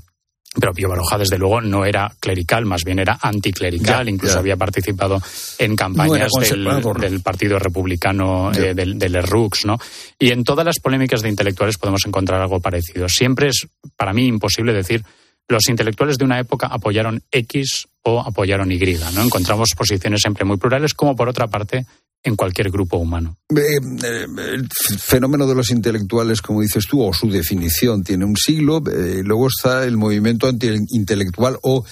Pero 0.57 0.73
Pío 0.73 0.87
Baroja, 0.87 1.17
desde 1.17 1.37
luego, 1.37 1.59
no 1.59 1.83
era 1.83 2.09
clerical, 2.17 2.65
más 2.65 2.83
bien 2.85 2.99
era 2.99 3.19
anticlerical. 3.21 4.07
Incluso 4.07 4.39
había 4.39 4.55
participado 4.55 5.21
en 5.59 5.75
campañas 5.75 6.31
del, 6.39 7.21
Partido 7.21 7.59
Republicano, 7.59 8.53
eh, 8.53 8.73
del, 8.73 8.97
del 8.97 9.21
¿no? 9.65 9.77
Y 10.17 10.31
en 10.31 10.45
todas 10.45 10.65
las 10.65 10.79
polémicas 10.79 11.21
de 11.21 11.29
intelectuales 11.29 11.77
podemos 11.77 12.05
encontrar 12.05 12.41
algo 12.41 12.61
parecido. 12.61 13.09
Siempre 13.09 13.49
es, 13.49 13.67
para 13.97 14.13
mí, 14.13 14.27
imposible 14.27 14.73
decir 14.73 15.03
los 15.47 15.67
intelectuales 15.69 16.17
de 16.17 16.25
una 16.25 16.39
época 16.39 16.67
apoyaron 16.67 17.21
X 17.31 17.87
o 18.03 18.21
apoyaron 18.21 18.71
Y. 18.71 18.97
¿no? 19.13 19.21
Encontramos 19.21 19.69
posiciones 19.75 20.21
siempre 20.21 20.45
muy 20.45 20.57
plurales, 20.57 20.93
como 20.93 21.15
por 21.15 21.29
otra 21.29 21.47
parte 21.47 21.85
en 22.25 22.35
cualquier 22.35 22.71
grupo 22.71 22.97
humano. 22.97 23.37
Eh, 23.55 23.77
el 23.77 24.67
fenómeno 24.99 25.47
de 25.47 25.55
los 25.55 25.69
intelectuales, 25.69 26.41
como 26.41 26.61
dices 26.61 26.85
tú, 26.89 27.03
o 27.03 27.13
su 27.13 27.29
definición, 27.29 28.03
tiene 28.03 28.25
un 28.25 28.35
siglo. 28.35 28.83
Eh, 28.91 29.21
luego 29.23 29.47
está 29.47 29.85
el 29.85 29.95
movimiento 29.95 30.47
antiintelectual 30.47 31.57
o 31.61 31.85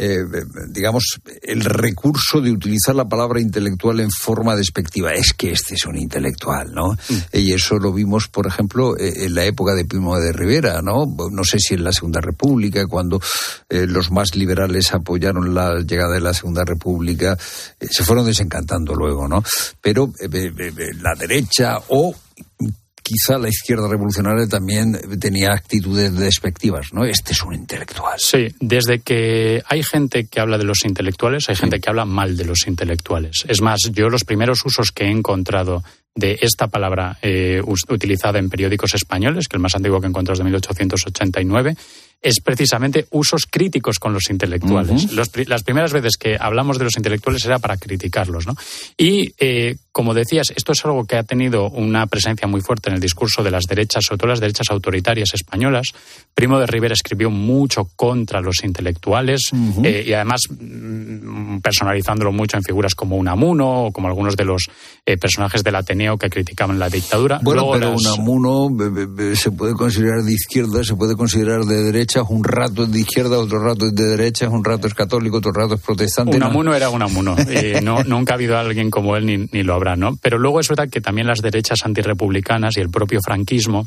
eh, 0.00 0.24
digamos, 0.68 1.20
el 1.42 1.64
recurso 1.64 2.40
de 2.40 2.52
utilizar 2.52 2.94
la 2.94 3.08
palabra 3.08 3.40
intelectual 3.40 3.98
en 3.98 4.12
forma 4.12 4.54
despectiva. 4.54 5.12
Es 5.12 5.32
que 5.32 5.50
este 5.50 5.74
es 5.74 5.84
un 5.86 5.98
intelectual, 5.98 6.72
¿no? 6.72 6.92
Mm. 6.92 7.16
Y 7.32 7.52
eso 7.52 7.78
lo 7.78 7.92
vimos, 7.92 8.28
por 8.28 8.46
ejemplo, 8.46 8.96
eh, 8.96 9.24
en 9.26 9.34
la 9.34 9.44
época 9.44 9.74
de 9.74 9.84
Primo 9.84 10.16
de 10.20 10.32
Rivera, 10.32 10.82
¿no? 10.82 11.04
No 11.32 11.42
sé 11.42 11.58
si 11.58 11.74
en 11.74 11.82
la 11.82 11.90
Segunda 11.90 12.20
República, 12.20 12.86
cuando 12.86 13.20
eh, 13.68 13.86
los 13.88 14.12
más 14.12 14.36
liberales 14.36 14.94
apoyaron 14.94 15.52
la 15.52 15.80
llegada 15.80 16.14
de 16.14 16.20
la 16.20 16.32
Segunda 16.32 16.64
República, 16.64 17.36
se 17.80 18.04
fueron 18.04 18.24
desencantando 18.24 18.94
luego, 18.94 19.26
¿no? 19.26 19.42
Pero 19.80 20.12
la 21.02 21.14
derecha 21.18 21.76
o 21.88 22.14
quizá 23.08 23.38
la 23.38 23.48
izquierda 23.48 23.88
revolucionaria 23.88 24.46
también 24.46 24.92
tenía 25.18 25.52
actitudes 25.52 26.14
despectivas, 26.14 26.92
¿no? 26.92 27.06
Este 27.06 27.32
es 27.32 27.42
un 27.42 27.54
intelectual. 27.54 28.18
Sí, 28.18 28.48
desde 28.60 28.98
que 28.98 29.62
hay 29.66 29.82
gente 29.82 30.26
que 30.26 30.40
habla 30.40 30.58
de 30.58 30.64
los 30.64 30.84
intelectuales, 30.84 31.48
hay 31.48 31.56
gente 31.56 31.80
que 31.80 31.88
habla 31.88 32.04
mal 32.04 32.36
de 32.36 32.44
los 32.44 32.66
intelectuales. 32.66 33.46
Es 33.48 33.62
más, 33.62 33.80
yo 33.92 34.10
los 34.10 34.24
primeros 34.24 34.62
usos 34.66 34.92
que 34.92 35.04
he 35.04 35.10
encontrado 35.10 35.82
de 36.14 36.38
esta 36.42 36.66
palabra 36.66 37.16
eh, 37.22 37.62
utilizada 37.88 38.38
en 38.38 38.50
periódicos 38.50 38.92
españoles, 38.94 39.48
que 39.48 39.56
el 39.56 39.62
más 39.62 39.74
antiguo 39.74 40.00
que 40.00 40.08
encuentro 40.08 40.34
es 40.34 40.38
de 40.38 40.44
1889, 40.44 41.76
es 42.20 42.40
precisamente 42.40 43.06
usos 43.10 43.46
críticos 43.46 43.98
con 43.98 44.12
los 44.12 44.28
intelectuales. 44.30 45.12
las 45.12 45.62
primeras 45.62 45.92
veces 45.92 46.16
que 46.16 46.36
hablamos 46.38 46.78
de 46.78 46.84
los 46.84 46.96
intelectuales 46.96 47.44
era 47.44 47.58
para 47.58 47.76
criticarlos. 47.76 48.46
¿no? 48.46 48.54
Y, 48.96 49.32
eh, 49.38 49.76
como 49.92 50.14
decías, 50.14 50.52
esto 50.54 50.72
es 50.72 50.84
algo 50.84 51.04
que 51.04 51.16
ha 51.16 51.22
tenido 51.22 51.68
una 51.70 52.06
presencia 52.06 52.46
muy 52.48 52.60
fuerte 52.60 52.88
en 52.88 52.96
el 52.96 53.00
discurso 53.00 53.42
de 53.42 53.50
las 53.50 53.64
derechas, 53.64 54.04
sobre 54.04 54.18
todo 54.18 54.30
las 54.30 54.40
derechas 54.40 54.70
autoritarias 54.70 55.30
españolas. 55.34 55.88
Primo 56.34 56.58
de 56.58 56.66
Rivera 56.66 56.94
escribió 56.94 57.30
mucho 57.30 57.88
contra 57.96 58.40
los 58.40 58.62
intelectuales 58.64 59.50
eh, 59.82 60.04
y 60.06 60.12
además 60.12 60.42
mm, 60.50 61.58
personalizándolo 61.58 62.32
mucho 62.32 62.56
en 62.56 62.62
figuras 62.62 62.94
como 62.94 63.16
Unamuno 63.16 63.86
o 63.86 63.92
como 63.92 64.08
algunos 64.08 64.36
de 64.36 64.44
los 64.44 64.68
eh, 65.06 65.16
personajes 65.16 65.62
del 65.62 65.76
Ateneo 65.76 66.16
que 66.16 66.30
criticaban 66.30 66.78
la 66.78 66.88
dictadura. 66.88 67.40
Bueno, 67.42 67.68
pero 67.72 67.94
Unamuno 67.94 68.68
se 69.34 69.50
puede 69.52 69.74
considerar 69.74 70.22
de 70.22 70.32
izquierda, 70.32 70.84
se 70.84 70.94
puede 70.94 71.16
considerar 71.16 71.64
de 71.64 71.82
derecha 71.82 72.07
un 72.28 72.44
rato 72.44 72.84
es 72.84 72.92
de 72.92 73.00
izquierda, 73.00 73.38
otro 73.38 73.62
rato 73.62 73.86
es 73.86 73.94
de 73.94 74.04
derecha, 74.04 74.48
un 74.48 74.64
rato 74.64 74.86
es 74.86 74.94
católico, 74.94 75.38
otro 75.38 75.52
rato 75.52 75.74
es 75.74 75.80
protestante. 75.80 76.36
Unamuno 76.36 76.74
era 76.74 76.90
Unamuno. 76.90 77.36
Eh, 77.48 77.80
no, 77.82 78.04
nunca 78.04 78.34
ha 78.34 78.36
habido 78.36 78.56
alguien 78.56 78.90
como 78.90 79.16
él 79.16 79.26
ni, 79.26 79.38
ni 79.38 79.62
lo 79.62 79.74
habrá, 79.74 79.96
¿no? 79.96 80.16
Pero 80.22 80.38
luego 80.38 80.60
es 80.60 80.68
verdad 80.68 80.88
que 80.88 81.00
también 81.00 81.26
las 81.26 81.40
derechas 81.40 81.78
antirrepublicanas 81.84 82.76
y 82.76 82.80
el 82.80 82.90
propio 82.90 83.20
franquismo 83.24 83.86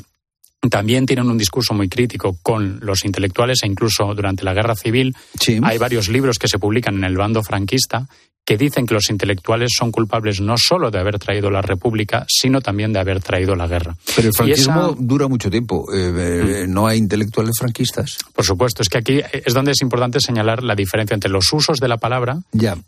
también 0.70 1.06
tienen 1.06 1.28
un 1.28 1.38
discurso 1.38 1.74
muy 1.74 1.88
crítico 1.88 2.38
con 2.42 2.78
los 2.82 3.04
intelectuales 3.04 3.60
e 3.62 3.66
incluso 3.66 4.14
durante 4.14 4.44
la 4.44 4.54
guerra 4.54 4.76
civil 4.76 5.14
hay 5.62 5.78
varios 5.78 6.08
libros 6.08 6.38
que 6.38 6.48
se 6.48 6.58
publican 6.58 6.96
en 6.96 7.04
el 7.04 7.16
bando 7.16 7.42
franquista 7.42 8.06
que 8.44 8.56
dicen 8.56 8.86
que 8.86 8.94
los 8.94 9.08
intelectuales 9.10 9.70
son 9.76 9.92
culpables 9.92 10.40
no 10.40 10.56
solo 10.56 10.90
de 10.90 10.98
haber 10.98 11.18
traído 11.18 11.50
la 11.50 11.62
República, 11.62 12.26
sino 12.28 12.60
también 12.60 12.92
de 12.92 12.98
haber 12.98 13.22
traído 13.22 13.54
la 13.54 13.68
guerra. 13.68 13.96
Pero 14.16 14.28
el 14.28 14.34
franquismo 14.34 14.96
dura 14.98 15.28
mucho 15.28 15.48
tiempo. 15.48 15.86
Eh, 15.92 16.12
eh, 16.16 16.66
mm. 16.66 16.72
¿No 16.72 16.86
hay 16.86 16.98
intelectuales 16.98 17.54
franquistas? 17.58 18.18
Por 18.34 18.44
supuesto. 18.44 18.82
Es 18.82 18.88
que 18.88 18.98
aquí 18.98 19.20
es 19.32 19.54
donde 19.54 19.72
es 19.72 19.80
importante 19.80 20.18
señalar 20.20 20.64
la 20.64 20.74
diferencia 20.74 21.14
entre 21.14 21.30
los 21.30 21.52
usos 21.52 21.78
de 21.78 21.88
la 21.88 21.98
palabra 21.98 22.38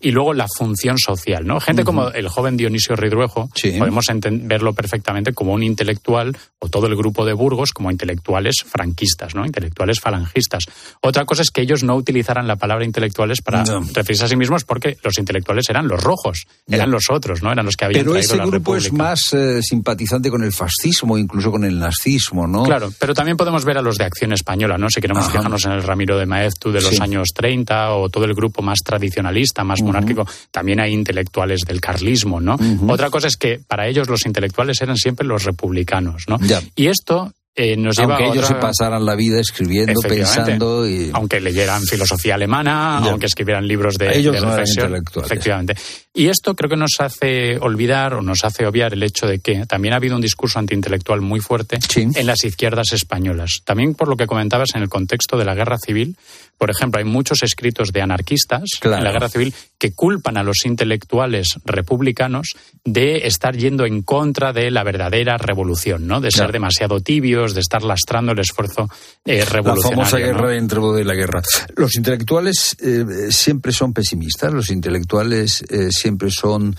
y 0.01 0.11
luego 0.11 0.35
la 0.35 0.47
función 0.49 0.99
social. 0.99 1.47
¿no? 1.47 1.61
Gente 1.61 1.85
como 1.85 2.09
el 2.09 2.29
joven 2.29 2.57
Dionisio 2.57 2.97
Ridruejo, 2.97 3.49
podemos 3.79 4.07
verlo 4.23 4.73
perfectamente 4.73 5.33
como 5.33 5.53
un 5.53 5.63
intelectual 5.63 6.37
o 6.59 6.69
todo 6.69 6.87
el 6.87 6.97
grupo 6.97 7.25
de 7.25 7.33
Burgos 7.33 7.64
como 7.73 7.91
intelectuales 7.91 8.65
franquistas, 8.67 9.35
¿no? 9.35 9.45
intelectuales 9.45 10.01
falangistas. 10.01 10.65
Otra 11.01 11.25
cosa 11.25 11.43
es 11.43 11.51
que 11.51 11.63
ellos 11.63 11.83
no 11.83 11.95
utilizaran 11.95 12.47
la 12.47 12.57
palabra 12.57 12.85
intelectuales 12.85 13.41
para 13.43 13.65
referirse 13.65 14.25
a 14.25 14.29
sí 14.29 14.37
mismos 14.37 14.65
porque 14.65 14.97
los 15.03 15.19
intelectuales 15.19 15.69
eran 15.69 15.89
los 15.89 16.03
rojos, 16.03 16.47
eran 16.67 16.91
los 16.91 17.11
otros, 17.11 17.43
¿no? 17.43 17.53
Eran 17.53 17.65
los 17.65 17.77
que 17.77 17.85
habían 17.85 18.03
pero 18.03 18.13
traído 18.13 18.35
ese 18.35 18.47
grupo 18.47 18.77
es 18.77 18.93
más 18.93 19.33
eh, 19.33 19.63
simpatizante 19.63 20.31
con 20.31 20.43
el 20.43 20.53
fascismo, 20.53 21.17
incluso 21.19 21.51
con 21.51 21.65
el 21.65 21.79
nazismo, 21.79 22.47
¿no? 22.47 22.65
Claro, 22.65 22.93
pero 22.99 23.15
también 23.15 23.37
podemos 23.37 23.65
ver 23.65 23.79
a 23.79 23.83
los 23.83 23.97
de 23.97 24.05
Acción 24.05 24.33
Española, 24.33 24.79
¿no? 24.79 24.89
Si 24.91 25.01
queremos 25.01 25.27
fijarnos 25.27 25.65
en 25.65 25.73
el 25.73 25.83
Ramiro 25.83 26.19
de 26.19 26.27
Maeztu 26.27 26.73
de 26.73 26.81
los 26.81 27.01
años 27.01 27.31
30 27.35 27.95
o 27.95 28.09
todo 28.09 28.25
el 28.25 28.35
grupo 28.35 28.63
más 28.63 28.81
tradicionalista, 28.85 29.65
más 29.65 29.83
monárquico, 29.83 30.27
también 30.51 30.81
hay 30.81 30.93
intelectuales 30.93 31.61
del 31.67 31.81
carlismo, 31.81 32.41
¿no? 32.41 32.57
Otra 32.89 33.11
cosa 33.11 33.29
es 33.29 33.37
que 33.37 33.61
para 33.67 33.87
ellos 33.89 34.09
los 34.09 34.27
intelectuales 34.27 34.81
eran 34.81 34.97
siempre 34.97 35.27
los 35.27 35.45
republicanos, 35.45 36.25
¿no? 36.29 36.39
Y 36.75 36.87
esto 36.87 37.33
eh, 37.57 37.77
nos 37.77 37.99
aunque 38.01 38.27
ellos 38.27 38.47
se 38.47 38.55
pasaran 38.55 39.05
la 39.05 39.15
vida 39.15 39.41
escribiendo, 39.41 40.01
pensando 40.01 40.89
y... 40.89 41.11
aunque 41.13 41.41
leyeran 41.41 41.83
filosofía 41.83 42.35
alemana, 42.35 42.99
aunque 42.99 43.27
escribieran 43.27 43.67
libros 43.67 43.97
de, 43.97 44.17
ellos 44.17 44.35
de 44.35 44.41
reflexión, 44.41 45.05
efectivamente. 45.23 45.77
Y 46.17 46.29
esto 46.29 46.55
creo 46.55 46.71
que 46.71 46.77
nos 46.77 46.93
hace 47.01 47.59
olvidar 47.59 48.15
o 48.15 48.23
nos 48.23 48.45
hace 48.45 48.67
obviar 48.67 48.93
el 48.93 49.03
hecho 49.03 49.27
de 49.27 49.41
que 49.41 49.67
también 49.67 49.95
ha 49.95 49.97
habido 49.97 50.15
un 50.15 50.23
discurso 50.23 50.61
antiintelectual 50.61 51.21
muy 51.21 51.41
fuerte 51.41 51.81
en 51.97 52.27
las 52.27 52.45
izquierdas 52.45 52.93
españolas. 52.93 53.63
También 53.65 53.97
por 53.97 54.07
lo 54.07 54.17
que 54.17 54.29
comentabas 54.29 54.77
en 54.77 54.83
el 54.83 54.89
contexto 54.89 55.37
de 55.37 55.45
la 55.45 55.57
guerra 55.57 55.77
civil, 55.77 56.17
por 56.57 56.71
ejemplo, 56.71 57.01
hay 57.01 57.05
muchos 57.05 57.43
escritos 57.43 57.93
de 57.93 58.01
anarquistas 58.01 58.63
en 58.81 59.03
la 59.03 59.11
guerra 59.11 59.29
civil 59.29 59.53
que 59.77 59.93
culpan 59.93 60.37
a 60.37 60.45
los 60.45 60.65
intelectuales 60.65 61.49
republicanos 61.65 62.55
de 62.85 63.27
estar 63.27 63.57
yendo 63.57 63.85
en 63.85 64.03
contra 64.03 64.53
de 64.53 64.71
la 64.71 64.85
verdadera 64.85 65.37
revolución, 65.37 66.07
¿no? 66.07 66.21
De 66.21 66.31
ser 66.31 66.53
demasiado 66.53 67.01
tibios, 67.01 67.55
de 67.55 67.61
estar 67.61 67.83
lastrando 67.83 68.33
el 68.33 68.39
esfuerzo 68.39 68.89
eh, 69.25 69.45
revolucionario. 69.45 70.05
La 70.05 70.09
famosa 70.09 70.19
guerra 70.19 70.57
entre 70.57 70.81
de 70.81 71.05
la 71.05 71.15
guerra. 71.15 71.43
Los 71.77 71.97
intelectuales 71.97 72.77
eh, 72.81 73.05
siempre 73.31 73.73
son 73.73 73.93
pesimistas, 73.93 74.53
los 74.53 74.71
intelectuales 74.71 75.65
eh, 75.69 75.89
siempre 75.91 76.04
son 76.29 76.77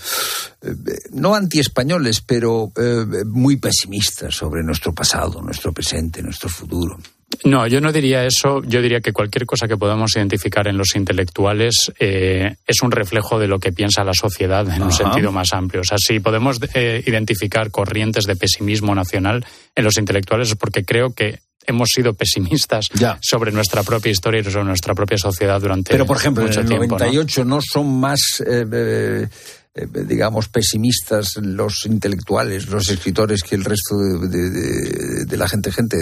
eh, 0.62 0.68
no 1.12 1.34
antiespañoles, 1.34 2.20
pero 2.20 2.72
muy 3.26 3.56
pesimistas 3.56 4.34
sobre 4.34 4.62
nuestro 4.62 4.94
pasado, 4.94 5.40
nuestro 5.42 5.72
presente, 5.72 6.22
nuestro 6.22 6.48
futuro. 6.48 6.98
No, 7.44 7.66
yo 7.66 7.80
no 7.80 7.92
diría 7.92 8.24
eso. 8.24 8.62
Yo 8.62 8.80
diría 8.80 9.00
que 9.00 9.12
cualquier 9.12 9.46
cosa 9.46 9.68
que 9.68 9.76
podamos 9.76 10.16
identificar 10.16 10.68
en 10.68 10.78
los 10.78 10.94
intelectuales 10.94 11.92
es 11.98 12.82
un 12.82 12.90
reflejo 12.90 13.38
de 13.38 13.46
lo 13.46 13.58
que 13.58 13.72
piensa 13.72 14.04
la 14.04 14.14
sociedad 14.14 14.68
en 14.74 14.82
un 14.82 14.92
sentido 14.92 15.32
más 15.32 15.52
amplio. 15.52 15.82
O 15.82 15.84
sea, 15.84 15.98
si 15.98 16.20
podemos 16.20 16.60
identificar 16.74 17.70
corrientes 17.70 18.24
de 18.24 18.36
pesimismo 18.36 18.94
nacional 18.94 19.44
en 19.74 19.84
los 19.84 19.98
intelectuales 19.98 20.50
es 20.50 20.56
porque 20.56 20.84
creo 20.84 21.14
que 21.14 21.40
hemos 21.66 21.88
sido 21.90 22.14
pesimistas 22.14 22.86
sobre 23.20 23.52
nuestra 23.52 23.82
propia 23.82 24.10
historia 24.10 24.40
y 24.40 24.44
sobre 24.44 24.64
nuestra 24.64 24.94
propia 24.94 25.18
sociedad 25.18 25.60
durante 25.60 25.92
Pero, 25.92 26.06
por 26.06 26.16
ejemplo, 26.16 26.44
mucho 26.44 26.60
en 26.60 26.72
el 26.72 26.88
98 26.88 27.44
¿no? 27.44 27.58
son 27.60 28.00
más 28.00 28.20
eh, 28.46 29.28
eh, 29.78 29.86
digamos, 30.06 30.48
pesimistas 30.48 31.36
los 31.36 31.84
intelectuales, 31.84 32.66
los 32.68 32.88
escritores 32.88 33.42
que 33.42 33.56
el 33.56 33.64
resto 33.64 33.94
de, 33.98 35.36
la 35.36 35.46
gente, 35.46 35.70
gente. 35.70 35.98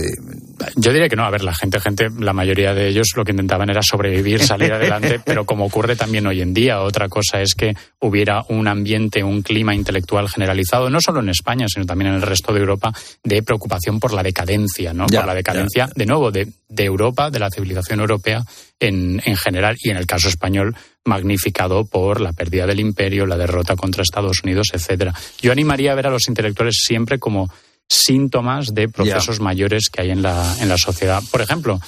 Yo 0.77 0.93
diría 0.93 1.09
que 1.09 1.17
no. 1.17 1.25
A 1.25 1.31
ver, 1.31 1.43
la 1.43 1.55
gente, 1.55 1.81
gente, 1.81 2.07
la 2.21 2.33
mayoría 2.33 2.73
de 2.73 2.87
ellos 2.87 3.09
lo 3.17 3.25
que 3.25 3.33
intentaban 3.33 3.69
era 3.71 3.81
sobrevivir, 3.83 4.41
salir 4.41 4.73
adelante, 4.73 5.21
pero 5.25 5.45
como 5.45 5.65
ocurre 5.67 5.97
también 5.97 6.25
hoy 6.29 6.41
en 6.41 6.55
día, 6.55 6.83
otra 6.83 7.09
cosa 7.09 7.41
es 7.41 7.57
que 7.57 7.75
hubiera 7.99 8.45
un 8.49 8.69
ambiente, 8.69 9.25
un 9.25 9.43
clima 9.43 9.75
intelectual 9.75 10.29
generalizado, 10.29 10.89
no 10.89 11.01
solo 11.01 11.19
en 11.19 11.31
España, 11.31 11.67
sino 11.67 11.85
también 11.85 12.11
en 12.11 12.17
el 12.19 12.23
resto 12.23 12.53
de 12.53 12.61
Europa, 12.61 12.93
de 13.25 13.43
preocupación 13.43 13.99
por 13.99 14.13
la 14.13 14.23
decadencia, 14.23 14.95
¿no? 14.95 15.07
por 15.07 15.27
la 15.27 15.35
decadencia, 15.35 15.89
de 15.97 16.07
nuevo, 16.07 16.31
de, 16.31 16.47
Europa, 16.77 17.29
de 17.29 17.41
la 17.41 17.51
civilización 17.51 17.99
europea 17.99 18.45
en, 18.79 19.21
en 19.25 19.37
general 19.37 19.77
y 19.81 19.91
en 19.91 19.97
el 19.97 20.07
caso 20.07 20.29
español 20.29 20.77
magnificado 21.05 21.85
por 21.85 22.21
la 22.21 22.33
pérdida 22.33 22.67
del 22.67 22.81
imperio, 22.81 23.27
la 23.27 23.37
derrota 23.37 23.77
contra 23.77 24.03
Estados 24.03 24.41
Unidos, 24.43 24.69
etcétera. 24.73 25.15
Yo 25.41 25.53
animaría 25.53 25.93
a 25.93 25.95
ver 25.95 26.07
a 26.07 26.11
los 26.11 26.29
intelectuales 26.29 26.77
siempre 26.85 27.19
como 27.19 27.51
síntomas 27.89 28.75
de 28.75 28.89
procesos 28.89 29.41
mayores 29.41 29.91
que 29.91 30.03
hay 30.03 30.11
en 30.11 30.23
la, 30.23 30.57
en 30.61 30.69
la 30.69 30.79
sociedad. 30.79 31.23
Por 31.31 31.43
ejemplo, 31.43 31.81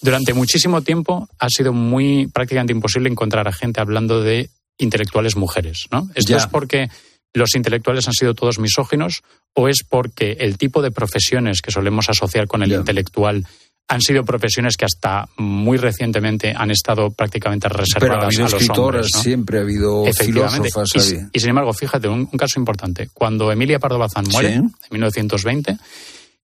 durante 0.00 0.34
muchísimo 0.34 0.82
tiempo 0.82 1.28
ha 1.38 1.48
sido 1.48 1.72
muy 1.72 2.28
prácticamente 2.28 2.72
imposible 2.72 3.08
encontrar 3.08 3.48
a 3.48 3.52
gente 3.52 3.80
hablando 3.80 4.22
de 4.22 4.50
intelectuales 4.78 5.36
mujeres, 5.36 5.86
¿no? 5.90 6.08
Esto 6.14 6.36
es 6.36 6.46
porque 6.46 6.88
los 7.32 7.54
intelectuales 7.56 8.06
han 8.06 8.14
sido 8.14 8.34
todos 8.34 8.58
misóginos 8.58 9.22
o 9.54 9.68
es 9.68 9.84
porque 9.88 10.36
el 10.40 10.56
tipo 10.56 10.82
de 10.82 10.90
profesiones 10.90 11.62
que 11.62 11.72
solemos 11.72 12.08
asociar 12.08 12.46
con 12.46 12.62
el 12.62 12.72
intelectual 12.72 13.46
han 13.88 14.00
sido 14.00 14.24
profesiones 14.24 14.76
que 14.76 14.84
hasta 14.84 15.28
muy 15.36 15.76
recientemente 15.76 16.52
han 16.56 16.70
estado 16.70 17.10
prácticamente 17.10 17.68
reservadas 17.68 18.34
Pero 18.34 18.46
a 18.46 18.50
los 18.50 18.70
hombres. 18.70 19.08
Siempre 19.12 19.58
ha 19.58 19.60
habido 19.62 20.04
filósofas. 20.12 20.88
Y, 20.94 21.18
y, 21.32 21.40
sin 21.40 21.50
embargo, 21.50 21.72
fíjate, 21.72 22.08
un, 22.08 22.26
caso 22.26 22.58
importante. 22.58 23.10
Cuando 23.12 23.52
Emilia 23.52 23.78
Pardo 23.78 23.98
Bazán 23.98 24.24
muere, 24.30 24.54
en 24.54 24.72
1920, 24.90 25.76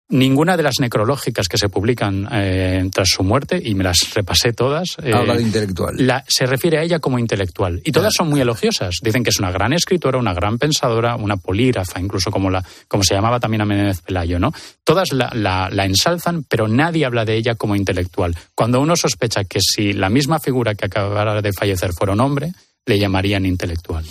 Ninguna 0.09 0.55
de 0.55 0.63
las 0.63 0.75
necrológicas 0.79 1.49
que 1.49 1.57
se 1.57 1.67
publican 1.67 2.29
eh, 2.31 2.89
tras 2.93 3.09
su 3.09 3.23
muerte, 3.23 3.61
y 3.61 3.75
me 3.75 3.83
las 3.83 4.13
repasé 4.13 4.53
todas. 4.53 4.95
Eh, 5.03 5.11
Habla 5.13 5.35
de 5.35 5.41
intelectual. 5.41 6.23
se 6.27 6.45
refiere 6.45 6.77
a 6.77 6.83
ella 6.83 6.99
como 6.99 7.19
intelectual. 7.19 7.81
Y 7.83 7.91
todas 7.91 8.13
son 8.13 8.29
muy 8.29 8.39
elogiosas. 8.39 8.99
Dicen 9.01 9.23
que 9.23 9.31
es 9.31 9.39
una 9.39 9.51
gran 9.51 9.73
escritora, 9.73 10.17
una 10.17 10.33
gran 10.33 10.57
pensadora, 10.57 11.17
una 11.17 11.35
polígrafa, 11.35 11.99
incluso 11.99 12.31
como, 12.31 12.49
la, 12.49 12.63
como 12.87 13.03
se 13.03 13.15
llamaba 13.15 13.41
también 13.41 13.61
a 13.61 13.65
Menéndez 13.65 14.01
Pelayo, 14.01 14.39
¿no? 14.39 14.53
Todas 14.85 15.11
la, 15.11 15.29
la 15.33 15.85
ensalzan, 15.85 16.45
pero 16.47 16.69
nadie 16.69 17.05
habla 17.05 17.25
de 17.25 17.35
ella 17.35 17.55
como 17.55 17.75
intelectual. 17.75 18.33
Cuando 18.55 18.79
uno 18.79 18.95
sospecha 18.95 19.43
que 19.43 19.59
si 19.59 19.91
la 19.91 20.09
misma 20.09 20.39
figura 20.39 20.73
que 20.75 20.85
acabara 20.85 21.41
de 21.41 21.51
fallecer 21.51 21.91
fuera 21.91 22.13
un 22.13 22.21
hombre, 22.21 22.53
le 22.87 22.97
llamarían 22.97 23.45
intelectual. 23.45 24.03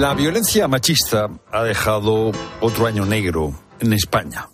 La 0.00 0.14
violencia 0.14 0.66
machista 0.66 1.28
ha 1.52 1.62
dejado 1.62 2.32
otro 2.62 2.86
año 2.86 3.04
negro 3.04 3.52
en 3.80 3.92
España. 3.92 4.48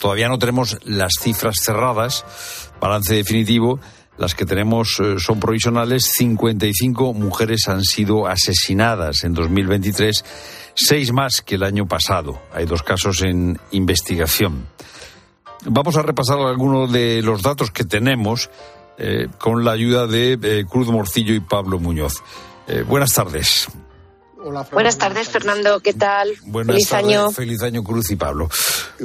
Todavía 0.00 0.28
no 0.28 0.36
tenemos 0.36 0.78
las 0.84 1.12
cifras 1.20 1.60
cerradas, 1.60 2.24
balance 2.80 3.14
definitivo. 3.14 3.78
Las 4.18 4.34
que 4.34 4.44
tenemos 4.44 4.98
eh, 4.98 5.20
son 5.20 5.38
provisionales. 5.38 6.10
55 6.16 7.14
mujeres 7.14 7.68
han 7.68 7.84
sido 7.84 8.26
asesinadas 8.26 9.22
en 9.22 9.32
2023, 9.32 10.24
seis 10.74 11.12
más 11.12 11.40
que 11.40 11.54
el 11.54 11.62
año 11.62 11.86
pasado. 11.86 12.42
Hay 12.52 12.66
dos 12.66 12.82
casos 12.82 13.22
en 13.22 13.60
investigación. 13.70 14.66
Vamos 15.66 15.96
a 15.98 16.02
repasar 16.02 16.40
algunos 16.40 16.90
de 16.90 17.22
los 17.22 17.42
datos 17.42 17.70
que 17.70 17.84
tenemos 17.84 18.50
eh, 18.98 19.28
con 19.38 19.64
la 19.64 19.70
ayuda 19.70 20.08
de 20.08 20.36
eh, 20.42 20.64
Cruz 20.68 20.88
Morcillo 20.88 21.32
y 21.32 21.38
Pablo 21.38 21.78
Muñoz. 21.78 22.24
buenas 22.88 23.12
tardes. 23.12 23.68
Buenas 24.72 24.98
tardes, 24.98 25.28
Fernando. 25.28 25.80
¿Qué 25.80 25.92
tal? 25.92 26.30
Buenas 26.44 26.74
feliz 26.74 26.88
tardes, 26.88 27.06
año. 27.06 27.30
Feliz 27.30 27.62
año, 27.62 27.84
Cruz 27.84 28.10
y 28.10 28.16
Pablo. 28.16 28.48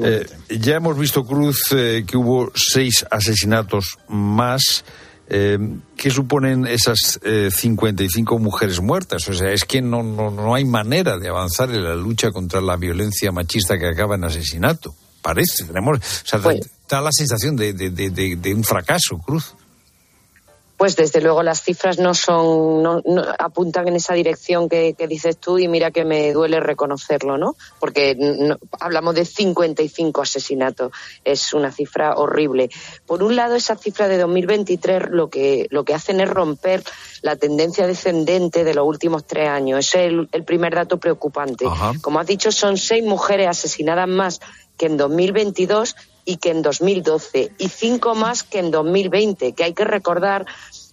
Eh, 0.02 0.26
ya 0.50 0.76
hemos 0.76 0.98
visto, 0.98 1.26
Cruz, 1.26 1.72
eh, 1.72 2.06
que 2.08 2.18
hubo 2.18 2.52
seis 2.56 3.06
asesinatos 3.10 3.98
más. 4.08 4.86
Eh, 5.28 5.58
¿Qué 5.98 6.12
suponen 6.12 6.68
esas 6.68 7.20
55 7.22 8.40
mujeres 8.40 8.80
muertas? 8.80 9.28
O 9.28 9.34
sea, 9.34 9.52
es 9.52 9.66
que 9.66 9.82
no, 9.82 10.04
no, 10.04 10.30
no, 10.32 10.56
hay 10.56 10.66
manera 10.66 11.18
de 11.18 11.30
avanzar 11.30 11.70
en 11.72 11.84
la 11.84 11.96
lucha 11.96 12.32
contra 12.32 12.62
la 12.62 12.76
violencia 12.78 13.32
machista 13.32 13.78
que 13.78 13.88
acaba 13.88 14.16
en 14.16 14.24
asesinato. 14.24 14.96
Parece, 15.22 15.66
tenemos, 15.66 15.98
o 15.98 16.28
sea, 16.28 16.40
da 16.88 17.02
la 17.02 17.12
sensación 17.12 17.56
de, 17.56 17.74
de, 17.74 17.90
de, 17.90 18.36
de 18.36 18.54
un 18.54 18.64
fracaso, 18.64 19.18
Cruz 19.18 19.56
pues 20.78 20.96
desde 20.96 21.22
luego 21.22 21.42
las 21.42 21.62
cifras 21.62 22.00
no 22.00 22.14
son 22.14 22.84
no, 22.84 23.02
apuntan 23.40 23.88
en 23.88 23.96
esa 23.96 24.14
dirección 24.14 24.68
que, 24.68 24.96
dices 25.08 25.38
tú 25.38 25.58
y 25.58 25.68
mira 25.68 25.92
que 25.92 26.04
me 26.04 26.34
duele 26.34 26.60
reconocerlo, 26.60 27.38
¿no? 27.38 27.56
Porque 27.80 28.18
hablamos 28.80 29.16
de 29.16 29.26
55 29.26 30.22
asesinatos, 30.22 30.92
es 31.24 31.54
una 31.54 31.72
cifra 31.72 32.16
horrible. 32.16 32.70
Por 33.06 33.24
un 33.24 33.36
lado, 33.36 33.56
esa 33.56 33.76
cifra 33.76 34.08
de 34.08 34.18
2023 34.18 35.10
lo 35.12 35.30
que 35.30 35.68
lo 35.70 35.86
que 35.86 35.94
hacen 35.94 36.20
es 36.20 36.30
romper 36.30 36.84
la 37.22 37.36
tendencia 37.36 37.88
descendente 37.88 38.64
de 38.64 38.74
los 38.74 38.86
últimos 38.86 39.26
tres 39.26 39.50
años. 39.50 39.80
Ese 39.80 40.08
es 40.08 40.14
el, 40.32 40.44
primer 40.44 40.76
dato 40.76 41.00
preocupante. 41.00 41.66
Como 42.02 42.20
has 42.20 42.28
dicho, 42.28 42.52
son 42.52 42.78
seis 42.78 43.04
mujeres 43.04 43.48
asesinadas 43.48 44.08
más 44.08 44.42
que 44.78 44.88
en 44.88 44.98
2022 44.98 45.96
y 46.26 46.38
que 46.38 46.50
en 46.50 46.62
2012 46.62 47.52
y 47.58 47.70
cinco 47.70 48.16
más 48.16 48.44
que 48.44 48.60
en 48.60 48.72
2020, 48.72 49.54
que 49.54 49.64
hay 49.64 49.74
que 49.74 49.86
recordar 49.86 50.46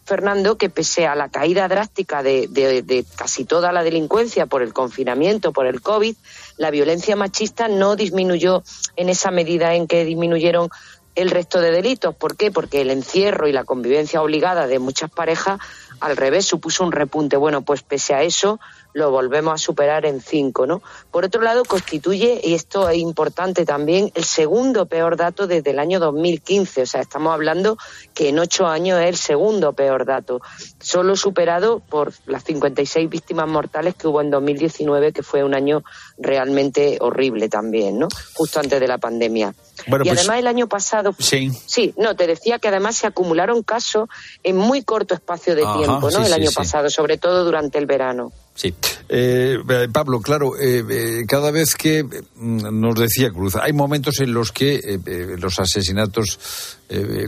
Fernando, 0.05 0.59
que 0.59 0.69
pese 0.69 1.07
a 1.07 1.15
la 1.15 1.29
caída 1.29 1.69
drástica 1.69 2.23
de, 2.23 3.05
casi 3.17 3.45
toda 3.45 3.73
la 3.73 3.83
delincuencia 3.83 4.47
por 4.47 4.63
el 4.63 4.73
confinamiento, 4.73 5.53
por 5.53 5.67
el 5.67 5.81
COVID, 5.81 6.17
la 6.57 6.71
violencia 6.71 7.17
machista 7.17 7.69
no 7.69 7.97
disminuyó 7.97 8.63
en 8.97 9.09
esa 9.09 9.31
medida 9.31 9.75
en 9.75 9.87
que 9.87 10.05
disminuyeron 10.05 10.69
el 11.15 11.31
resto 11.31 11.61
de 11.61 11.71
delitos. 11.71 12.15
¿Por 12.15 12.37
qué? 12.37 12.51
Porque 12.51 12.81
el 12.81 12.91
encierro 12.91 13.47
y 13.47 13.53
la 13.53 13.65
convivencia 13.65 14.23
obligada 14.23 14.67
de 14.67 14.79
muchas 14.79 15.11
parejas, 15.11 15.61
al 16.01 16.17
revés, 16.17 16.47
supuso 16.47 16.85
un 16.85 16.93
repunte. 16.93 17.37
Bueno, 17.37 17.63
pues 17.63 17.83
pese 17.83 18.15
a 18.15 18.23
eso, 18.23 18.59
lo 18.93 19.11
volvemos 19.11 19.55
a 19.55 19.59
superar 19.59 20.07
en 20.07 20.21
cinco, 20.21 20.67
¿no? 20.67 20.83
Por 21.11 21.25
otro 21.25 21.43
lado, 21.43 21.65
constituye, 21.65 22.41
y 22.43 22.55
esto 22.55 22.89
es 22.89 22.99
importante 22.99 23.65
también, 23.65 24.11
el 24.15 24.25
segundo 24.25 24.87
peor 24.87 25.17
dato 25.17 25.47
desde 25.47 25.71
el 25.71 25.79
año 25.79 26.01
2015. 26.01 26.83
O 26.83 26.87
sea, 26.87 27.01
estamos 27.01 27.33
hablando 27.33 27.79
que 28.15 28.29
en 28.29 28.39
ocho 28.39 28.67
años 28.67 29.01
es 29.01 29.09
el 29.09 29.17
segundo 29.17 29.73
peor 29.73 30.05
dato, 30.05 30.41
solo 30.81 31.17
superado 31.17 31.81
por 31.81 32.13
las 32.27 32.45
56 32.45 33.09
víctimas 33.09 33.49
mortales 33.49 33.95
que 33.95 34.09
hubo 34.09 34.21
en 34.21 34.31
2019, 34.31 35.13
que 35.13 35.23
fue 35.23 35.45
un 35.45 35.55
año 35.55 35.83
realmente 36.19 36.99
horrible 37.01 37.49
también, 37.49 37.99
¿no? 37.99 38.09
Justo 38.35 38.61
antes 38.61 38.79
de 38.81 38.89
la 38.89 38.99
pandemia. 38.99 39.55
y 39.87 39.91
pues 39.91 40.19
además 40.19 40.39
el 40.39 40.47
año 40.47 40.69
pasado, 40.69 41.15
sí. 41.19 41.51
sí, 41.67 41.95
no, 41.97 42.15
te 42.17 42.27
decía 42.27 42.59
que 42.59 42.69
además 42.69 42.97
se 42.97 43.07
acumularon 43.07 43.63
casos 43.63 44.09
en 44.43 44.57
muy 44.57 44.83
corto 44.83 45.15
espacio 45.15 45.55
de 45.55 45.63
Ajá, 45.65 45.79
tiempo, 45.79 46.11
¿no? 46.11 46.11
sí, 46.11 46.23
el 46.23 46.27
sí, 46.27 46.33
año 46.33 46.51
sí. 46.51 46.57
pasado, 46.57 46.91
sobre 46.91 47.19
todo 47.19 47.45
durante 47.45 47.79
el 47.79 47.87
verano. 47.87 48.33
Sí. 48.55 48.75
Eh, 49.09 49.59
eh, 49.69 49.89
Pablo, 49.91 50.21
claro, 50.21 50.59
eh, 50.59 50.85
eh, 50.89 51.25
cada 51.27 51.51
vez 51.51 51.75
que 51.75 52.05
mm, 52.05 52.81
nos 52.81 52.95
decía 52.95 53.31
Cruz, 53.31 53.57
hay 53.57 53.73
momentos 53.73 54.21
en 54.21 54.35
los 54.35 54.53
que 54.53 55.01
los 55.39 55.59
asesinatos 55.59 56.79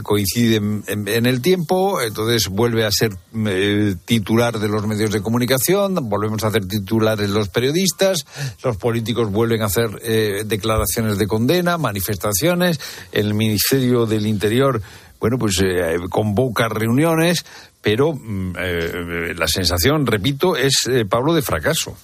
coinciden 0.03 0.83
en, 0.85 1.25
el 1.25 1.41
tiempo, 1.41 1.99
entonces 1.99 2.49
vuelve 2.49 2.85
a 2.85 2.91
ser 2.91 3.11
mm, 3.31 4.05
titular 4.05 4.59
de 4.59 4.67
los 4.67 4.85
medios 4.85 5.11
de 5.11 5.23
comunicación, 5.23 5.95
volvemos 6.07 6.43
a 6.43 6.47
hacer 6.47 6.67
titulares 6.67 7.31
los 7.31 7.49
periodistas, 7.49 8.27
los 8.63 8.77
políticos 8.77 9.31
vuelven 9.31 9.63
a 9.63 9.65
hacer 9.65 9.89
declaraciones 10.45 11.17
de 11.17 11.25
condena, 11.25 11.79
manifestaciones, 11.79 12.79
el 13.11 13.33
Ministerio 13.33 14.05
del 14.05 14.27
Interior 14.27 14.83
bueno, 15.25 15.39
pues 15.39 15.59
eh, 15.63 15.97
convoca 16.09 16.67
reuniones, 16.67 17.45
pero 17.85 18.13
mm, 18.13 18.53
eh, 18.57 19.33
la 19.37 19.47
sensación, 19.47 20.07
repito, 20.07 20.57
es, 20.57 20.87
eh, 20.87 21.05
Pablo, 21.05 21.35
de 21.35 21.43
fracaso. 21.43 21.95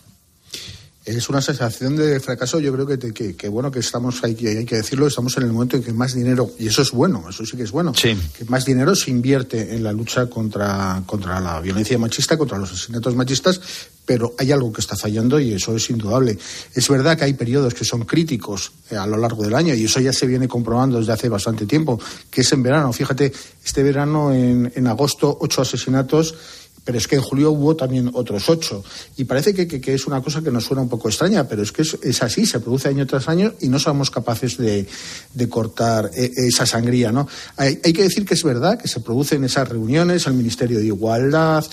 Es 1.03 1.29
una 1.29 1.41
sensación 1.41 1.95
de 1.95 2.19
fracaso. 2.19 2.59
Yo 2.59 2.71
creo 2.73 2.85
que, 2.85 2.97
te- 2.97 3.11
que, 3.11 3.35
que, 3.35 3.47
bueno 3.49 3.71
que 3.71 3.79
estamos, 3.79 4.23
hay 4.23 4.35
que, 4.35 4.49
hay 4.59 4.65
que 4.65 4.75
decirlo, 4.75 5.07
estamos 5.07 5.35
en 5.37 5.43
el 5.43 5.51
momento 5.51 5.75
en 5.75 5.81
que 5.83 5.93
más 5.93 6.13
dinero, 6.13 6.51
y 6.59 6.67
eso 6.67 6.83
es 6.83 6.91
bueno, 6.91 7.25
eso 7.27 7.43
sí 7.43 7.57
que 7.57 7.63
es 7.63 7.71
bueno, 7.71 7.91
que 8.37 8.45
más 8.45 8.65
dinero 8.65 8.95
se 8.95 9.09
invierte 9.09 9.73
en 9.75 9.83
la 9.83 9.91
lucha 9.93 10.27
contra, 10.27 11.01
contra 11.07 11.39
la 11.39 11.59
violencia 11.59 11.97
machista, 11.97 12.37
contra 12.37 12.59
los 12.59 12.71
asesinatos 12.71 13.15
machistas, 13.15 13.59
pero 14.05 14.35
hay 14.37 14.51
algo 14.51 14.71
que 14.71 14.81
está 14.81 14.95
fallando 14.95 15.39
y 15.39 15.53
eso 15.53 15.75
es 15.75 15.89
indudable. 15.89 16.37
Es 16.75 16.87
verdad 16.87 17.17
que 17.17 17.23
hay 17.23 17.33
periodos 17.33 17.73
que 17.73 17.83
son 17.85 18.05
críticos 18.05 18.71
eh, 18.91 18.95
a 18.95 19.07
lo 19.07 19.17
largo 19.17 19.41
del 19.43 19.55
año 19.55 19.73
y 19.73 19.85
eso 19.85 19.99
ya 19.99 20.13
se 20.13 20.27
viene 20.27 20.47
comprobando 20.47 20.99
desde 20.99 21.13
hace 21.13 21.29
bastante 21.29 21.65
tiempo, 21.65 21.99
que 22.29 22.41
es 22.41 22.51
en 22.51 22.61
verano. 22.61 22.93
Fíjate, 22.93 23.31
este 23.65 23.81
verano 23.81 24.31
en, 24.33 24.71
en 24.75 24.87
agosto 24.87 25.35
ocho 25.41 25.61
asesinatos 25.63 26.35
pero 26.83 26.97
es 26.97 27.07
que 27.07 27.15
en 27.15 27.21
julio 27.21 27.51
hubo 27.51 27.75
también 27.75 28.09
otros 28.13 28.49
ocho. 28.49 28.83
Y 29.17 29.25
parece 29.25 29.53
que, 29.53 29.93
es 29.93 30.07
una 30.07 30.21
cosa 30.21 30.41
que 30.41 30.51
nos 30.51 30.65
suena 30.65 30.81
un 30.81 30.89
poco 30.89 31.09
extraña, 31.09 31.47
pero 31.47 31.61
es 31.61 31.71
que 31.71 31.83
es, 31.83 32.23
así, 32.23 32.45
se 32.45 32.59
produce 32.59 32.89
año 32.89 33.05
tras 33.05 33.27
año 33.27 33.53
y 33.61 33.69
no 33.69 33.79
somos 33.79 34.09
capaces 34.09 34.57
de, 34.57 34.87
cortar 35.49 36.09
eh, 36.15 36.31
esa 36.35 36.65
sangría. 36.65 37.13
Hay, 37.57 37.77
que 37.77 38.03
decir 38.03 38.25
que 38.25 38.33
es 38.33 38.43
verdad 38.43 38.79
que 38.79 38.87
se 38.87 38.99
producen 38.99 39.43
esas 39.43 39.69
reuniones, 39.69 40.25
el 40.27 40.33
Ministerio 40.33 40.79
de 40.79 40.85
Igualdad. 40.85 41.65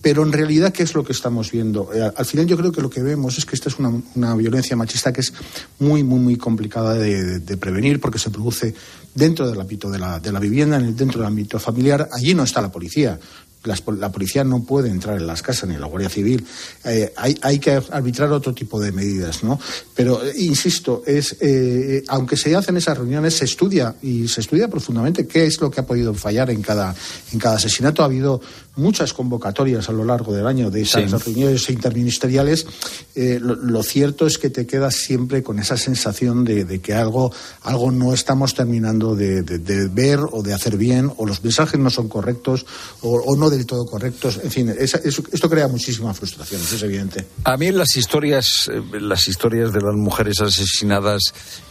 Pero 0.00 0.22
en 0.22 0.32
realidad, 0.32 0.70
¿qué 0.70 0.82
es 0.82 0.94
lo 0.94 1.02
que 1.02 1.12
estamos 1.12 1.50
viendo? 1.50 1.90
Eh, 1.94 2.12
al 2.14 2.26
final 2.26 2.46
yo 2.46 2.58
creo 2.58 2.70
que 2.70 2.82
lo 2.82 2.90
que 2.90 3.02
vemos 3.02 3.38
es 3.38 3.46
que 3.46 3.56
esta 3.56 3.70
es 3.70 3.76
una, 3.78 4.34
violencia 4.34 4.76
machista 4.76 5.14
que 5.14 5.22
es 5.22 5.32
muy, 5.78 6.02
muy, 6.02 6.20
muy 6.20 6.36
complicada 6.36 6.94
de 6.94 7.56
prevenir 7.56 8.00
porque 8.00 8.18
se 8.18 8.30
produce 8.30 8.74
dentro 9.14 9.48
del 9.48 9.60
ámbito 9.60 9.90
de 9.90 9.98
la, 9.98 10.18
de 10.18 10.32
la 10.32 10.40
vivienda, 10.40 10.76
en 10.76 10.86
el, 10.86 10.96
dentro 10.96 11.20
del 11.20 11.28
ámbito 11.28 11.58
familiar. 11.58 12.08
Allí 12.12 12.34
no 12.34 12.42
está 12.42 12.60
la 12.60 12.72
policía. 12.72 13.18
Las 13.64 13.82
la 13.98 14.12
policía 14.12 14.44
no 14.44 14.62
puede 14.62 14.90
entrar 14.90 15.16
en 15.16 15.26
las 15.26 15.42
casas 15.42 15.68
ni 15.68 15.76
la 15.76 15.86
Guardia 15.86 16.08
Civil. 16.08 16.46
Eh, 16.84 17.12
hay, 17.16 17.38
hay 17.42 17.58
que 17.58 17.80
arbitrar 17.90 18.30
otro 18.32 18.52
tipo 18.52 18.80
de 18.80 18.92
medidas, 18.92 19.42
¿no? 19.42 19.58
Pero 19.94 20.24
eh, 20.24 20.32
insisto, 20.36 21.02
es 21.06 21.36
eh, 21.40 22.02
aunque 22.08 22.36
se 22.36 22.54
hacen 22.54 22.76
esas 22.76 22.98
reuniones, 22.98 23.34
se 23.34 23.46
estudia 23.46 23.94
y 24.02 24.28
se 24.28 24.42
estudia 24.42 24.68
profundamente 24.68 25.26
qué 25.26 25.46
es 25.46 25.60
lo 25.60 25.70
que 25.70 25.80
ha 25.80 25.86
podido 25.86 26.14
fallar 26.14 26.50
en 26.50 26.62
cada 26.62 26.94
en 27.32 27.38
cada 27.38 27.56
asesinato. 27.56 28.02
Ha 28.02 28.06
habido 28.06 28.40
muchas 28.76 29.12
convocatorias 29.12 29.88
a 29.88 29.92
lo 29.92 30.04
largo 30.04 30.32
del 30.32 30.46
año 30.46 30.70
de 30.70 30.82
esas 30.82 31.10
Sí. 31.10 31.16
reuniones 31.16 31.68
interministeriales. 31.70 32.66
Eh, 33.14 33.38
lo, 33.40 33.54
lo 33.54 33.82
cierto 33.82 34.26
es 34.26 34.38
que 34.38 34.50
te 34.50 34.66
quedas 34.66 34.96
siempre 34.96 35.42
con 35.42 35.58
esa 35.58 35.76
sensación 35.76 36.44
de, 36.44 36.64
de 36.64 36.80
que 36.80 36.92
algo 36.94 37.32
algo 37.62 37.90
no 37.92 38.12
estamos 38.12 38.54
terminando 38.54 39.14
de, 39.14 39.42
de- 39.42 39.58
de 39.58 39.88
ver 39.88 40.18
o 40.32 40.42
de 40.42 40.52
hacer 40.54 40.76
bien 40.76 41.10
o 41.16 41.26
los 41.26 41.42
mensajes 41.44 41.78
no 41.78 41.90
son 41.90 42.08
correctos 42.08 42.66
o, 43.02 43.12
o 43.20 43.36
no 43.36 43.50
del 43.50 43.66
todo 43.66 43.86
correctos. 43.86 44.40
En 44.42 44.50
fin, 44.50 44.74
esa- 44.78 44.98
eso- 44.98 45.22
esto 45.30 45.48
crea 45.48 45.68
muchísima 45.68 46.12
frustración, 46.14 46.60
eso 46.60 46.76
es 46.76 46.82
evidente. 46.82 47.26
A 47.44 47.56
mí 47.56 47.66
en 47.66 47.78
las 47.78 47.96
historias, 47.96 48.68
eh, 48.72 48.82
las 49.00 49.28
historias 49.28 49.72
de 49.72 49.80
las 49.80 49.94
mujeres 49.94 50.40
asesinadas 50.40 51.22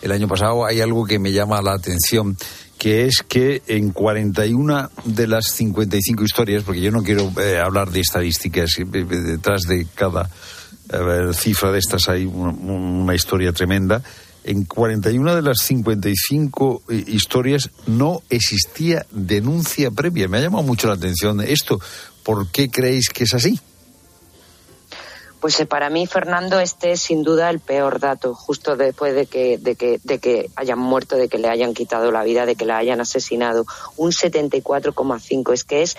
el 0.02 0.12
año 0.12 0.28
pasado 0.28 0.66
hay 0.66 0.82
algo 0.82 1.06
que 1.06 1.20
me 1.20 1.32
llama 1.32 1.62
la 1.62 1.74
atención, 1.74 2.38
que 2.84 3.06
es 3.06 3.24
que 3.26 3.62
en 3.68 3.92
41 3.92 4.90
de 5.06 5.28
las 5.28 5.46
55 5.54 6.22
historias, 6.26 6.64
porque 6.64 6.82
yo 6.82 6.92
no 6.92 7.02
quiero 7.02 7.32
eh, 7.40 7.58
hablar 7.58 7.90
de 7.92 8.02
estadísticas, 8.02 8.78
eh, 8.78 8.82
eh, 8.82 9.06
detrás 9.06 9.62
de 9.62 9.88
cada 9.96 10.30
cifra 11.34 11.72
de 11.72 11.80
estas 11.80 12.10
hay 12.10 12.26
una, 12.26 12.52
una 12.52 13.16
historia 13.16 13.54
tremenda. 13.54 14.04
En 14.44 14.66
41 14.66 15.34
de 15.34 15.42
las 15.42 15.60
55 15.60 16.84
eh, 16.90 17.04
historias 17.08 17.70
no 17.88 18.22
existía 18.30 19.06
denuncia 19.12 19.90
previa. 19.90 20.28
Me 20.28 20.40
ha 20.40 20.42
llamado 20.42 20.64
mucho 20.64 20.88
la 20.88 20.96
atención 20.96 21.40
esto. 21.40 21.80
¿Por 22.22 22.50
qué 22.52 22.70
creéis 22.70 23.08
que 23.08 23.24
es 23.24 23.34
así? 23.34 23.62
Pues 25.44 25.60
eh, 25.60 25.66
para 25.66 25.90
mí, 25.90 26.08
Fernando, 26.08 26.62
este 26.62 26.94
es 26.94 27.02
sin 27.02 27.22
duda 27.22 27.50
el 27.50 27.60
peor 27.60 28.00
dato, 28.00 28.34
justo 28.34 28.78
después 28.78 29.14
de 29.14 29.26
que, 29.26 29.58
de 29.58 29.76
que, 29.76 30.00
de 30.02 30.18
que 30.20 30.50
hayan 30.56 30.80
muerto, 30.80 31.18
de 31.18 31.28
que 31.28 31.38
le 31.38 31.50
hayan 31.50 31.74
quitado 31.74 32.14
la 32.14 32.24
vida, 32.24 32.46
de 32.46 32.56
que 32.56 32.64
la 32.64 32.78
hayan 32.78 33.02
asesinado. 33.02 33.66
Un 33.98 34.12
74,5. 34.12 35.52
Es 35.52 35.66
que 35.66 35.82
es, 35.82 35.98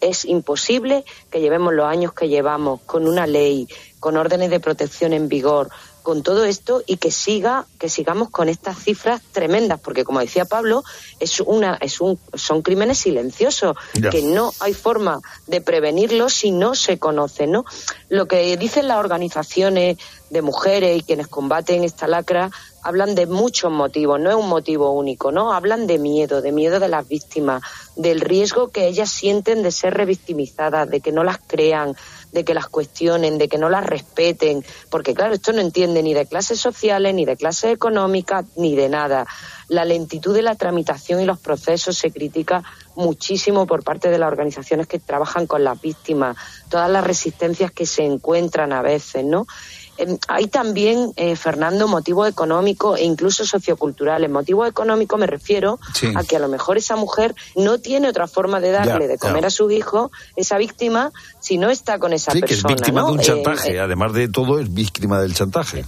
es 0.00 0.24
imposible 0.24 1.04
que 1.30 1.40
llevemos 1.40 1.72
los 1.72 1.86
años 1.86 2.12
que 2.12 2.28
llevamos 2.28 2.80
con 2.86 3.06
una 3.06 3.28
ley, 3.28 3.68
con 4.00 4.16
órdenes 4.16 4.50
de 4.50 4.58
protección 4.58 5.12
en 5.12 5.28
vigor, 5.28 5.70
con 6.02 6.22
todo 6.22 6.44
esto 6.44 6.82
y 6.86 6.96
que 6.96 7.10
siga 7.10 7.66
que 7.78 7.88
sigamos 7.88 8.30
con 8.30 8.48
estas 8.48 8.78
cifras 8.78 9.20
tremendas 9.32 9.80
porque 9.80 10.04
como 10.04 10.20
decía 10.20 10.44
Pablo 10.44 10.82
es 11.18 11.40
una 11.40 11.74
es 11.80 12.00
un 12.00 12.18
son 12.34 12.62
crímenes 12.62 12.98
silenciosos 12.98 13.76
Ya. 13.94 14.10
que 14.10 14.22
no 14.22 14.52
hay 14.60 14.74
forma 14.74 15.20
de 15.46 15.60
prevenirlos 15.60 16.34
si 16.34 16.50
no 16.50 16.74
se 16.74 16.98
conocen 16.98 17.52
no 17.52 17.64
lo 18.08 18.26
que 18.26 18.56
dicen 18.56 18.88
las 18.88 18.98
organizaciones 18.98 19.98
de 20.30 20.42
mujeres 20.42 20.98
y 20.98 21.02
quienes 21.02 21.26
combaten 21.26 21.84
esta 21.84 22.06
lacra 22.06 22.50
hablan 22.82 23.14
de 23.14 23.26
muchos 23.26 23.70
motivos 23.70 24.20
no 24.20 24.30
es 24.30 24.36
un 24.36 24.48
motivo 24.48 24.92
único 24.92 25.32
no 25.32 25.52
hablan 25.52 25.86
de 25.86 25.98
miedo 25.98 26.40
de 26.42 26.52
miedo 26.52 26.80
de 26.80 26.88
las 26.88 27.06
víctimas 27.08 27.62
del 27.96 28.20
riesgo 28.20 28.68
que 28.68 28.86
ellas 28.86 29.10
sienten 29.10 29.62
de 29.62 29.72
ser 29.72 29.94
revictimizadas 29.94 30.88
de 30.88 31.00
que 31.00 31.12
no 31.12 31.24
las 31.24 31.38
crean 31.46 31.96
de 32.32 32.44
que 32.44 32.54
las 32.54 32.68
cuestionen, 32.68 33.38
de 33.38 33.48
que 33.48 33.58
no 33.58 33.68
las 33.68 33.86
respeten, 33.86 34.64
porque 34.90 35.14
claro, 35.14 35.34
esto 35.34 35.52
no 35.52 35.60
entiende 35.60 36.02
ni 36.02 36.14
de 36.14 36.26
clases 36.26 36.60
sociales, 36.60 37.14
ni 37.14 37.24
de 37.24 37.36
clases 37.36 37.72
económicas, 37.72 38.44
ni 38.56 38.76
de 38.76 38.88
nada. 38.88 39.26
La 39.68 39.84
lentitud 39.84 40.34
de 40.34 40.42
la 40.42 40.54
tramitación 40.54 41.20
y 41.20 41.26
los 41.26 41.38
procesos 41.38 41.96
se 41.96 42.10
critica 42.10 42.62
muchísimo 42.96 43.66
por 43.66 43.82
parte 43.82 44.10
de 44.10 44.18
las 44.18 44.28
organizaciones 44.28 44.86
que 44.86 44.98
trabajan 44.98 45.46
con 45.46 45.64
las 45.64 45.80
víctimas, 45.80 46.36
todas 46.68 46.90
las 46.90 47.04
resistencias 47.04 47.70
que 47.70 47.86
se 47.86 48.04
encuentran 48.04 48.72
a 48.72 48.82
veces, 48.82 49.24
¿no? 49.24 49.46
Em, 50.00 50.16
Hay 50.28 50.46
también, 50.48 51.12
eh, 51.16 51.36
Fernando, 51.36 51.86
motivos 51.86 52.26
económicos 52.26 52.98
e 52.98 53.04
incluso 53.04 53.44
socioculturales. 53.44 54.30
Motivos 54.30 54.66
económicos 54.66 55.18
me 55.20 55.26
refiero 55.26 55.78
Sí. 55.94 56.10
a 56.16 56.24
que 56.24 56.36
a 56.36 56.38
lo 56.38 56.48
mejor 56.48 56.78
esa 56.78 56.96
mujer 56.96 57.34
no 57.54 57.78
tiene 57.78 58.08
otra 58.08 58.26
forma 58.26 58.60
de 58.60 58.70
darle 58.70 59.04
Ya, 59.06 59.08
de 59.08 59.18
comer 59.18 59.42
ya. 59.42 59.48
a 59.48 59.50
sus 59.50 59.70
hijos, 59.72 60.10
esa 60.36 60.56
víctima, 60.56 61.12
si 61.40 61.58
no 61.58 61.68
está 61.68 61.98
con 61.98 62.12
esa 62.14 62.32
Sí, 62.32 62.40
que 62.40 62.46
es 62.54 62.62
persona. 62.62 62.74
víctima 62.76 63.00
¿no? 63.02 63.06
de 63.08 63.12
un 63.12 63.20
Eh, 63.20 63.24
chantaje. 63.24 63.72
eh, 63.74 63.80
Además 63.80 64.12
de 64.14 64.28
todo, 64.28 64.58
es 64.58 64.72
víctima 64.72 65.20
del 65.20 65.34
chantaje. 65.34 65.84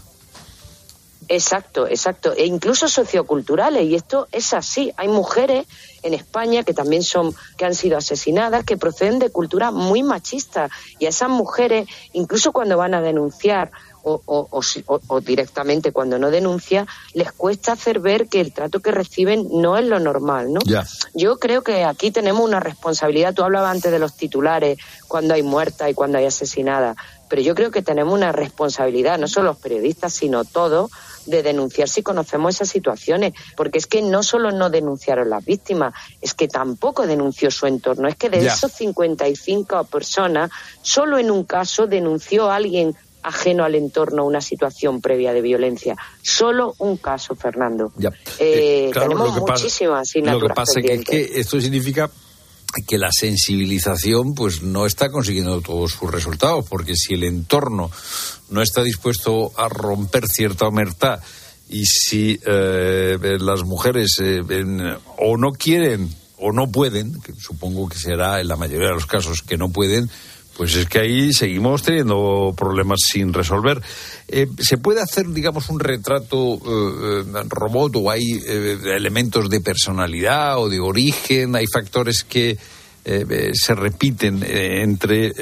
Exacto, 1.28 1.86
exacto. 1.86 2.34
E 2.36 2.44
incluso 2.46 2.88
socioculturales. 2.88 3.84
Y 3.84 3.94
esto 3.94 4.26
es 4.32 4.52
así. 4.52 4.92
Hay 4.96 5.08
mujeres 5.08 5.66
en 6.02 6.12
España 6.14 6.62
que 6.64 6.74
también 6.74 7.02
son, 7.02 7.34
que 7.56 7.64
han 7.64 7.74
sido 7.74 7.96
asesinadas, 7.96 8.64
que 8.64 8.76
proceden 8.76 9.18
de 9.18 9.30
cultura 9.30 9.70
muy 9.70 10.02
machista. 10.02 10.68
Y 10.98 11.06
a 11.06 11.10
esas 11.10 11.30
mujeres, 11.30 11.88
incluso 12.12 12.52
cuando 12.52 12.76
van 12.76 12.92
a 12.94 13.00
denunciar 13.00 13.70
o, 14.04 14.20
o- 14.26 15.20
directamente 15.20 15.92
cuando 15.92 16.18
no 16.18 16.30
denuncia, 16.30 16.86
les 17.14 17.32
cuesta 17.32 17.72
hacer 17.72 18.00
ver 18.00 18.28
que 18.28 18.40
el 18.40 18.52
trato 18.52 18.80
que 18.80 18.90
reciben 18.90 19.46
no 19.52 19.76
es 19.76 19.86
lo 19.86 19.98
normal, 20.00 20.52
¿no? 20.52 20.60
Yo 21.14 21.38
creo 21.38 21.62
que 21.62 21.84
aquí 21.84 22.10
tenemos 22.10 22.42
una 22.44 22.60
responsabilidad. 22.60 23.34
Tú 23.34 23.42
hablabas 23.44 23.70
antes 23.72 23.90
de 23.92 23.98
los 23.98 24.14
titulares, 24.16 24.78
cuando 25.08 25.34
hay 25.34 25.42
muertas 25.42 25.90
y 25.90 25.94
cuando 25.94 26.18
hay 26.18 26.26
asesinadas. 26.26 26.96
pero 27.28 27.40
yo 27.40 27.54
creo 27.54 27.70
que 27.70 27.80
tenemos 27.80 28.12
una 28.12 28.30
responsabilidad, 28.30 29.18
no 29.18 29.26
solo 29.26 29.46
los 29.52 29.56
periodistas, 29.56 30.12
sino 30.12 30.44
todos, 30.44 30.90
de 31.24 31.42
denunciar 31.42 31.88
si 31.88 32.02
conocemos 32.02 32.54
esas 32.56 32.68
situaciones, 32.68 33.32
porque 33.56 33.78
es 33.78 33.86
que 33.86 34.02
no 34.02 34.22
solo 34.22 34.50
no 34.50 34.68
denunciaron 34.68 35.30
las 35.30 35.42
víctimas, 35.42 35.94
es 36.20 36.34
que 36.34 36.46
tampoco 36.46 37.06
denunció 37.06 37.50
su 37.50 37.66
entorno, 37.66 38.06
es 38.06 38.16
que 38.16 38.28
de 38.28 38.42
esos 38.56 38.72
55 38.72 39.84
personas, 39.84 40.50
solo 40.82 41.16
en 41.16 41.30
un 41.30 41.44
caso 41.44 41.86
denunció 41.86 42.50
a 42.50 42.56
alguien 42.56 42.94
ajeno 43.22 43.64
al 43.64 43.74
entorno 43.74 44.24
una 44.24 44.40
situación 44.40 45.00
previa 45.00 45.32
de 45.32 45.40
violencia. 45.40 45.96
Solo 46.22 46.74
un 46.78 46.96
caso, 46.96 47.34
Fernando. 47.34 47.92
Ya. 47.96 48.10
Eh, 48.38 48.88
eh, 48.88 48.90
tenemos 48.92 49.34
muchísimas 49.40 50.08
asignaturas 50.08 50.42
Lo 50.42 50.48
que 50.48 50.54
pasa 50.54 50.80
es 50.80 51.04
que 51.04 51.40
esto 51.40 51.60
significa 51.60 52.10
que 52.86 52.98
la 52.98 53.10
sensibilización 53.12 54.34
pues 54.34 54.62
no 54.62 54.86
está 54.86 55.10
consiguiendo 55.10 55.60
todos 55.60 55.92
sus 55.92 56.10
resultados, 56.10 56.66
porque 56.68 56.94
si 56.96 57.14
el 57.14 57.24
entorno 57.24 57.90
no 58.50 58.62
está 58.62 58.82
dispuesto 58.82 59.52
a 59.56 59.68
romper 59.68 60.26
cierta 60.26 60.66
omertad 60.66 61.20
y 61.68 61.84
si 61.84 62.40
eh, 62.46 63.18
las 63.40 63.64
mujeres 63.64 64.16
eh, 64.20 64.40
o 65.18 65.36
no 65.36 65.52
quieren 65.52 66.14
o 66.38 66.52
no 66.52 66.70
pueden, 66.70 67.20
que 67.20 67.32
supongo 67.34 67.88
que 67.88 67.98
será 67.98 68.40
en 68.40 68.48
la 68.48 68.56
mayoría 68.56 68.88
de 68.88 68.94
los 68.94 69.06
casos 69.06 69.42
que 69.42 69.56
no 69.56 69.68
pueden, 69.68 70.10
pues 70.56 70.76
es 70.76 70.86
que 70.86 71.00
ahí 71.00 71.32
seguimos 71.32 71.82
teniendo 71.82 72.54
problemas 72.56 73.00
sin 73.10 73.32
resolver. 73.32 73.80
Eh, 74.28 74.48
¿Se 74.58 74.78
puede 74.78 75.00
hacer, 75.00 75.28
digamos, 75.28 75.68
un 75.68 75.80
retrato 75.80 76.54
eh, 76.54 77.24
eh 77.26 77.44
robot 77.48 77.96
o 77.96 78.10
hay 78.10 78.22
elementos 78.94 79.48
de 79.48 79.60
personalidad 79.60 80.58
o 80.58 80.68
de 80.68 80.80
origen? 80.80 81.56
¿Hay 81.56 81.66
factores 81.66 82.24
que 82.24 82.56
se 83.04 83.74
repiten 83.74 84.44
entre 84.44 85.32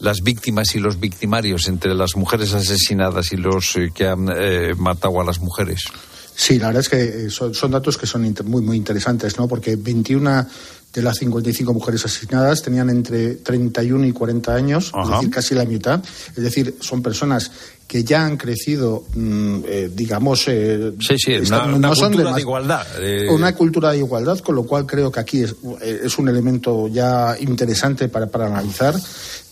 las 0.00 0.20
víctimas 0.20 0.74
y 0.74 0.78
los 0.78 1.00
victimarios, 1.00 1.68
entre 1.68 1.94
las 1.94 2.16
mujeres 2.16 2.52
asesinadas 2.52 3.32
y 3.32 3.38
los 3.38 3.78
que 3.94 4.06
han 4.06 4.26
matado 4.76 5.22
a 5.22 5.24
las 5.24 5.40
mujeres? 5.40 5.84
Sí, 6.40 6.58
la 6.58 6.68
verdad 6.68 6.80
es 6.80 6.88
que 6.88 7.30
son, 7.30 7.54
son 7.54 7.70
datos 7.70 7.98
que 7.98 8.06
son 8.06 8.34
muy, 8.46 8.62
muy 8.62 8.76
interesantes, 8.78 9.38
¿no? 9.38 9.46
Porque 9.46 9.76
21 9.76 10.46
de 10.92 11.02
las 11.02 11.18
55 11.18 11.72
mujeres 11.72 12.04
asesinadas 12.04 12.62
tenían 12.62 12.90
entre 12.90 13.36
31 13.36 14.06
y 14.06 14.12
40 14.12 14.54
años, 14.54 14.92
es 15.02 15.10
decir, 15.10 15.30
casi 15.30 15.54
la 15.54 15.64
mitad. 15.64 16.02
Es 16.36 16.42
decir, 16.42 16.76
son 16.80 17.02
personas 17.02 17.50
que 17.86 18.04
ya 18.04 18.24
han 18.24 18.36
crecido, 18.36 19.04
mm, 19.14 19.58
eh, 19.66 19.90
digamos, 19.92 20.44
eh, 20.46 20.92
sí, 21.00 21.16
sí, 21.18 21.32
una, 21.32 21.88
cultura 21.92 22.32
de, 22.34 22.40
igualdad. 22.40 22.86
Una 23.30 23.54
cultura 23.54 23.90
de 23.90 23.98
igualdad, 23.98 24.38
con 24.38 24.54
lo 24.54 24.62
cual 24.62 24.86
creo 24.86 25.10
que 25.10 25.18
aquí 25.18 25.42
es, 25.42 25.56
eh, 25.80 26.08
un 26.18 26.28
elemento 26.28 26.86
ya 26.86 27.36
interesante 27.40 28.08
para, 28.08 28.28
para, 28.28 28.46
analizar. 28.46 28.94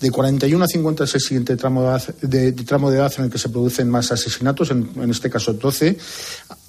De 0.01 0.11
41 0.13 0.65
a 0.65 0.69
50 0.69 1.03
es 1.03 1.15
el 1.17 1.21
siguiente 1.21 1.57
tramo 1.57 1.83
de, 1.83 1.89
edad, 1.89 2.15
de, 2.23 2.53
tramo 2.53 2.91
de 2.91 2.99
edad 2.99 3.13
en 3.19 3.25
el 3.25 3.31
que 3.31 3.39
se 3.39 3.49
producen 3.49 3.91
más 3.91 4.13
asesinatos, 4.13 4.71
en, 4.71 4.89
en 4.97 5.11
este 5.11 5.31
caso 5.31 5.53
12. 5.55 5.97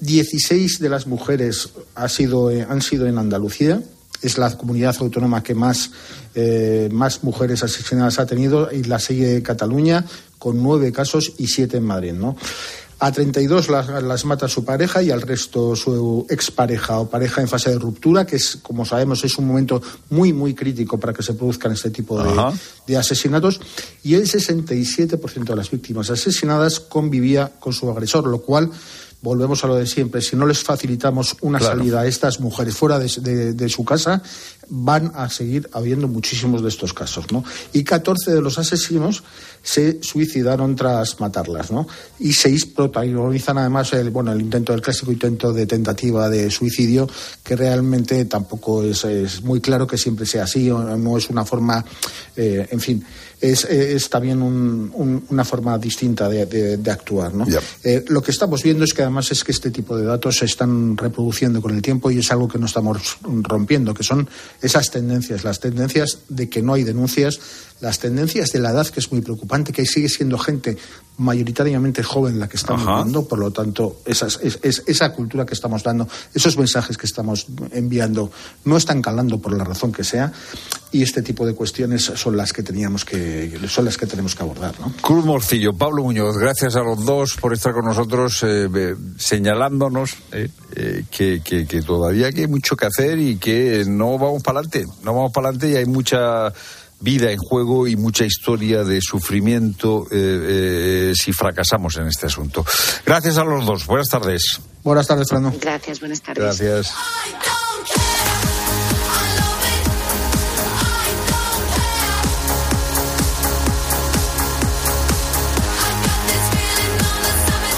16 0.00 0.80
de 0.80 0.88
las 0.88 1.06
mujeres 1.06 1.68
ha 1.94 2.08
sido, 2.08 2.48
han 2.48 2.82
sido 2.82 3.06
en 3.06 3.16
Andalucía 3.16 3.80
es 4.22 4.38
la 4.38 4.56
comunidad 4.56 4.96
autónoma 5.00 5.42
que 5.42 5.54
más, 5.54 5.90
eh, 6.34 6.88
más 6.92 7.24
mujeres 7.24 7.62
asesinadas 7.62 8.18
ha 8.18 8.26
tenido 8.26 8.70
y 8.72 8.84
la 8.84 8.98
sigue 8.98 9.42
Cataluña 9.42 10.04
con 10.38 10.62
nueve 10.62 10.92
casos 10.92 11.32
y 11.38 11.46
siete 11.46 11.78
en 11.78 11.84
Madrid, 11.84 12.12
¿no? 12.12 12.36
A 13.02 13.12
32 13.12 13.70
las, 13.70 13.88
las, 14.02 14.24
mata 14.26 14.46
su 14.46 14.62
pareja 14.62 15.02
y 15.02 15.10
al 15.10 15.22
resto 15.22 15.74
su 15.74 16.26
expareja 16.28 16.98
o 16.98 17.08
pareja 17.08 17.40
en 17.40 17.48
fase 17.48 17.70
de 17.70 17.78
ruptura, 17.78 18.26
que 18.26 18.36
es, 18.36 18.58
como 18.60 18.84
sabemos, 18.84 19.24
es 19.24 19.38
un 19.38 19.46
momento 19.46 19.80
muy, 20.10 20.34
muy 20.34 20.52
crítico 20.52 21.00
para 21.00 21.14
que 21.14 21.22
se 21.22 21.32
produzcan 21.32 21.72
este 21.72 21.88
tipo 21.88 22.22
de, 22.22 22.30
de 22.86 22.96
asesinatos. 22.98 23.58
Y 24.02 24.12
el 24.12 24.24
67% 24.24 25.44
de 25.44 25.56
las 25.56 25.70
víctimas 25.70 26.10
asesinadas 26.10 26.78
convivía 26.78 27.50
con 27.58 27.72
su 27.72 27.90
agresor, 27.90 28.26
lo 28.26 28.42
cual 28.42 28.70
volvemos 29.22 29.62
a 29.64 29.66
lo 29.66 29.76
de 29.76 29.86
siempre, 29.86 30.22
si 30.22 30.36
no 30.36 30.46
les 30.46 30.62
facilitamos 30.62 31.36
una 31.42 31.60
salida 31.60 32.00
a 32.00 32.06
estas 32.06 32.40
mujeres 32.40 32.74
fuera 32.74 32.98
de, 32.98 33.68
su 33.68 33.84
casa, 33.84 34.22
van 34.68 35.12
a 35.14 35.28
seguir 35.28 35.68
habiendo 35.72 36.08
muchísimos 36.08 36.62
de 36.62 36.68
estos 36.68 36.94
casos, 36.94 37.30
¿no? 37.30 37.44
Y 37.72 37.84
14 37.84 38.32
de 38.32 38.40
los 38.40 38.58
asesinos 38.58 39.22
se 39.62 40.02
suicidaron 40.02 40.74
tras 40.74 41.20
matarlas, 41.20 41.70
¿no? 41.70 41.86
Y 42.18 42.32
seis 42.32 42.64
protagonizan 42.64 43.58
además 43.58 43.92
el, 43.92 44.10
bueno, 44.10 44.32
el 44.32 44.40
intento, 44.40 44.72
el 44.72 44.80
clásico 44.80 45.12
intento 45.12 45.52
de 45.52 45.66
tentativa 45.66 46.30
de 46.30 46.50
suicidio, 46.50 47.08
que 47.44 47.56
realmente 47.56 48.24
tampoco 48.24 48.82
es, 48.84 49.42
muy 49.42 49.60
claro 49.60 49.86
que 49.86 49.98
siempre 49.98 50.24
sea 50.24 50.44
así, 50.44 50.70
o 50.70 50.78
no 50.96 51.18
es 51.18 51.28
una 51.28 51.44
forma, 51.44 51.84
eh, 52.36 52.66
en 52.70 52.80
fin, 52.80 53.04
es, 53.40 53.64
es 53.64 54.10
también 54.10 54.42
una 54.42 55.44
forma 55.44 55.78
distinta 55.78 56.28
de, 56.28 56.78
actuar. 56.90 57.32
¿no? 57.34 57.46
Eh, 57.82 58.04
lo 58.08 58.22
que 58.22 58.30
estamos 58.30 58.62
viendo 58.62 58.84
es 58.84 58.92
que 58.92 59.02
además 59.02 59.30
es 59.32 59.44
que 59.44 59.52
este 59.52 59.70
tipo 59.70 59.96
de 59.96 60.04
datos 60.04 60.36
se 60.36 60.44
están 60.44 60.96
reproduciendo 60.96 61.62
con 61.62 61.74
el 61.74 61.82
tiempo 61.82 62.10
y 62.10 62.18
es 62.18 62.30
algo 62.30 62.48
que 62.48 62.58
no 62.58 62.66
estamos 62.66 63.18
rompiendo, 63.22 63.94
que 63.94 64.02
son 64.02 64.28
esas 64.60 64.90
tendencias, 64.90 65.44
las 65.44 65.60
tendencias 65.60 66.18
de 66.28 66.48
que 66.48 66.62
no 66.62 66.74
hay 66.74 66.84
denuncias, 66.84 67.40
las 67.80 67.98
tendencias 67.98 68.52
de 68.52 68.60
la 68.60 68.70
edad, 68.70 68.86
que 68.86 69.00
es 69.00 69.10
muy 69.10 69.20
preocupante, 69.20 69.72
que 69.72 69.84
sigue 69.86 70.08
siendo 70.08 70.38
gente 70.38 70.76
mayoritariamente 71.20 72.02
joven 72.02 72.38
la 72.38 72.48
que 72.48 72.56
estamos 72.56 72.86
dando, 72.86 73.28
por 73.28 73.38
lo 73.38 73.50
tanto, 73.50 74.00
esa, 74.06 74.26
es, 74.26 74.82
esa 74.86 75.12
cultura 75.12 75.44
que 75.44 75.52
estamos 75.52 75.82
dando, 75.82 76.08
esos 76.34 76.56
mensajes 76.56 76.96
que 76.96 77.06
estamos 77.06 77.46
enviando 77.72 78.30
no 78.64 78.76
están 78.78 79.02
calando 79.02 79.38
por 79.38 79.56
la 79.56 79.64
razón 79.64 79.92
que 79.92 80.02
sea, 80.02 80.32
y 80.92 81.02
este 81.02 81.22
tipo 81.22 81.46
de 81.46 81.54
cuestiones 81.54 82.04
son 82.14 82.36
las 82.36 82.52
que 82.52 82.62
teníamos 82.62 83.04
que, 83.04 83.58
son 83.68 83.84
las 83.84 83.98
que 83.98 84.06
tenemos 84.06 84.34
que 84.34 84.42
abordar. 84.42 84.80
¿no? 84.80 84.92
Cruz 85.02 85.24
Morcillo, 85.24 85.74
Pablo 85.74 86.02
Muñoz, 86.02 86.36
gracias 86.38 86.74
a 86.76 86.80
los 86.80 87.04
dos 87.04 87.36
por 87.38 87.52
estar 87.52 87.72
con 87.74 87.84
nosotros 87.84 88.42
eh, 88.42 88.94
señalándonos 89.18 90.16
eh, 90.32 90.48
eh, 90.74 91.04
que, 91.10 91.42
que, 91.44 91.66
que 91.66 91.82
todavía 91.82 92.28
hay 92.28 92.46
mucho 92.46 92.76
que 92.76 92.86
hacer 92.86 93.18
y 93.18 93.36
que 93.36 93.84
no 93.86 94.18
vamos 94.18 94.42
para 94.42 94.60
adelante, 94.60 94.86
no 95.04 95.14
vamos 95.14 95.32
para 95.32 95.48
adelante 95.48 95.70
y 95.70 95.76
hay 95.76 95.86
mucha 95.86 96.52
vida 97.00 97.30
en 97.30 97.38
juego 97.38 97.86
y 97.86 97.96
mucha 97.96 98.24
historia 98.24 98.84
de 98.84 99.00
sufrimiento 99.00 100.06
eh, 100.10 101.10
eh, 101.10 101.12
si 101.14 101.32
fracasamos 101.32 101.96
en 101.96 102.06
este 102.06 102.26
asunto. 102.26 102.64
Gracias 103.04 103.38
a 103.38 103.44
los 103.44 103.64
dos. 103.66 103.86
Buenas 103.86 104.08
tardes. 104.08 104.60
Buenas 104.82 105.06
tardes, 105.06 105.28
Fernando. 105.28 105.58
Gracias, 105.60 106.00
buenas 106.00 106.20
tardes. 106.20 106.42
Gracias. 106.42 106.94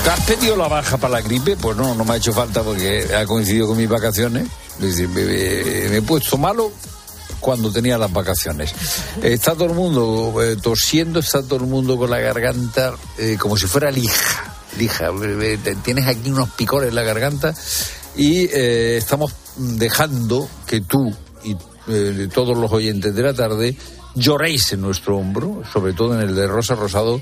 ¿Te 0.05 0.11
has 0.11 0.21
pedido 0.27 0.57
la 0.57 0.67
baja 0.67 0.97
para 0.97 1.13
la 1.13 1.21
gripe? 1.21 1.57
Pues 1.57 1.77
no, 1.77 1.95
no 1.95 2.05
me 2.05 2.15
ha 2.15 2.17
hecho 2.17 2.33
falta 2.33 2.63
porque 2.63 3.09
ha 3.15 3.25
coincidido 3.25 3.69
con 3.69 3.77
mis 3.77 3.89
vacaciones. 3.89 4.49
me, 4.81 4.97
me 5.07 5.97
he 5.97 6.03
puesto 6.03 6.37
malo 6.37 6.73
cuando 7.43 7.71
tenía 7.71 7.99
las 7.99 8.11
vacaciones. 8.11 8.73
Está 9.21 9.53
todo 9.53 9.67
el 9.67 9.75
mundo 9.75 10.43
eh, 10.43 10.57
tosiendo, 10.63 11.19
está 11.19 11.43
todo 11.43 11.57
el 11.57 11.67
mundo 11.67 11.99
con 11.99 12.09
la 12.09 12.21
garganta 12.21 12.95
eh, 13.19 13.37
como 13.39 13.59
si 13.59 13.67
fuera 13.67 13.91
lija. 13.91 14.55
Lija. 14.79 15.11
Eh, 15.23 15.59
tienes 15.83 16.07
aquí 16.07 16.31
unos 16.31 16.49
picores 16.51 16.89
en 16.89 16.95
la 16.95 17.03
garganta 17.03 17.53
y 18.17 18.45
estamos 18.45 19.35
dejando 19.57 20.49
que 20.67 20.81
tú 20.83 21.15
y 21.43 21.57
todos 22.29 22.57
los 22.57 22.71
oyentes 22.71 23.15
de 23.15 23.23
la 23.23 23.35
tarde 23.35 23.77
lloréis 24.15 24.73
en 24.73 24.83
nuestro 24.83 25.19
hombro, 25.19 25.63
sobre 25.71 25.93
todo 25.95 26.15
en 26.15 26.29
el 26.29 26.37
de 26.37 26.47
Rosa 26.47 26.77
Rosado, 26.77 27.21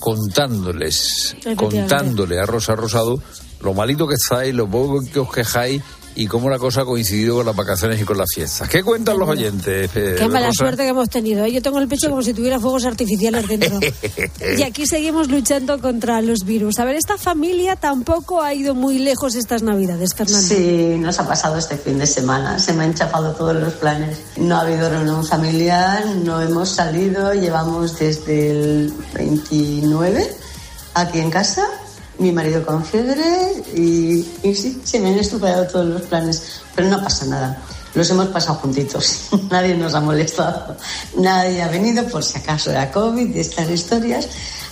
contándoles, 0.00 1.36
contándole 1.56 2.40
a 2.40 2.46
Rosa 2.46 2.74
Rosado 2.74 3.22
lo 3.60 3.74
malito 3.74 4.08
que 4.08 4.14
estáis, 4.14 4.54
lo 4.54 4.68
poco 4.68 5.02
que 5.12 5.20
os 5.20 5.30
quejáis 5.30 5.82
y 6.14 6.26
cómo 6.26 6.50
la 6.50 6.58
cosa 6.58 6.82
ha 6.82 6.84
coincidido 6.84 7.36
con 7.36 7.46
las 7.46 7.56
vacaciones 7.56 8.00
y 8.00 8.04
con 8.04 8.18
las 8.18 8.28
fiestas. 8.34 8.68
¿Qué 8.68 8.82
cuentan 8.82 9.18
los 9.18 9.28
oyentes? 9.28 9.90
Eh, 9.94 10.16
Qué 10.18 10.28
mala 10.28 10.52
suerte 10.52 10.82
que 10.82 10.88
hemos 10.88 11.08
tenido. 11.08 11.44
¿eh? 11.44 11.52
Yo 11.52 11.62
tengo 11.62 11.78
el 11.78 11.88
pecho 11.88 12.08
como 12.10 12.22
si 12.22 12.34
tuviera 12.34 12.58
fuegos 12.58 12.84
artificiales 12.84 13.46
dentro. 13.46 13.78
y 14.58 14.62
aquí 14.62 14.86
seguimos 14.86 15.28
luchando 15.28 15.80
contra 15.80 16.20
los 16.22 16.44
virus. 16.44 16.78
A 16.78 16.84
ver, 16.84 16.96
esta 16.96 17.16
familia 17.16 17.76
tampoco 17.76 18.42
ha 18.42 18.54
ido 18.54 18.74
muy 18.74 18.98
lejos 18.98 19.34
estas 19.34 19.62
Navidades, 19.62 20.14
Fernando. 20.14 20.46
Sí, 20.46 20.96
nos 20.98 21.18
ha 21.20 21.26
pasado 21.26 21.56
este 21.56 21.76
fin 21.76 21.98
de 21.98 22.06
semana. 22.06 22.58
Se 22.58 22.72
me 22.72 22.84
han 22.84 22.94
chafado 22.94 23.34
todos 23.34 23.54
los 23.54 23.74
planes. 23.74 24.18
No 24.36 24.56
ha 24.56 24.60
habido 24.62 24.88
reunión 24.88 25.24
familiar, 25.24 26.04
no 26.24 26.40
hemos 26.40 26.70
salido. 26.70 27.34
Llevamos 27.34 27.98
desde 27.98 28.50
el 28.50 28.92
29 29.14 30.36
aquí 30.94 31.20
en 31.20 31.30
casa 31.30 31.66
mi 32.20 32.32
marido 32.32 32.64
con 32.64 32.84
fiebre 32.84 33.24
y, 33.74 34.22
sí, 34.54 34.80
se 34.84 35.00
me 35.00 35.08
han 35.08 35.18
estupendo 35.18 35.66
todos 35.66 35.86
los 35.86 36.02
planes, 36.02 36.60
pero 36.74 36.88
no 36.88 37.02
pasa 37.02 37.26
nada. 37.26 37.62
Los 37.94 38.08
hemos 38.10 38.28
pasado 38.28 38.58
juntitos, 38.58 39.30
nadie 39.50 39.74
nos 39.74 39.94
ha 39.94 40.00
molestado, 40.00 40.76
nadie 41.16 41.60
ha 41.62 41.68
venido 41.68 42.06
por 42.06 42.22
si 42.22 42.38
acaso 42.38 42.70
era 42.70 42.92
COVID 42.92 43.34
y 43.34 43.40
estas 43.40 43.68
historias. 43.70 44.28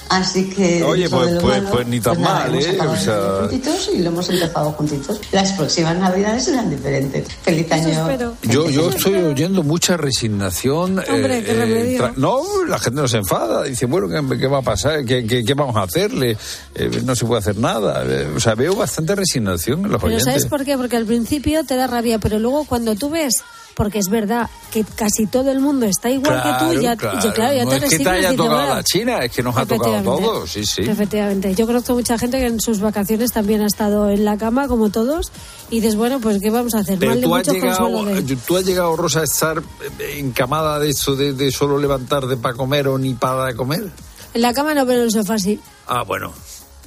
Así 0.08 0.48
que. 0.48 0.82
Oye, 0.82 1.08
pues, 1.08 1.38
pues, 1.40 1.62
pues, 1.70 1.86
ni 1.86 2.00
tan 2.00 2.14
pues 2.14 2.28
mal, 2.28 2.54
¿eh? 2.54 2.78
O 2.80 2.96
sea... 2.96 3.40
juntitos 3.40 3.90
y 3.94 3.98
lo 3.98 4.10
hemos 4.10 4.28
empezado 4.30 4.72
juntitos. 4.72 5.20
Las 5.32 5.52
próximas 5.52 5.96
navidades 5.98 6.44
serán 6.44 6.70
diferentes. 6.70 7.26
Feliz 7.42 7.70
año. 7.72 8.34
Yo, 8.42 8.70
yo 8.70 8.90
estoy 8.90 9.14
oyendo 9.14 9.62
mucha 9.62 9.96
resignación. 9.96 10.98
Hombre, 10.98 11.44
qué 11.44 11.54
remedio. 11.54 12.06
Eh, 12.06 12.12
no, 12.16 12.40
la 12.66 12.78
gente 12.78 13.00
no 13.02 13.08
se 13.08 13.18
enfada. 13.18 13.64
Dice, 13.64 13.86
bueno, 13.86 14.08
¿qué, 14.08 14.38
qué 14.38 14.46
va 14.46 14.58
a 14.58 14.62
pasar? 14.62 15.04
¿Qué, 15.04 15.26
qué, 15.26 15.44
qué 15.44 15.54
vamos 15.54 15.76
a 15.76 15.82
hacerle? 15.82 16.36
Eh, 16.74 17.02
no 17.04 17.14
se 17.14 17.26
puede 17.26 17.40
hacer 17.40 17.56
nada. 17.56 18.04
Eh, 18.06 18.32
o 18.34 18.40
sea, 18.40 18.54
veo 18.54 18.74
bastante 18.74 19.14
resignación 19.14 19.84
en 19.84 19.92
los 19.92 20.00
pero 20.00 20.14
oyentes. 20.14 20.24
¿sabes 20.24 20.46
por 20.46 20.64
qué? 20.64 20.76
Porque 20.76 20.96
al 20.96 21.06
principio 21.06 21.64
te 21.64 21.76
da 21.76 21.86
rabia, 21.86 22.18
pero 22.18 22.38
luego 22.38 22.64
cuando 22.64 22.94
tú 22.94 23.10
ves 23.10 23.42
porque 23.78 24.00
es 24.00 24.08
verdad 24.08 24.50
que 24.72 24.82
casi 24.82 25.26
todo 25.26 25.52
el 25.52 25.60
mundo 25.60 25.86
está 25.86 26.10
igual 26.10 26.42
claro, 26.42 26.68
que 26.68 26.74
tú, 26.74 26.82
ya, 26.82 26.96
claro. 26.96 27.20
ya, 27.22 27.32
claro, 27.32 27.54
ya 27.54 27.64
no 27.64 27.70
te 27.70 27.76
es 27.76 27.90
que 27.90 27.98
te 28.00 28.10
haya 28.10 28.30
tocado 28.34 28.56
bueno, 28.56 28.74
la 28.74 28.82
China, 28.82 29.18
es 29.24 29.30
que 29.30 29.40
nos 29.40 29.56
ha 29.56 29.64
tocado 29.66 29.96
a 29.96 30.02
todos, 30.02 30.50
sí, 30.50 30.66
sí. 30.66 30.82
Efectivamente. 30.82 31.54
Yo 31.54 31.64
conozco 31.64 31.94
mucha 31.94 32.18
gente 32.18 32.40
que 32.40 32.46
en 32.46 32.60
sus 32.60 32.80
vacaciones 32.80 33.30
también 33.30 33.62
ha 33.62 33.66
estado 33.66 34.10
en 34.10 34.24
la 34.24 34.36
cama, 34.36 34.66
como 34.66 34.90
todos, 34.90 35.30
y 35.70 35.76
dices, 35.76 35.94
bueno, 35.94 36.18
pues 36.18 36.40
¿qué 36.42 36.50
vamos 36.50 36.74
a 36.74 36.80
hacer? 36.80 36.98
Pero 36.98 37.20
tú 37.20 37.36
has, 37.36 37.46
llegado, 37.46 38.04
de- 38.04 38.36
tú 38.44 38.56
has 38.56 38.64
llegado, 38.66 38.96
Rosa, 38.96 39.20
a 39.20 39.24
estar 39.24 39.58
eh, 40.00 40.16
encamada 40.18 40.80
de 40.80 40.90
eso, 40.90 41.14
de, 41.14 41.32
de 41.32 41.52
solo 41.52 41.78
levantarte 41.78 42.36
para 42.36 42.56
comer 42.56 42.88
o 42.88 42.98
ni 42.98 43.14
para 43.14 43.54
comer. 43.54 43.88
En 44.34 44.42
la 44.42 44.52
cama 44.52 44.74
no, 44.74 44.84
pero 44.86 44.98
en 44.98 45.04
el 45.04 45.12
sofá 45.12 45.38
sí. 45.38 45.60
Ah, 45.86 46.02
bueno. 46.02 46.32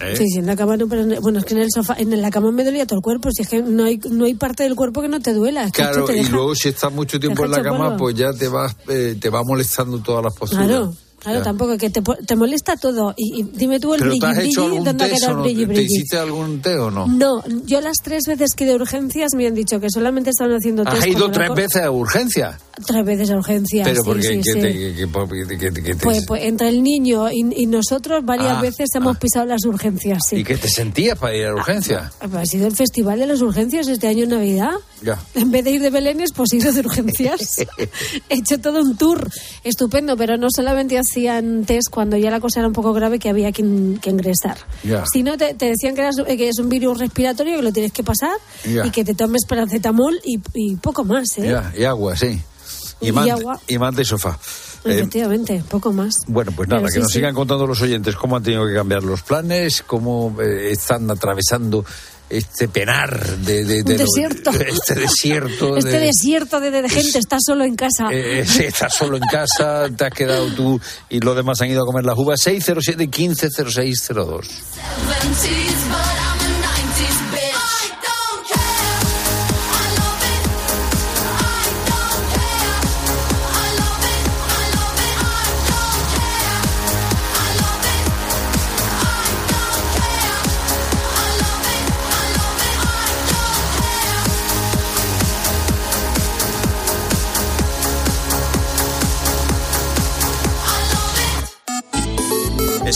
¿Eh? 0.03 0.15
Sí, 0.17 0.27
sí, 0.29 0.39
en 0.39 0.45
la 0.45 0.55
cama 0.55 0.77
no, 0.77 0.87
pero 0.87 1.01
en- 1.03 1.21
bueno, 1.21 1.39
es 1.39 1.45
que 1.45 1.53
en 1.53 1.59
el 1.61 1.69
sofá, 1.73 1.95
en 1.97 2.19
la 2.21 2.29
cama 2.31 2.51
me 2.51 2.63
dolía 2.63 2.85
todo 2.85 2.97
el 2.99 3.03
cuerpo, 3.03 3.29
si 3.31 3.41
es 3.43 3.49
que 3.49 3.61
no 3.61 3.83
hay, 3.85 3.99
no 4.09 4.25
hay 4.25 4.33
parte 4.33 4.63
del 4.63 4.75
cuerpo 4.75 5.01
que 5.01 5.07
no 5.07 5.19
te 5.21 5.33
duela. 5.33 5.65
es 5.65 5.71
que 5.71 5.81
Claro, 5.81 6.05
te 6.05 6.13
y 6.13 6.15
deja- 6.17 6.31
luego 6.31 6.55
si 6.55 6.69
estás 6.69 6.91
mucho 6.91 7.19
tiempo 7.19 7.45
en 7.45 7.51
la 7.51 7.61
cama, 7.61 7.85
polvo. 7.89 7.97
pues 7.97 8.15
ya 8.15 8.33
te 8.33 8.47
vas, 8.47 8.75
eh, 8.89 9.15
te 9.19 9.29
va 9.29 9.43
molestando 9.43 9.99
todas 9.99 10.23
las 10.23 10.33
posturas. 10.35 10.67
Claro, 10.67 10.93
claro, 11.21 11.37
Ya. 11.39 11.43
tampoco, 11.43 11.77
que 11.77 11.89
te, 11.89 12.01
te 12.01 12.35
molesta 12.35 12.75
todo. 12.75 13.13
Y, 13.17 13.41
y 13.41 13.43
dime 13.43 13.79
tú 13.79 13.93
el 13.93 13.99
¿Pero 14.01 14.11
te 14.13 14.19
brilli 14.19 14.31
has 14.39 14.45
hecho 14.45 14.63
algún 14.65 15.43
brilli 15.43 15.65
¿Te 15.75 15.81
hiciste 15.83 16.17
algún 16.17 16.61
té 16.61 16.75
o 16.77 16.91
no? 16.91 17.07
No, 17.07 17.43
yo 17.65 17.79
las 17.81 17.97
tres 18.03 18.23
veces 18.27 18.53
que 18.55 18.69
a 18.69 18.75
urgencias 18.75 19.33
me 19.35 19.47
han 19.47 19.53
dicho 19.53 19.79
que 19.79 19.87
solamente 19.89 20.31
estaban 20.31 20.55
haciendo 20.55 20.83
test. 20.83 20.97
¿Has 20.97 21.07
ido 21.07 21.29
tres 21.31 21.47
loco. 21.49 21.61
veces 21.61 21.81
a 21.83 21.91
urgencia? 21.91 22.59
Tres 22.85 23.05
veces 23.05 23.29
a 23.31 23.37
urgencias. 23.37 23.87
Pero 23.87 24.01
sí, 24.01 24.07
porque 24.07 24.23
sí, 24.23 24.35
que 24.41 24.43
sí. 24.53 24.59
te- 24.59 24.71
que- 25.57 25.71
te- 25.81 25.95
Pues, 25.95 26.25
pues 26.25 26.43
entre 26.43 26.69
el 26.69 26.81
niño 26.83 27.29
y, 27.31 27.45
y 27.55 27.65
nosotros 27.67 28.23
varias 28.25 28.57
Ah, 28.57 28.61
veces 28.61 28.89
hemos 28.95 29.17
pisado 29.17 29.45
las 29.45 29.63
urgencias, 29.65 30.19
sí. 30.29 30.37
¿Y 30.37 30.43
qué 30.43 30.57
te 30.57 30.67
sentías 30.69 31.17
para 31.19 31.35
ir 31.35 31.45
a 31.45 31.53
urgencia? 31.53 32.11
Pues 32.19 32.33
Ha 32.33 32.45
sido 32.45 32.67
el 32.67 32.75
festival 32.75 33.19
de 33.19 33.27
las 33.27 33.41
urgencias 33.41 33.87
este 33.87 34.07
año 34.07 34.23
en 34.23 34.29
Navidad. 34.31 34.71
Ya. 35.01 35.19
En 35.33 35.49
vez 35.51 35.63
de 35.65 35.71
ir 35.71 35.81
de 35.81 35.89
Belénes, 35.89 36.31
pues 36.31 36.53
ido 36.53 36.71
de 36.71 36.81
urgencias. 36.81 37.57
He 38.29 38.35
hecho 38.37 38.59
todo 38.59 38.81
un 38.81 38.97
tour 38.97 39.29
estupendo, 39.63 40.15
pero 40.15 40.37
no 40.37 40.47
solamente 40.55 40.97
hacían 40.99 41.65
test 41.65 41.89
cuando 41.89 42.17
ya 42.17 42.29
la 42.29 42.39
cosa 42.39 42.59
era 42.59 42.67
un 42.67 42.73
poco 42.73 42.93
grave 42.93 43.17
que 43.19 43.29
había 43.29 43.51
que, 43.51 43.61
in- 43.63 43.97
que 44.01 44.09
ingresar. 44.11 44.57
Ya. 44.83 45.03
Sino 45.11 45.37
te, 45.37 45.53
te 45.55 45.65
decían 45.67 45.95
que, 45.95 46.01
eras- 46.01 46.23
que 46.25 46.49
es 46.49 46.59
un 46.59 46.69
virus 46.69 46.99
respiratorio 46.99 47.55
que 47.57 47.63
lo 47.63 47.71
tienes 47.73 47.91
que 47.91 48.03
pasar 48.03 48.35
Ya. 48.65 48.85
y 48.85 48.91
que 48.91 49.03
te 49.03 49.15
tomes 49.15 49.45
paracetamol 49.47 50.19
y, 50.23 50.39
y 50.53 50.75
poco 50.75 51.03
más, 51.03 51.37
¿eh? 51.37 51.49
Ya, 51.49 51.73
y 51.77 51.83
agua, 51.83 52.15
sí. 52.15 52.39
Y, 53.01 53.07
Y 53.09 53.29
agua. 53.31 53.59
y 53.67 53.79
más 53.79 53.95
de 53.95 54.05
sofá. 54.05 54.37
Eh, 54.85 54.93
Efectivamente, 54.95 55.63
poco 55.69 55.91
más. 55.93 56.13
bueno, 56.27 56.51
pues 56.55 56.67
nada, 56.69 56.81
Pero 56.81 56.87
que 56.87 56.93
sí, 56.93 56.99
nos 57.01 57.07
sí. 57.11 57.13
sigan 57.19 57.33
contando 57.35 57.65
los 57.67 57.81
oyentes 57.81 58.15
cómo 58.15 58.35
han 58.35 58.43
tenido 58.43 58.65
que 58.67 58.73
cambiar 58.73 59.03
los 59.03 59.21
planes, 59.23 59.83
cómo 59.85 60.35
eh, 60.41 60.71
están 60.71 61.09
atravesando 61.09 61.85
este 62.31 62.67
penar 62.67 63.37
de, 63.37 63.63
de- 63.65 63.83
de 63.83 63.97
lo- 63.97 64.03
desierto. 64.05 64.51
este 64.67 64.95
desierto. 64.95 65.77
Este 65.81 65.89
de- 65.91 65.99
desierto 66.07 66.59
de, 66.59 66.71
de 66.71 66.89
gente 66.89 67.19
está 67.19 67.37
solo 67.45 67.63
en 67.65 67.75
casa. 67.75 68.07
Eh, 68.11 68.45
sí, 68.47 68.63
estás 68.63 68.93
solo 68.95 69.17
en 69.17 69.23
casa, 69.23 69.87
te 69.97 70.05
has 70.05 70.13
quedado 70.13 70.47
tú 70.53 70.79
y 71.09 71.19
los 71.19 71.35
demás 71.35 71.61
han 71.61 71.69
ido 71.69 71.83
a 71.83 71.85
comer 71.85 72.05
las 72.05 72.17
uvas. 72.17 72.39
607 72.41 73.07
150602. 73.07 74.47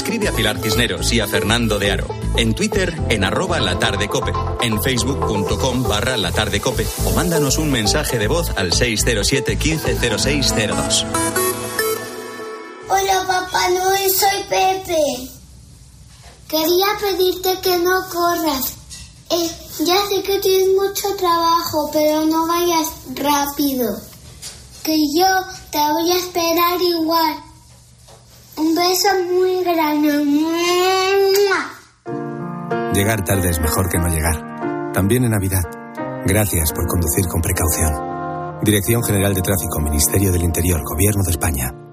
Escribe 0.06 0.28
a 0.28 0.34
Pilar 0.34 0.62
Cisneros 0.62 1.12
y 1.14 1.20
a 1.20 1.26
Fernando 1.26 1.80
de 1.80 1.91
Aro. 1.91 2.06
En 2.38 2.53
Twitter, 2.53 2.95
en 3.10 3.24
arroba 3.24 3.60
la 3.60 3.80
tarde 3.80 4.08
cope. 4.08 4.32
En 4.62 4.80
facebook.com 4.80 5.82
barra 5.82 6.16
la 6.16 6.32
tarde 6.32 6.62
cope. 6.62 6.86
O 7.06 7.12
mándanos 7.14 7.58
un 7.58 7.72
mensaje 7.72 8.20
de 8.20 8.28
voz 8.28 8.51
al 8.56 8.72
607 8.72 9.56
150602. 9.56 11.08
Hola 12.88 13.24
Papá 13.26 13.68
Noel, 13.72 14.12
soy 14.12 14.43
Pepe. 14.47 15.28
Quería 16.49 16.86
pedirte 17.01 17.60
que 17.64 17.76
no 17.80 18.08
corras. 18.08 18.76
Eh, 19.32 19.49
ya 19.80 19.97
sé 20.08 20.22
que 20.22 20.38
tienes 20.38 20.68
mucho 20.76 21.16
trabajo, 21.18 21.89
pero 21.91 22.26
no 22.26 22.45
vayas 22.45 22.89
rápido. 23.16 23.99
Que 24.84 24.97
yo 25.18 25.26
te 25.72 25.80
voy 25.80 26.12
a 26.12 26.18
esperar 26.18 26.80
igual. 26.80 27.45
Un 28.58 28.74
beso 28.74 29.08
muy 29.32 29.64
grande. 29.64 30.10
Llegar 32.93 33.26
tarde 33.26 33.49
es 33.49 33.60
mejor 33.60 33.89
que 33.89 33.97
no 33.97 34.08
llegar. 34.08 34.91
También 34.93 35.26
en 35.26 35.32
Navidad. 35.32 35.64
Gracias 36.26 36.72
por 36.72 36.88
conducir 36.88 37.26
con 37.28 37.41
precaución. 37.41 38.62
Dirección 38.64 39.03
General 39.03 39.34
de 39.34 39.41
Tráfico, 39.41 39.82
Ministerio 39.82 40.32
del 40.32 40.43
Interior, 40.43 40.82
Gobierno 40.84 41.24
de 41.24 41.32
España. 41.32 41.85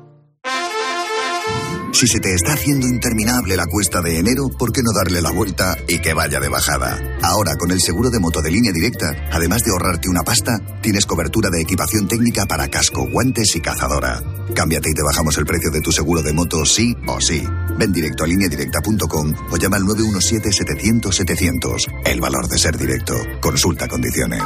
Si 2.02 2.08
se 2.08 2.18
te 2.18 2.34
está 2.34 2.54
haciendo 2.54 2.88
interminable 2.88 3.56
la 3.56 3.66
cuesta 3.66 4.00
de 4.00 4.18
enero, 4.18 4.48
¿por 4.58 4.72
qué 4.72 4.82
no 4.82 4.90
darle 4.92 5.22
la 5.22 5.30
vuelta 5.30 5.76
y 5.86 6.00
que 6.00 6.14
vaya 6.14 6.40
de 6.40 6.48
bajada? 6.48 6.98
Ahora, 7.22 7.52
con 7.56 7.70
el 7.70 7.80
seguro 7.80 8.10
de 8.10 8.18
moto 8.18 8.42
de 8.42 8.50
línea 8.50 8.72
directa, 8.72 9.14
además 9.30 9.62
de 9.62 9.70
ahorrarte 9.70 10.08
una 10.08 10.24
pasta, 10.24 10.58
tienes 10.80 11.06
cobertura 11.06 11.48
de 11.48 11.62
equipación 11.62 12.08
técnica 12.08 12.44
para 12.44 12.66
casco, 12.66 13.08
guantes 13.08 13.54
y 13.54 13.60
cazadora. 13.60 14.20
Cámbiate 14.52 14.90
y 14.90 14.94
te 14.94 15.04
bajamos 15.04 15.38
el 15.38 15.46
precio 15.46 15.70
de 15.70 15.80
tu 15.80 15.92
seguro 15.92 16.22
de 16.22 16.32
moto 16.32 16.66
sí 16.66 16.96
o 17.06 17.20
sí. 17.20 17.46
Ven 17.78 17.92
directo 17.92 18.24
a 18.24 18.26
lineadirecta.com 18.26 19.34
o 19.52 19.56
llama 19.56 19.76
al 19.76 19.84
917-700-700. 19.84 22.02
El 22.04 22.20
valor 22.20 22.48
de 22.48 22.58
ser 22.58 22.76
directo. 22.76 23.14
Consulta 23.40 23.86
condiciones. 23.86 24.42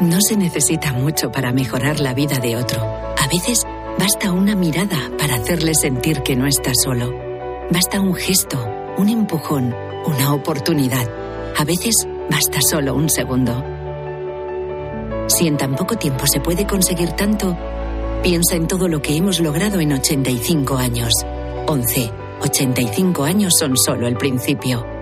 No 0.00 0.20
se 0.20 0.36
necesita 0.36 0.92
mucho 0.92 1.30
para 1.30 1.52
mejorar 1.52 2.00
la 2.00 2.14
vida 2.14 2.40
de 2.40 2.56
otro. 2.56 2.82
A 2.82 3.28
veces 3.28 3.64
basta 3.98 4.32
una 4.32 4.54
mirada 4.54 5.10
para 5.18 5.36
hacerle 5.36 5.74
sentir 5.74 6.22
que 6.22 6.36
no 6.36 6.46
está 6.46 6.72
solo. 6.74 7.12
Basta 7.70 8.00
un 8.00 8.14
gesto, 8.14 8.58
un 8.96 9.08
empujón, 9.08 9.74
una 10.06 10.34
oportunidad. 10.34 11.08
A 11.56 11.64
veces 11.64 12.06
basta 12.30 12.60
solo 12.60 12.94
un 12.94 13.08
segundo. 13.08 13.64
Si 15.28 15.46
en 15.46 15.56
tan 15.56 15.74
poco 15.74 15.96
tiempo 15.96 16.26
se 16.26 16.40
puede 16.40 16.66
conseguir 16.66 17.10
tanto, 17.12 17.56
piensa 18.22 18.56
en 18.56 18.68
todo 18.68 18.88
lo 18.88 19.02
que 19.02 19.16
hemos 19.16 19.40
logrado 19.40 19.80
en 19.80 19.92
85 19.92 20.76
años. 20.76 21.12
11. 21.66 22.10
85 22.42 23.24
años 23.24 23.54
son 23.58 23.76
solo 23.76 24.06
el 24.06 24.16
principio. 24.16 24.95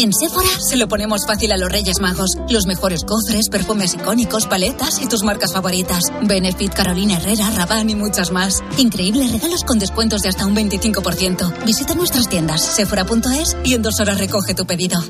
En 0.00 0.12
Sephora 0.12 0.60
se 0.60 0.76
lo 0.76 0.86
ponemos 0.86 1.26
fácil 1.26 1.50
a 1.50 1.56
los 1.56 1.72
Reyes 1.72 2.00
Magos. 2.00 2.38
Los 2.48 2.66
mejores 2.66 3.02
cofres, 3.02 3.48
perfumes 3.48 3.94
icónicos, 3.94 4.46
paletas 4.46 5.00
y 5.02 5.08
tus 5.08 5.24
marcas 5.24 5.52
favoritas. 5.52 6.04
Benefit, 6.22 6.72
Carolina 6.72 7.16
Herrera, 7.16 7.50
Rabanne 7.50 7.92
y 7.92 7.94
muchas 7.96 8.30
más. 8.30 8.62
Increíbles 8.76 9.32
regalos 9.32 9.64
con 9.64 9.80
descuentos 9.80 10.22
de 10.22 10.28
hasta 10.28 10.46
un 10.46 10.54
25%. 10.54 11.64
Visita 11.64 11.96
nuestras 11.96 12.28
tiendas 12.28 12.62
sephora.es 12.62 13.56
y 13.64 13.74
en 13.74 13.82
dos 13.82 13.98
horas 13.98 14.20
recoge 14.20 14.54
tu 14.54 14.66
pedido. 14.66 15.00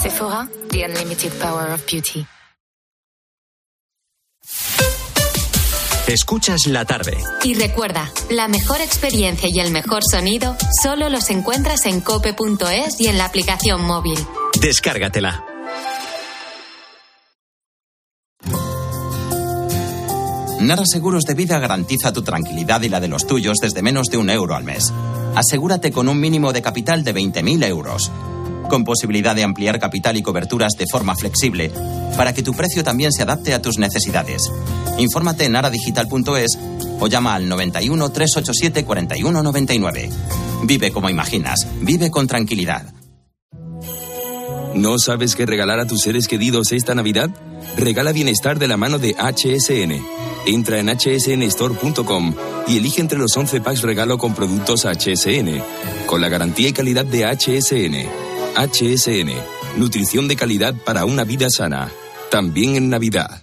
Sephora, 0.00 0.48
the 0.70 0.86
unlimited 0.86 1.32
power 1.38 1.70
of 1.70 1.84
beauty. 1.84 2.26
Escuchas 6.06 6.66
la 6.66 6.84
tarde. 6.84 7.16
Y 7.44 7.54
recuerda, 7.54 8.12
la 8.28 8.46
mejor 8.46 8.82
experiencia 8.82 9.48
y 9.50 9.58
el 9.58 9.70
mejor 9.70 10.02
sonido 10.08 10.54
solo 10.82 11.08
los 11.08 11.30
encuentras 11.30 11.86
en 11.86 12.02
cope.es 12.02 13.00
y 13.00 13.06
en 13.06 13.16
la 13.16 13.24
aplicación 13.24 13.82
móvil. 13.82 14.18
Descárgatela. 14.60 15.46
Nara 20.60 20.84
Seguros 20.84 21.24
de 21.24 21.34
Vida 21.34 21.58
garantiza 21.58 22.12
tu 22.12 22.22
tranquilidad 22.22 22.82
y 22.82 22.90
la 22.90 23.00
de 23.00 23.08
los 23.08 23.26
tuyos 23.26 23.56
desde 23.62 23.80
menos 23.80 24.08
de 24.08 24.18
un 24.18 24.28
euro 24.28 24.54
al 24.54 24.64
mes. 24.64 24.92
Asegúrate 25.34 25.90
con 25.90 26.08
un 26.08 26.20
mínimo 26.20 26.52
de 26.52 26.60
capital 26.60 27.02
de 27.02 27.14
20.000 27.14 27.66
euros. 27.66 28.10
Con 28.68 28.84
posibilidad 28.84 29.34
de 29.34 29.44
ampliar 29.44 29.78
capital 29.78 30.16
y 30.16 30.22
coberturas 30.22 30.72
de 30.78 30.86
forma 30.90 31.14
flexible, 31.14 31.70
para 32.16 32.32
que 32.32 32.42
tu 32.42 32.52
precio 32.52 32.82
también 32.84 33.12
se 33.12 33.22
adapte 33.22 33.54
a 33.54 33.62
tus 33.62 33.78
necesidades. 33.78 34.42
Infórmate 34.98 35.44
en 35.44 35.56
aradigital.es 35.56 36.58
o 37.00 37.06
llama 37.06 37.34
al 37.34 37.48
91 37.48 38.10
387 38.10 38.84
4199. 38.84 40.10
Vive 40.64 40.90
como 40.90 41.10
imaginas, 41.10 41.66
vive 41.80 42.10
con 42.10 42.26
tranquilidad. 42.26 42.92
¿No 44.74 44.98
sabes 44.98 45.36
qué 45.36 45.46
regalar 45.46 45.78
a 45.78 45.86
tus 45.86 46.00
seres 46.00 46.26
queridos 46.26 46.72
esta 46.72 46.94
Navidad? 46.94 47.30
Regala 47.76 48.12
bienestar 48.12 48.58
de 48.58 48.66
la 48.66 48.76
mano 48.76 48.98
de 48.98 49.14
HSN. 49.14 50.04
Entra 50.46 50.78
en 50.78 50.88
hsnstore.com 50.88 52.34
y 52.66 52.78
elige 52.78 53.00
entre 53.00 53.18
los 53.18 53.36
11 53.36 53.60
packs 53.60 53.82
regalo 53.82 54.18
con 54.18 54.34
productos 54.34 54.84
HSN, 54.84 55.62
con 56.06 56.20
la 56.20 56.28
garantía 56.28 56.68
y 56.68 56.72
calidad 56.72 57.04
de 57.04 57.24
HSN. 57.24 58.23
HSN, 58.56 59.30
nutrición 59.78 60.28
de 60.28 60.36
calidad 60.36 60.74
para 60.84 61.04
una 61.04 61.24
vida 61.24 61.50
sana, 61.50 61.90
también 62.30 62.76
en 62.76 62.88
Navidad. 62.88 63.42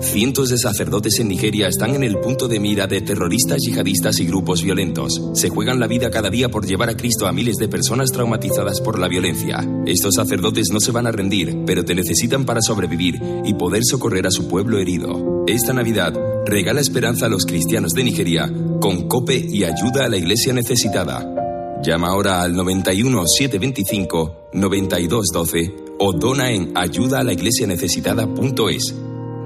Cientos 0.00 0.50
de 0.50 0.58
sacerdotes 0.58 1.20
en 1.20 1.28
Nigeria 1.28 1.68
están 1.68 1.94
en 1.94 2.02
el 2.02 2.18
punto 2.18 2.48
de 2.48 2.58
mira 2.58 2.88
de 2.88 3.00
terroristas 3.00 3.60
yihadistas 3.62 4.18
y 4.18 4.26
grupos 4.26 4.62
violentos. 4.62 5.20
Se 5.34 5.48
juegan 5.48 5.78
la 5.78 5.86
vida 5.86 6.10
cada 6.10 6.28
día 6.28 6.48
por 6.48 6.66
llevar 6.66 6.88
a 6.88 6.96
Cristo 6.96 7.28
a 7.28 7.32
miles 7.32 7.56
de 7.56 7.68
personas 7.68 8.10
traumatizadas 8.10 8.80
por 8.80 8.98
la 8.98 9.06
violencia. 9.06 9.64
Estos 9.86 10.14
sacerdotes 10.16 10.68
no 10.72 10.80
se 10.80 10.92
van 10.92 11.06
a 11.06 11.12
rendir, 11.12 11.62
pero 11.64 11.84
te 11.84 11.94
necesitan 11.94 12.44
para 12.44 12.60
sobrevivir 12.60 13.20
y 13.44 13.54
poder 13.54 13.82
socorrer 13.84 14.26
a 14.26 14.32
su 14.32 14.48
pueblo 14.48 14.78
herido. 14.78 15.44
Esta 15.46 15.72
Navidad, 15.72 16.14
regala 16.46 16.80
esperanza 16.80 17.26
a 17.26 17.28
los 17.28 17.44
cristianos 17.44 17.92
de 17.92 18.04
Nigeria 18.04 18.52
con 18.80 19.08
COPE 19.08 19.46
y 19.50 19.64
ayuda 19.64 20.04
a 20.04 20.08
la 20.08 20.16
iglesia 20.16 20.52
necesitada. 20.52 21.37
Llama 21.82 22.08
ahora 22.08 22.42
al 22.42 22.54
91 22.54 23.24
725 23.26 24.50
9212 24.52 25.74
o 25.98 26.12
dona 26.12 26.50
en 26.50 26.76
ayudaalaiglesianecesitada.es. 26.76 28.94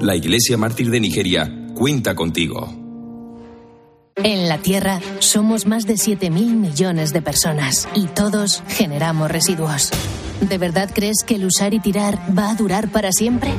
La 0.01 0.17
Iglesia 0.17 0.57
Mártir 0.57 0.91
de 0.91 1.01
Nigeria 1.01 1.53
cuenta 1.75 2.15
contigo. 2.15 2.73
En 4.17 4.49
la 4.49 4.59
Tierra 4.59 5.01
somos 5.21 5.67
más 5.67 5.87
de 5.87 5.95
7.000 5.95 6.31
millones 6.31 7.13
de 7.13 7.23
personas 7.23 7.89
y 7.95 8.07
todos 8.07 8.65
generamos 8.69 9.31
residuos. 9.31 9.91
¿De 10.41 10.59
verdad 10.59 10.91
crees 10.93 11.19
que 11.27 11.37
el 11.37 11.47
usar 11.47 11.73
y 11.73 11.81
tirar 11.81 12.19
va 12.37 12.51
a 12.51 12.55
durar 12.55 12.91
para 12.91 13.13
siempre? 13.13 13.53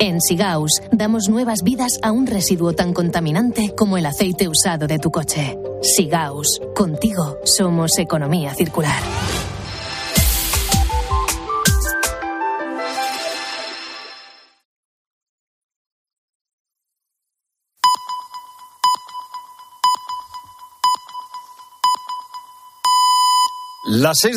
En 0.00 0.20
Sigaus 0.20 0.70
damos 0.92 1.28
nuevas 1.28 1.64
vidas 1.64 1.98
a 2.02 2.12
un 2.12 2.28
residuo 2.28 2.72
tan 2.72 2.92
contaminante 2.92 3.74
como 3.76 3.98
el 3.98 4.06
aceite 4.06 4.46
usado 4.46 4.86
de 4.86 5.00
tu 5.00 5.10
coche. 5.10 5.58
Sigaus, 5.82 6.60
contigo 6.76 7.38
somos 7.44 7.98
economía 7.98 8.54
circular. 8.54 9.02
Las 23.90 24.18